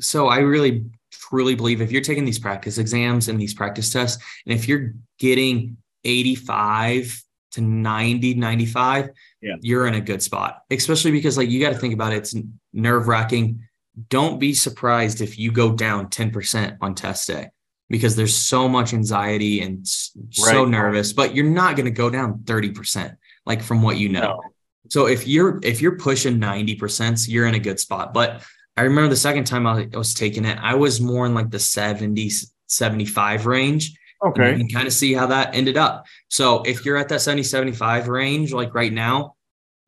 so 0.01 0.29
I 0.29 0.39
really 0.41 0.85
truly 1.11 1.55
believe 1.55 1.81
if 1.81 1.91
you're 1.91 2.03
taking 2.03 2.27
these 2.27 2.39
practice 2.39 2.77
exams 2.77 3.29
and 3.29 3.41
these 3.41 3.55
practice 3.55 3.91
tests 3.91 4.23
and 4.47 4.55
if 4.55 4.69
you're 4.69 4.93
getting 5.19 5.79
85 6.05 7.23
to 7.53 7.61
90 7.61 8.35
95 8.35 9.11
Yeah. 9.41 9.55
you're 9.61 9.87
in 9.87 9.95
a 9.95 10.01
good 10.01 10.23
spot 10.23 10.59
especially 10.71 11.11
because 11.13 11.37
like 11.37 11.49
you 11.51 11.61
got 11.61 11.73
to 11.73 11.79
think 11.79 11.95
about 11.95 12.13
it 12.13 12.17
it's 12.19 12.35
nerve 12.73 13.09
wracking 13.09 13.61
don't 14.09 14.39
be 14.39 14.55
surprised 14.55 15.21
if 15.21 15.39
you 15.39 15.53
go 15.53 15.73
down 15.73 16.09
10% 16.09 16.79
on 16.81 16.95
test 16.95 17.27
day 17.29 17.49
because 17.91 18.17
there's 18.17 18.35
so 18.35 18.69
much 18.69 18.95
anxiety 18.95 19.61
and 19.61 19.87
so 19.87 20.63
Right. 20.63 20.69
nervous 20.69 21.13
but 21.13 21.35
you're 21.35 21.45
not 21.51 21.77
going 21.77 21.85
to 21.87 21.91
go 21.91 22.09
down 22.11 22.39
30% 22.45 23.17
like 23.45 23.63
from 23.63 23.83
what 23.83 23.99
you 23.99 24.09
know 24.09 24.21
No. 24.21 24.41
so 24.89 25.07
if 25.07 25.27
you're 25.29 25.61
if 25.63 25.83
you're 25.83 25.99
pushing 25.99 26.39
90%, 26.41 27.29
you're 27.29 27.47
in 27.47 27.55
a 27.55 27.59
good 27.59 27.79
spot. 27.79 28.15
But 28.15 28.43
I 28.77 28.83
remember 28.83 29.09
the 29.11 29.17
second 29.29 29.45
time 29.45 29.67
I 29.67 29.87
was 29.93 30.15
taking 30.15 30.45
it, 30.47 30.59
I 30.61 30.75
was 30.75 31.01
more 31.01 31.27
in 31.27 31.35
like 31.35 31.51
the 31.51 31.59
70, 31.59 32.31
75 32.67 33.47
range. 33.47 33.93
And 34.23 34.33
okay 34.33 34.57
can 34.57 34.69
kind 34.69 34.87
of 34.87 34.93
see 34.93 35.13
how 35.13 35.27
that 35.27 35.55
ended 35.55 35.77
up. 35.77 36.07
So 36.29 36.63
if 36.63 36.85
you're 36.85 36.97
at 36.97 37.09
that 37.09 37.21
70, 37.21 37.43
75 37.43 38.09
range, 38.09 38.53
like 38.53 38.75
right 38.75 38.93
now, 38.93 39.35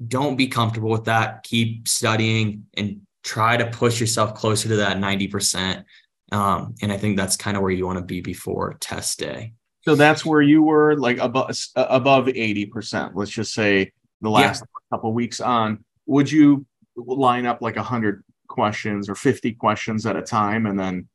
don't 0.09 0.37
be 0.37 0.49
comfortable 0.49 0.91
with 0.91 1.05
that. 1.05 1.45
Keep 1.45 1.87
studying 1.87 2.67
and 2.75 3.01
try 3.23 3.57
to 3.57 3.67
push 3.67 4.01
yourself 4.01 4.35
closer 4.35 4.69
to 4.69 4.77
that 4.77 4.97
90%. 4.99 5.85
Um, 6.33 6.75
and 6.83 6.91
I 6.91 6.97
think 6.97 7.17
that's 7.17 7.37
kind 7.37 7.57
of 7.57 7.63
where 7.63 7.71
you 7.71 7.87
want 7.87 7.99
to 7.99 8.05
be 8.05 8.21
before 8.21 8.77
test 8.81 9.19
day. 9.21 9.53
So 9.83 9.95
that's 9.95 10.25
where 10.25 10.43
you 10.43 10.63
were 10.63 10.97
like 10.97 11.19
above 11.19 11.55
above 11.77 12.27
80%. 12.27 13.13
Let's 13.15 13.31
just 13.31 13.53
say 13.53 13.93
the 14.21 14.31
Yeah. 14.31 14.37
last 14.37 14.65
couple 14.91 15.13
weeks 15.13 15.41
on. 15.41 15.85
Would 16.07 16.31
you 16.33 16.67
line 16.97 17.47
up 17.47 17.61
like 17.61 17.77
100 17.77 18.25
questions 18.49 19.09
or 19.09 19.15
50 19.15 19.53
questions 19.55 20.07
at 20.07 20.17
a 20.17 20.23
time 20.23 20.67
and 20.67 20.79
then 20.79 21.09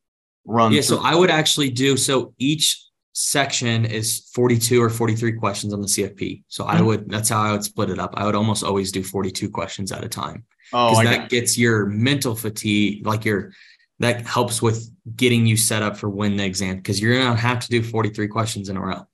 run 0.46 0.72
Yeah, 0.72 0.80
so 0.82 1.00
I 1.02 1.14
would 1.14 1.30
actually 1.30 1.70
do 1.70 1.96
so 1.96 2.32
each 2.38 2.82
section 3.12 3.84
is 3.84 4.30
42 4.34 4.80
or 4.82 4.88
43 4.88 5.32
questions 5.32 5.72
on 5.72 5.80
the 5.80 5.88
CFP. 5.88 6.44
So 6.48 6.64
I 6.66 6.76
Mhm. 6.76 6.86
would 6.86 7.08
that's 7.10 7.28
how 7.28 7.40
I 7.42 7.52
would 7.52 7.64
split 7.64 7.90
it 7.90 7.98
up. 7.98 8.14
I 8.16 8.24
would 8.26 8.34
almost 8.36 8.62
always 8.62 8.92
do 8.92 9.02
42 9.02 9.50
questions 9.50 9.90
at 9.92 10.04
a 10.04 10.08
time 10.08 10.44
Oh, 10.72 10.90
because 10.90 10.98
I 10.98 11.04
that 11.10 11.18
got, 11.22 11.28
gets 11.30 11.58
your 11.58 11.86
mental 11.86 12.34
fatigue 12.36 13.06
like 13.06 13.24
your 13.24 13.52
that 13.98 14.26
helps 14.26 14.62
with 14.62 14.90
getting 15.16 15.44
you 15.44 15.56
set 15.56 15.82
up 15.82 15.96
for 15.96 16.08
when 16.08 16.36
the 16.36 16.44
exam 16.44 16.76
because 16.76 17.00
you're 17.00 17.14
going 17.14 17.34
to 17.34 17.40
have 17.40 17.60
to 17.60 17.68
do 17.68 17.82
43 17.82 18.28
questions 18.28 18.68
in 18.70 18.76
a 18.76 18.80
row. 18.80 19.06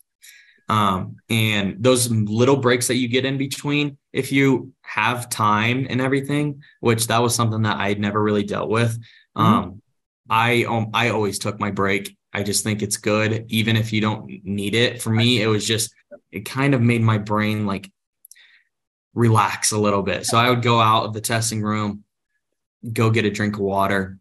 Um, 0.69 1.17
and 1.31 1.77
those 1.83 2.11
little 2.11 2.57
breaks 2.57 2.89
that 2.89 2.97
you 2.97 3.09
get 3.09 3.25
in 3.25 3.39
between, 3.39 3.99
if 4.13 4.31
you 4.33 4.73
have 4.83 5.29
time 5.29 5.87
and 5.89 6.01
everything, 6.01 6.63
which 6.81 7.07
that 7.07 7.23
was 7.23 7.35
something 7.35 7.63
that 7.63 7.79
I'd 7.79 8.01
never 8.01 8.23
really 8.23 8.43
dealt 8.45 8.69
with. 8.69 8.97
Mm-hmm. 9.37 9.41
Um, 9.43 9.83
I 10.29 10.65
um, 10.65 10.91
I 10.93 11.11
always 11.11 11.39
took 11.39 11.59
my 11.61 11.71
break. 11.71 12.17
I 12.37 12.43
just 12.43 12.63
think 12.63 12.83
it's 12.83 12.99
good, 12.99 13.47
even 13.49 13.77
if 13.77 13.95
you 13.95 14.03
don't 14.03 14.45
need 14.45 14.75
it. 14.75 15.01
For 15.01 15.09
me, 15.09 15.41
it 15.41 15.47
was 15.47 15.67
just 15.67 15.95
it 16.31 16.41
kind 16.41 16.75
of 16.75 16.83
made 16.83 17.01
my 17.01 17.17
brain 17.17 17.65
like 17.65 17.91
relax 19.15 19.73
a 19.73 19.79
little 19.79 20.03
bit. 20.03 20.27
So 20.27 20.37
I 20.37 20.51
would 20.51 20.61
go 20.61 20.79
out 20.79 21.07
of 21.07 21.15
the 21.15 21.23
testing 21.23 21.63
room, 21.63 22.05
go 22.93 23.09
get 23.09 23.25
a 23.25 23.31
drink 23.31 23.55
of 23.55 23.63
water, 23.63 24.19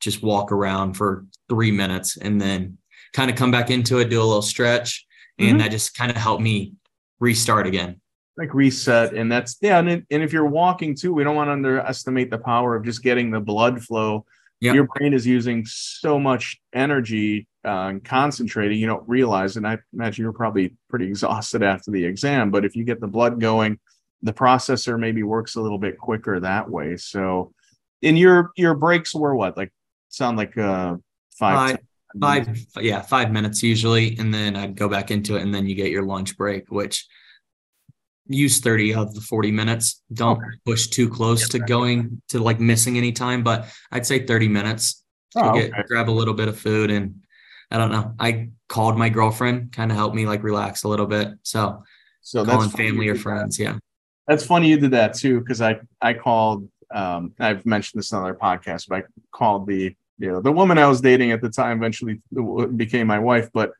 just 0.00 0.22
walk 0.22 0.52
around 0.52 0.94
for 0.94 1.26
three 1.50 1.70
minutes, 1.70 2.16
and 2.16 2.40
then 2.40 2.78
kind 3.12 3.30
of 3.30 3.36
come 3.36 3.50
back 3.50 3.70
into 3.70 3.98
it, 3.98 4.08
do 4.08 4.22
a 4.22 4.24
little 4.24 4.40
stretch, 4.40 5.06
and 5.38 5.50
mm-hmm. 5.50 5.58
that 5.58 5.70
just 5.70 5.94
kind 5.94 6.10
of 6.10 6.16
helped 6.16 6.42
me 6.42 6.72
restart 7.18 7.66
again. 7.66 8.00
Like 8.38 8.54
reset, 8.54 9.12
and 9.12 9.30
that's 9.30 9.58
yeah. 9.60 9.80
And, 9.80 10.06
and 10.10 10.22
if 10.22 10.32
you're 10.32 10.46
walking 10.46 10.94
too, 10.94 11.12
we 11.12 11.24
don't 11.24 11.36
want 11.36 11.48
to 11.48 11.52
underestimate 11.52 12.30
the 12.30 12.38
power 12.38 12.74
of 12.74 12.86
just 12.86 13.02
getting 13.02 13.30
the 13.30 13.40
blood 13.40 13.82
flow. 13.82 14.24
Yep. 14.62 14.74
Your 14.74 14.88
brain 14.94 15.12
is 15.12 15.26
using 15.26 15.66
so 15.66 16.18
much 16.18 16.58
energy 16.72 17.48
uh, 17.64 17.94
concentrating, 18.04 18.78
you 18.78 18.86
don't 18.86 19.08
realize. 19.08 19.56
And 19.56 19.66
I 19.66 19.78
imagine 19.92 20.22
you're 20.22 20.32
probably 20.32 20.76
pretty 20.88 21.06
exhausted 21.06 21.62
after 21.62 21.90
the 21.90 22.04
exam. 22.04 22.50
But 22.50 22.64
if 22.64 22.76
you 22.76 22.84
get 22.84 23.00
the 23.00 23.06
blood 23.06 23.40
going, 23.40 23.78
the 24.22 24.32
processor 24.32 24.98
maybe 24.98 25.22
works 25.22 25.56
a 25.56 25.60
little 25.60 25.78
bit 25.78 25.98
quicker 25.98 26.40
that 26.40 26.68
way. 26.68 26.96
So, 26.96 27.52
in 28.02 28.16
your 28.16 28.50
your 28.56 28.74
breaks 28.74 29.14
were 29.14 29.34
what 29.34 29.56
like 29.56 29.72
sound 30.08 30.38
like 30.38 30.56
uh 30.56 30.96
five, 31.38 31.78
five, 32.18 32.46
five 32.46 32.84
yeah 32.84 33.02
five 33.02 33.30
minutes 33.30 33.62
usually, 33.62 34.16
and 34.18 34.32
then 34.32 34.56
I'd 34.56 34.76
go 34.76 34.88
back 34.88 35.10
into 35.10 35.36
it, 35.36 35.42
and 35.42 35.54
then 35.54 35.66
you 35.66 35.74
get 35.74 35.90
your 35.90 36.04
lunch 36.04 36.36
break, 36.36 36.70
which 36.70 37.06
use 38.26 38.60
30 38.60 38.94
of 38.94 39.14
the 39.14 39.20
40 39.20 39.50
minutes 39.50 40.02
don't 40.12 40.38
okay. 40.38 40.46
push 40.64 40.86
too 40.86 41.08
close 41.08 41.48
to 41.48 41.58
going 41.58 42.22
to 42.28 42.38
like 42.38 42.60
missing 42.60 42.96
any 42.96 43.10
time 43.10 43.42
but 43.42 43.66
i'd 43.90 44.06
say 44.06 44.24
30 44.24 44.46
minutes 44.46 45.04
to 45.32 45.50
oh, 45.50 45.52
get 45.52 45.72
okay. 45.72 45.82
grab 45.88 46.08
a 46.08 46.12
little 46.12 46.32
bit 46.32 46.46
of 46.46 46.56
food 46.56 46.92
and 46.92 47.20
i 47.70 47.78
don't 47.78 47.90
know 47.90 48.14
i 48.18 48.48
called 48.68 48.96
my 48.96 49.08
girlfriend 49.08 49.72
kind 49.72 49.90
of 49.90 49.96
helped 49.96 50.14
me 50.14 50.26
like 50.26 50.42
relax 50.42 50.84
a 50.84 50.88
little 50.88 51.06
bit 51.06 51.28
so 51.42 51.82
so 52.22 52.44
calling 52.44 52.70
family 52.70 53.08
or 53.08 53.14
friends 53.14 53.56
that. 53.56 53.64
yeah 53.64 53.78
that's 54.26 54.44
funny 54.44 54.68
you 54.68 54.78
did 54.78 54.90
that 54.90 55.14
too 55.14 55.40
because 55.40 55.60
i 55.60 55.78
i 56.00 56.12
called 56.12 56.68
um 56.92 57.32
i've 57.40 57.64
mentioned 57.66 57.98
this 57.98 58.12
on 58.12 58.22
other 58.22 58.34
podcast 58.34 58.86
but 58.88 58.98
i 58.98 59.02
called 59.32 59.66
the 59.66 59.94
you 60.18 60.28
know 60.28 60.40
the 60.40 60.52
woman 60.52 60.78
i 60.78 60.86
was 60.86 61.00
dating 61.00 61.32
at 61.32 61.40
the 61.40 61.50
time 61.50 61.78
eventually 61.78 62.20
became 62.76 63.06
my 63.06 63.18
wife 63.18 63.48
but 63.52 63.72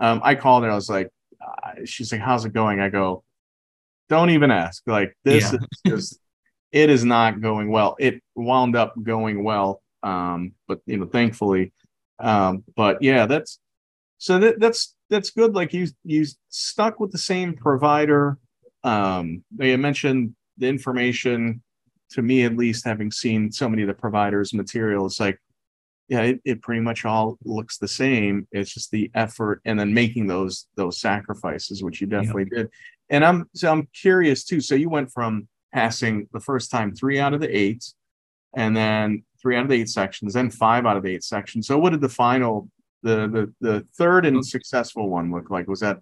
um 0.00 0.20
i 0.24 0.34
called 0.34 0.64
her 0.64 0.70
i 0.70 0.74
was 0.74 0.90
like 0.90 1.10
uh, 1.40 1.72
she's 1.84 2.12
like 2.12 2.20
how's 2.20 2.44
it 2.44 2.52
going 2.52 2.80
i 2.80 2.88
go 2.88 3.22
don't 4.08 4.30
even 4.30 4.50
ask. 4.50 4.82
Like 4.86 5.16
this 5.24 5.52
yeah. 5.52 5.58
is 5.58 5.80
just 5.86 6.20
it 6.72 6.90
is 6.90 7.04
not 7.04 7.40
going 7.40 7.70
well. 7.70 7.96
It 7.98 8.22
wound 8.34 8.76
up 8.76 8.94
going 9.02 9.42
well. 9.42 9.82
Um, 10.02 10.52
but 10.68 10.80
you 10.86 10.98
know, 10.98 11.06
thankfully. 11.06 11.72
Um, 12.18 12.64
but 12.76 13.02
yeah, 13.02 13.26
that's 13.26 13.58
so 14.18 14.38
that, 14.38 14.60
that's 14.60 14.94
that's 15.10 15.30
good. 15.30 15.54
Like 15.54 15.72
you 15.72 15.88
you 16.04 16.26
stuck 16.48 17.00
with 17.00 17.12
the 17.12 17.18
same 17.18 17.54
provider. 17.54 18.38
Um, 18.84 19.44
they 19.50 19.76
mentioned 19.76 20.34
the 20.58 20.68
information 20.68 21.62
to 22.10 22.22
me 22.22 22.44
at 22.44 22.56
least, 22.56 22.84
having 22.84 23.10
seen 23.10 23.50
so 23.50 23.68
many 23.68 23.82
of 23.82 23.88
the 23.88 23.94
providers' 23.94 24.54
materials, 24.54 25.18
like 25.20 25.38
yeah, 26.08 26.22
it, 26.22 26.40
it 26.44 26.62
pretty 26.62 26.80
much 26.80 27.04
all 27.04 27.36
looks 27.44 27.78
the 27.78 27.88
same. 27.88 28.46
It's 28.52 28.72
just 28.72 28.92
the 28.92 29.10
effort 29.14 29.60
and 29.64 29.78
then 29.78 29.92
making 29.92 30.28
those 30.28 30.66
those 30.76 31.00
sacrifices, 31.00 31.82
which 31.82 32.00
you 32.00 32.06
definitely 32.06 32.44
did. 32.44 32.68
And 33.10 33.24
I'm 33.24 33.50
so 33.54 33.72
I'm 33.72 33.88
curious 33.92 34.44
too. 34.44 34.60
So 34.60 34.74
you 34.76 34.88
went 34.88 35.10
from 35.12 35.48
passing 35.74 36.28
the 36.32 36.40
first 36.40 36.70
time 36.70 36.94
three 36.94 37.18
out 37.18 37.34
of 37.34 37.40
the 37.40 37.54
eight, 37.54 37.84
and 38.56 38.76
then 38.76 39.24
three 39.40 39.56
out 39.56 39.64
of 39.64 39.68
the 39.68 39.76
eight 39.76 39.88
sections, 39.88 40.34
then 40.34 40.50
five 40.50 40.86
out 40.86 40.96
of 40.96 41.02
the 41.02 41.14
eight 41.14 41.24
sections. 41.24 41.66
So 41.66 41.78
what 41.78 41.90
did 41.90 42.00
the 42.00 42.08
final, 42.08 42.68
the 43.02 43.28
the 43.28 43.54
the 43.60 43.86
third 43.96 44.26
and 44.26 44.44
successful 44.44 45.08
one 45.08 45.30
look 45.30 45.50
like? 45.50 45.68
Was 45.68 45.80
that 45.80 45.98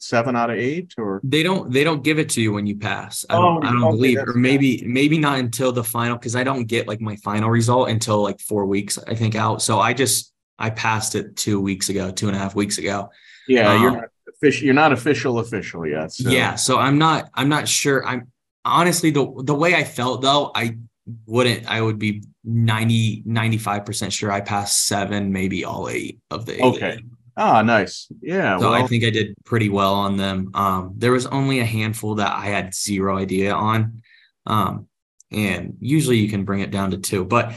seven 0.00 0.34
out 0.34 0.50
of 0.50 0.56
eight 0.56 0.92
or 0.98 1.20
they 1.22 1.42
don't 1.42 1.72
they 1.72 1.84
don't 1.84 2.02
give 2.02 2.18
it 2.18 2.28
to 2.28 2.42
you 2.42 2.52
when 2.52 2.66
you 2.66 2.76
pass 2.76 3.24
i 3.30 3.34
don't, 3.34 3.64
oh, 3.64 3.66
I 3.66 3.70
don't 3.70 3.84
okay, 3.84 3.96
believe 3.96 4.18
or 4.18 4.34
maybe 4.34 4.78
bad. 4.78 4.88
maybe 4.88 5.18
not 5.18 5.38
until 5.38 5.70
the 5.70 5.84
final 5.84 6.16
because 6.18 6.34
i 6.34 6.42
don't 6.42 6.64
get 6.64 6.88
like 6.88 7.00
my 7.00 7.14
final 7.16 7.48
result 7.48 7.88
until 7.88 8.20
like 8.20 8.40
four 8.40 8.66
weeks 8.66 8.98
i 9.06 9.14
think 9.14 9.36
out 9.36 9.62
so 9.62 9.78
i 9.78 9.94
just 9.94 10.34
i 10.58 10.68
passed 10.68 11.14
it 11.14 11.36
two 11.36 11.60
weeks 11.60 11.90
ago 11.90 12.10
two 12.10 12.26
and 12.26 12.36
a 12.36 12.38
half 12.38 12.56
weeks 12.56 12.76
ago 12.76 13.08
yeah 13.46 13.72
um, 13.72 13.82
you're 13.82 13.92
not 13.92 14.08
official. 14.44 14.64
You're 14.64 14.74
not 14.74 14.92
official 14.92 15.38
official 15.38 15.86
yet. 15.86 16.12
So. 16.12 16.28
Yeah, 16.30 16.54
so 16.54 16.78
I'm 16.78 16.98
not. 16.98 17.30
I'm 17.34 17.48
not 17.48 17.68
sure. 17.68 18.06
I'm 18.06 18.30
honestly 18.64 19.10
the 19.10 19.32
the 19.44 19.54
way 19.54 19.74
I 19.74 19.84
felt 19.84 20.22
though. 20.22 20.50
I 20.54 20.76
wouldn't. 21.26 21.70
I 21.70 21.80
would 21.80 21.98
be 21.98 22.22
90 22.44 23.22
95 23.26 23.84
percent 23.84 24.12
sure 24.12 24.30
I 24.30 24.40
passed 24.40 24.86
seven, 24.86 25.32
maybe 25.32 25.64
all 25.64 25.88
eight 25.88 26.20
of 26.30 26.46
the. 26.46 26.60
Okay. 26.60 27.00
Ah, 27.36 27.62
nice. 27.62 28.08
Yeah. 28.20 28.58
So 28.58 28.70
well. 28.70 28.82
I 28.82 28.86
think 28.86 29.04
I 29.04 29.10
did 29.10 29.34
pretty 29.44 29.68
well 29.68 29.94
on 29.94 30.16
them. 30.16 30.50
Um, 30.54 30.94
there 30.96 31.12
was 31.12 31.26
only 31.26 31.60
a 31.60 31.64
handful 31.64 32.16
that 32.16 32.32
I 32.32 32.46
had 32.46 32.74
zero 32.74 33.18
idea 33.18 33.52
on. 33.52 34.02
Um, 34.46 34.88
and 35.32 35.76
usually 35.80 36.18
you 36.18 36.28
can 36.28 36.44
bring 36.44 36.60
it 36.60 36.70
down 36.70 36.92
to 36.92 36.98
two, 36.98 37.24
but 37.24 37.52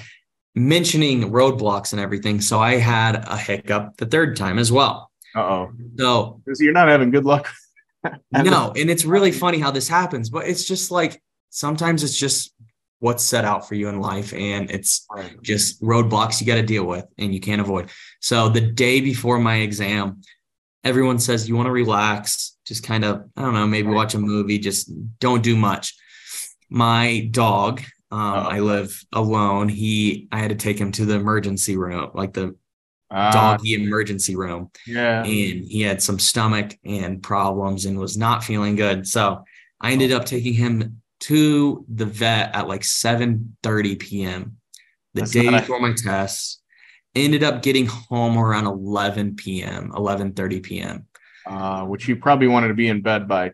mentioning 0.55 1.29
roadblocks 1.31 1.91
and 1.91 2.01
everything. 2.01 2.41
So 2.41 2.59
I 2.59 2.77
had 2.77 3.23
a 3.27 3.37
hiccup 3.37 3.97
the 3.97 4.07
third 4.07 4.35
time 4.35 4.57
as 4.57 4.71
well 4.71 5.07
oh. 5.37 5.71
So 6.53 6.63
you're 6.63 6.73
not 6.73 6.87
having 6.87 7.11
good 7.11 7.25
luck. 7.25 7.49
no, 8.31 8.73
and 8.75 8.89
it's 8.89 9.05
really 9.05 9.31
funny 9.31 9.59
how 9.59 9.71
this 9.71 9.87
happens, 9.87 10.29
but 10.29 10.47
it's 10.47 10.65
just 10.65 10.91
like 10.91 11.21
sometimes 11.49 12.03
it's 12.03 12.17
just 12.17 12.53
what's 12.99 13.23
set 13.23 13.45
out 13.45 13.67
for 13.67 13.75
you 13.75 13.89
in 13.89 13.99
life 13.99 14.33
and 14.33 14.71
it's 14.71 15.05
just 15.41 15.81
roadblocks 15.81 16.41
you 16.41 16.47
got 16.47 16.55
to 16.55 16.63
deal 16.63 16.85
with 16.85 17.05
and 17.17 17.33
you 17.33 17.39
can't 17.39 17.61
avoid. 17.61 17.89
So 18.21 18.49
the 18.49 18.61
day 18.61 19.01
before 19.01 19.39
my 19.39 19.57
exam, 19.57 20.21
everyone 20.83 21.19
says 21.19 21.47
you 21.47 21.55
want 21.55 21.67
to 21.67 21.71
relax, 21.71 22.57
just 22.65 22.83
kind 22.83 23.05
of, 23.05 23.23
I 23.35 23.41
don't 23.41 23.53
know, 23.53 23.67
maybe 23.67 23.89
watch 23.89 24.15
a 24.15 24.19
movie, 24.19 24.57
just 24.57 24.91
don't 25.19 25.43
do 25.43 25.55
much. 25.55 25.93
My 26.69 27.27
dog, 27.31 27.81
um, 28.11 28.19
I 28.19 28.59
live 28.59 28.99
alone. 29.13 29.69
He, 29.69 30.27
I 30.31 30.39
had 30.39 30.49
to 30.49 30.55
take 30.55 30.79
him 30.79 30.91
to 30.93 31.05
the 31.05 31.15
emergency 31.15 31.77
room, 31.77 32.11
like 32.13 32.33
the 32.33 32.55
uh, 33.11 33.31
doggy 33.31 33.75
emergency 33.75 34.35
room. 34.35 34.71
Yeah. 34.85 35.19
And 35.19 35.65
he 35.65 35.81
had 35.81 36.01
some 36.01 36.19
stomach 36.19 36.77
and 36.83 37.21
problems 37.21 37.85
and 37.85 37.99
was 37.99 38.17
not 38.17 38.43
feeling 38.43 38.75
good. 38.75 39.07
So 39.07 39.43
I 39.79 39.91
ended 39.91 40.11
up 40.11 40.25
taking 40.25 40.53
him 40.53 41.01
to 41.21 41.85
the 41.93 42.05
vet 42.05 42.55
at 42.55 42.67
like 42.67 42.83
7 42.83 43.57
30 43.63 43.95
p.m. 43.95 44.57
the 45.13 45.21
That's 45.21 45.31
day 45.31 45.49
before 45.49 45.79
my 45.79 45.93
test. 45.93 46.61
Ended 47.15 47.43
up 47.43 47.63
getting 47.63 47.87
home 47.87 48.37
around 48.37 48.67
11 48.67 49.35
p.m., 49.35 49.91
11 49.95 50.33
30 50.33 50.59
p.m. 50.59 51.07
Uh, 51.47 51.85
which 51.85 52.07
you 52.07 52.15
probably 52.15 52.47
wanted 52.47 52.67
to 52.67 52.73
be 52.73 52.89
in 52.89 53.01
bed 53.01 53.27
by, 53.27 53.51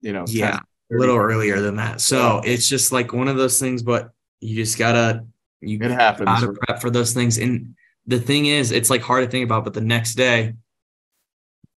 you 0.00 0.12
know, 0.12 0.24
yeah, 0.28 0.58
a 0.92 0.94
little 0.94 1.16
earlier 1.16 1.60
than 1.60 1.76
that. 1.76 2.00
So 2.00 2.40
it's 2.44 2.68
just 2.68 2.92
like 2.92 3.12
one 3.12 3.28
of 3.28 3.36
those 3.36 3.58
things, 3.58 3.82
but 3.82 4.10
you 4.40 4.54
just 4.54 4.78
gotta 4.78 5.24
you 5.60 5.78
it 5.80 5.90
happens. 5.90 6.26
gotta 6.26 6.52
prep 6.52 6.80
for 6.80 6.90
those 6.90 7.12
things. 7.12 7.38
And 7.38 7.74
the 8.06 8.20
thing 8.20 8.46
is, 8.46 8.72
it's 8.72 8.90
like 8.90 9.02
hard 9.02 9.24
to 9.24 9.30
think 9.30 9.44
about, 9.44 9.64
but 9.64 9.74
the 9.74 9.80
next 9.80 10.14
day, 10.14 10.54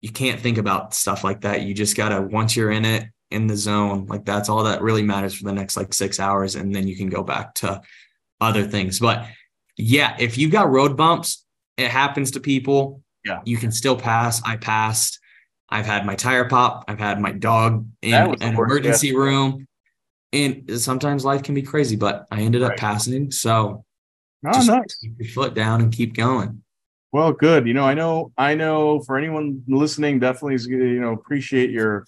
you 0.02 0.12
can't 0.12 0.40
think 0.40 0.58
about 0.58 0.94
stuff 0.94 1.24
like 1.24 1.42
that. 1.42 1.62
You 1.62 1.74
just 1.74 1.96
gotta 1.96 2.22
once 2.22 2.56
you're 2.56 2.72
in 2.72 2.86
it, 2.86 3.08
in 3.34 3.48
the 3.48 3.58
zone, 3.58 4.06
like 4.08 4.26
that's 4.26 4.50
all 4.50 4.64
that 4.64 4.82
really 4.82 5.04
matters 5.04 5.34
for 5.34 5.46
the 5.46 5.54
next 5.54 5.76
like 5.76 5.94
six 5.94 6.20
hours, 6.20 6.56
and 6.56 6.74
then 6.74 6.88
you 6.88 6.96
can 6.96 7.10
go 7.10 7.24
back 7.24 7.54
to 7.56 7.82
other 8.40 8.64
things. 8.64 9.00
But 9.00 9.26
yeah, 9.78 10.16
if 10.20 10.38
you've 10.38 10.52
got 10.52 10.70
road 10.72 10.96
bumps, 10.96 11.46
it 11.78 11.90
happens 11.90 12.32
to 12.32 12.40
people. 12.40 13.02
Yeah, 13.26 13.42
you 13.46 13.58
can 13.58 13.72
still 13.72 13.98
pass. 13.98 14.42
I 14.46 14.58
passed. 14.58 15.20
I've 15.70 15.86
had 15.86 16.06
my 16.06 16.16
tire 16.16 16.48
pop. 16.48 16.86
I've 16.88 17.00
had 17.00 17.20
my 17.20 17.32
dog 17.32 17.88
in 18.02 18.14
an 18.14 18.42
emergency 18.42 19.08
yeah. 19.08 19.18
room. 19.18 19.68
And 20.32 20.82
sometimes 20.82 21.24
life 21.24 21.44
can 21.44 21.54
be 21.54 21.62
crazy, 21.62 21.96
but 21.96 22.26
I 22.32 22.42
ended 22.42 22.64
up 22.64 22.72
right. 22.72 22.80
passing. 22.80 23.30
So 23.32 23.86
Oh, 24.46 24.52
Just 24.52 24.68
nice. 24.68 24.96
Keep 24.96 25.20
your 25.20 25.30
foot 25.30 25.54
down 25.54 25.82
and 25.82 25.92
keep 25.92 26.16
going. 26.16 26.64
Well, 27.12 27.32
good. 27.32 27.68
You 27.68 27.74
know, 27.74 27.86
I 27.86 27.94
know, 27.94 28.32
I 28.38 28.56
know 28.56 29.00
for 29.02 29.18
anyone 29.18 29.64
listening, 29.68 30.20
definitely 30.20 30.56
is 30.56 30.68
you 30.68 31.00
know, 31.00 31.14
appreciate 31.14 31.70
your 31.70 32.06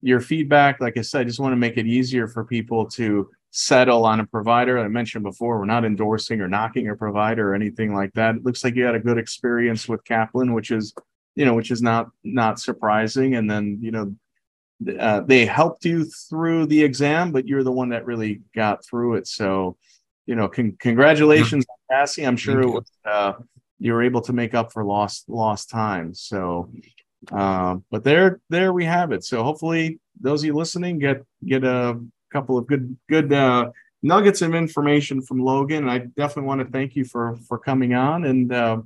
your 0.00 0.20
feedback. 0.20 0.80
Like 0.80 0.96
I 0.96 1.02
said, 1.02 1.22
I 1.22 1.24
just 1.24 1.40
want 1.40 1.52
to 1.52 1.56
make 1.56 1.76
it 1.76 1.86
easier 1.86 2.26
for 2.28 2.44
people 2.44 2.86
to 2.90 3.30
settle 3.50 4.04
on 4.04 4.20
a 4.20 4.26
provider. 4.26 4.78
I 4.78 4.88
mentioned 4.88 5.24
before, 5.24 5.58
we're 5.58 5.64
not 5.64 5.84
endorsing 5.84 6.40
or 6.40 6.48
knocking 6.48 6.88
a 6.88 6.96
provider 6.96 7.50
or 7.50 7.54
anything 7.54 7.94
like 7.94 8.12
that. 8.14 8.36
It 8.36 8.44
looks 8.44 8.62
like 8.62 8.74
you 8.74 8.84
had 8.84 8.94
a 8.94 9.00
good 9.00 9.18
experience 9.18 9.88
with 9.88 10.04
Kaplan, 10.04 10.52
which 10.52 10.70
is, 10.70 10.94
you 11.34 11.44
know, 11.44 11.54
which 11.54 11.70
is 11.70 11.82
not 11.82 12.08
not 12.24 12.60
surprising. 12.60 13.34
And 13.34 13.50
then, 13.50 13.78
you 13.80 13.90
know, 13.90 14.14
uh, 14.98 15.20
they 15.20 15.46
helped 15.46 15.84
you 15.84 16.04
through 16.04 16.66
the 16.66 16.82
exam, 16.82 17.32
but 17.32 17.48
you're 17.48 17.64
the 17.64 17.72
one 17.72 17.88
that 17.88 18.06
really 18.06 18.42
got 18.54 18.84
through 18.84 19.14
it. 19.14 19.26
So 19.26 19.76
you 20.28 20.34
know, 20.34 20.46
con- 20.46 20.76
congratulations 20.78 21.64
on 21.70 21.76
passing. 21.90 22.26
I'm 22.26 22.36
sure 22.36 22.60
it 22.60 22.68
was, 22.68 22.90
uh, 23.06 23.32
you 23.78 23.94
were 23.94 24.02
able 24.02 24.20
to 24.20 24.34
make 24.34 24.52
up 24.52 24.72
for 24.72 24.84
lost 24.84 25.24
lost 25.26 25.70
time. 25.70 26.12
So, 26.12 26.70
uh, 27.32 27.76
but 27.90 28.04
there 28.04 28.40
there 28.48 28.72
we 28.72 28.84
have 28.84 29.12
it. 29.12 29.24
So 29.24 29.42
hopefully 29.42 29.98
those 30.20 30.42
of 30.42 30.46
you 30.46 30.54
listening 30.54 30.98
get 30.98 31.22
get 31.44 31.64
a 31.64 32.00
couple 32.32 32.58
of 32.58 32.66
good 32.66 32.96
good 33.08 33.32
uh, 33.32 33.70
nuggets 34.02 34.42
of 34.42 34.54
information 34.54 35.22
from 35.22 35.38
Logan. 35.40 35.88
I 35.88 35.98
definitely 35.98 36.44
want 36.44 36.60
to 36.60 36.68
thank 36.70 36.96
you 36.96 37.04
for 37.04 37.36
for 37.48 37.58
coming 37.58 37.94
on 37.94 38.24
and 38.24 38.52
uh, 38.52 38.78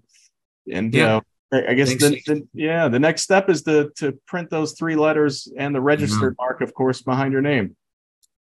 and 0.70 0.94
Yeah. 0.94 1.16
uh, 1.16 1.20
I 1.68 1.74
guess 1.74 1.90
the, 1.90 2.20
the 2.26 2.48
yeah 2.54 2.88
the 2.88 2.98
next 2.98 3.22
step 3.22 3.50
is 3.50 3.62
to 3.64 3.90
to 3.96 4.18
print 4.26 4.48
those 4.48 4.72
three 4.72 4.96
letters 4.96 5.48
and 5.58 5.74
the 5.74 5.82
registered 5.82 6.34
mark, 6.38 6.62
of 6.62 6.72
course, 6.72 7.02
behind 7.02 7.32
your 7.32 7.42
name. 7.42 7.76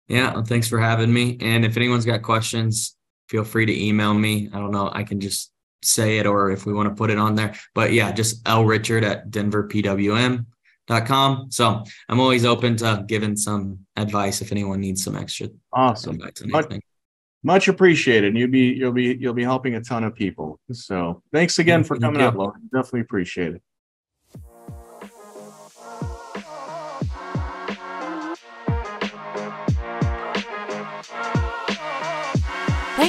Yeah, 0.09 0.35
well, 0.35 0.45
thanks 0.45 0.69
for 0.69 0.79
having 0.79 1.13
me. 1.13 1.37
And 1.41 1.65
if 1.65 1.77
anyone's 1.77 2.05
got 2.07 2.23
questions, 2.23 2.97
feel 3.29 3.45
free 3.45 3.67
to 3.67 3.85
email 3.87 4.15
me. 4.15 4.49
I 4.53 4.59
don't 4.59 4.71
know, 4.73 4.91
I 4.93 5.05
can 5.05 5.21
just 5.21 5.53
say 5.83 6.19
it 6.19 6.27
or 6.27 6.51
if 6.51 6.67
we 6.67 6.73
want 6.73 6.89
to 6.89 6.95
put 6.95 7.11
it 7.11 7.19
on 7.19 7.35
there. 7.35 7.55
But 7.75 7.93
yeah, 7.93 8.13
just 8.13 8.47
L 8.47 8.65
Richard 8.65 9.05
at 9.05 9.31
denverpwm.com. 9.31 11.51
So 11.51 11.85
I'm 12.09 12.21
always 12.21 12.45
open 12.45 12.77
to 12.79 13.05
giving 13.07 13.37
some 13.37 13.81
advice 13.97 14.41
if 14.41 14.53
anyone 14.53 14.81
needs 14.81 15.05
some 15.05 15.17
extra 15.17 15.49
Awesome. 15.73 16.21
Much-. 16.47 16.81
Much 17.45 17.69
appreciated. 17.69 18.37
You'll 18.37 18.51
be 18.51 18.73
you'll 18.73 18.93
be 18.93 19.15
you'll 19.15 19.33
be 19.33 19.45
helping 19.45 19.77
a 19.77 19.81
ton 19.81 20.03
of 20.03 20.13
people. 20.15 20.59
So 20.73 21.23
thanks 21.33 21.61
again 21.61 21.85
for 21.85 21.97
coming 21.97 22.21
you. 22.21 22.31
Logan. 22.31 22.69
Definitely 22.73 23.03
appreciate 23.03 23.55
it. 23.55 23.63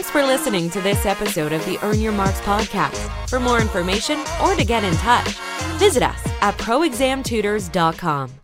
Thanks 0.10 0.26
for 0.26 0.28
listening 0.28 0.72
to 0.72 0.82
this 0.82 1.05
episode 1.05 1.53
of 1.53 1.64
the 1.68 1.78
Earn 1.84 2.01
Your 2.01 2.12
Marks 2.12 2.41
podcast. 2.41 2.97
For 3.30 3.39
more 3.39 3.62
information 3.62 4.20
or 4.41 4.55
to 4.55 4.66
get 4.66 4.84
in 4.84 4.95
touch, 4.95 5.28
visit 5.78 6.01
us 6.01 6.20
at 6.41 6.57
proexamtutors.com. 6.57 8.39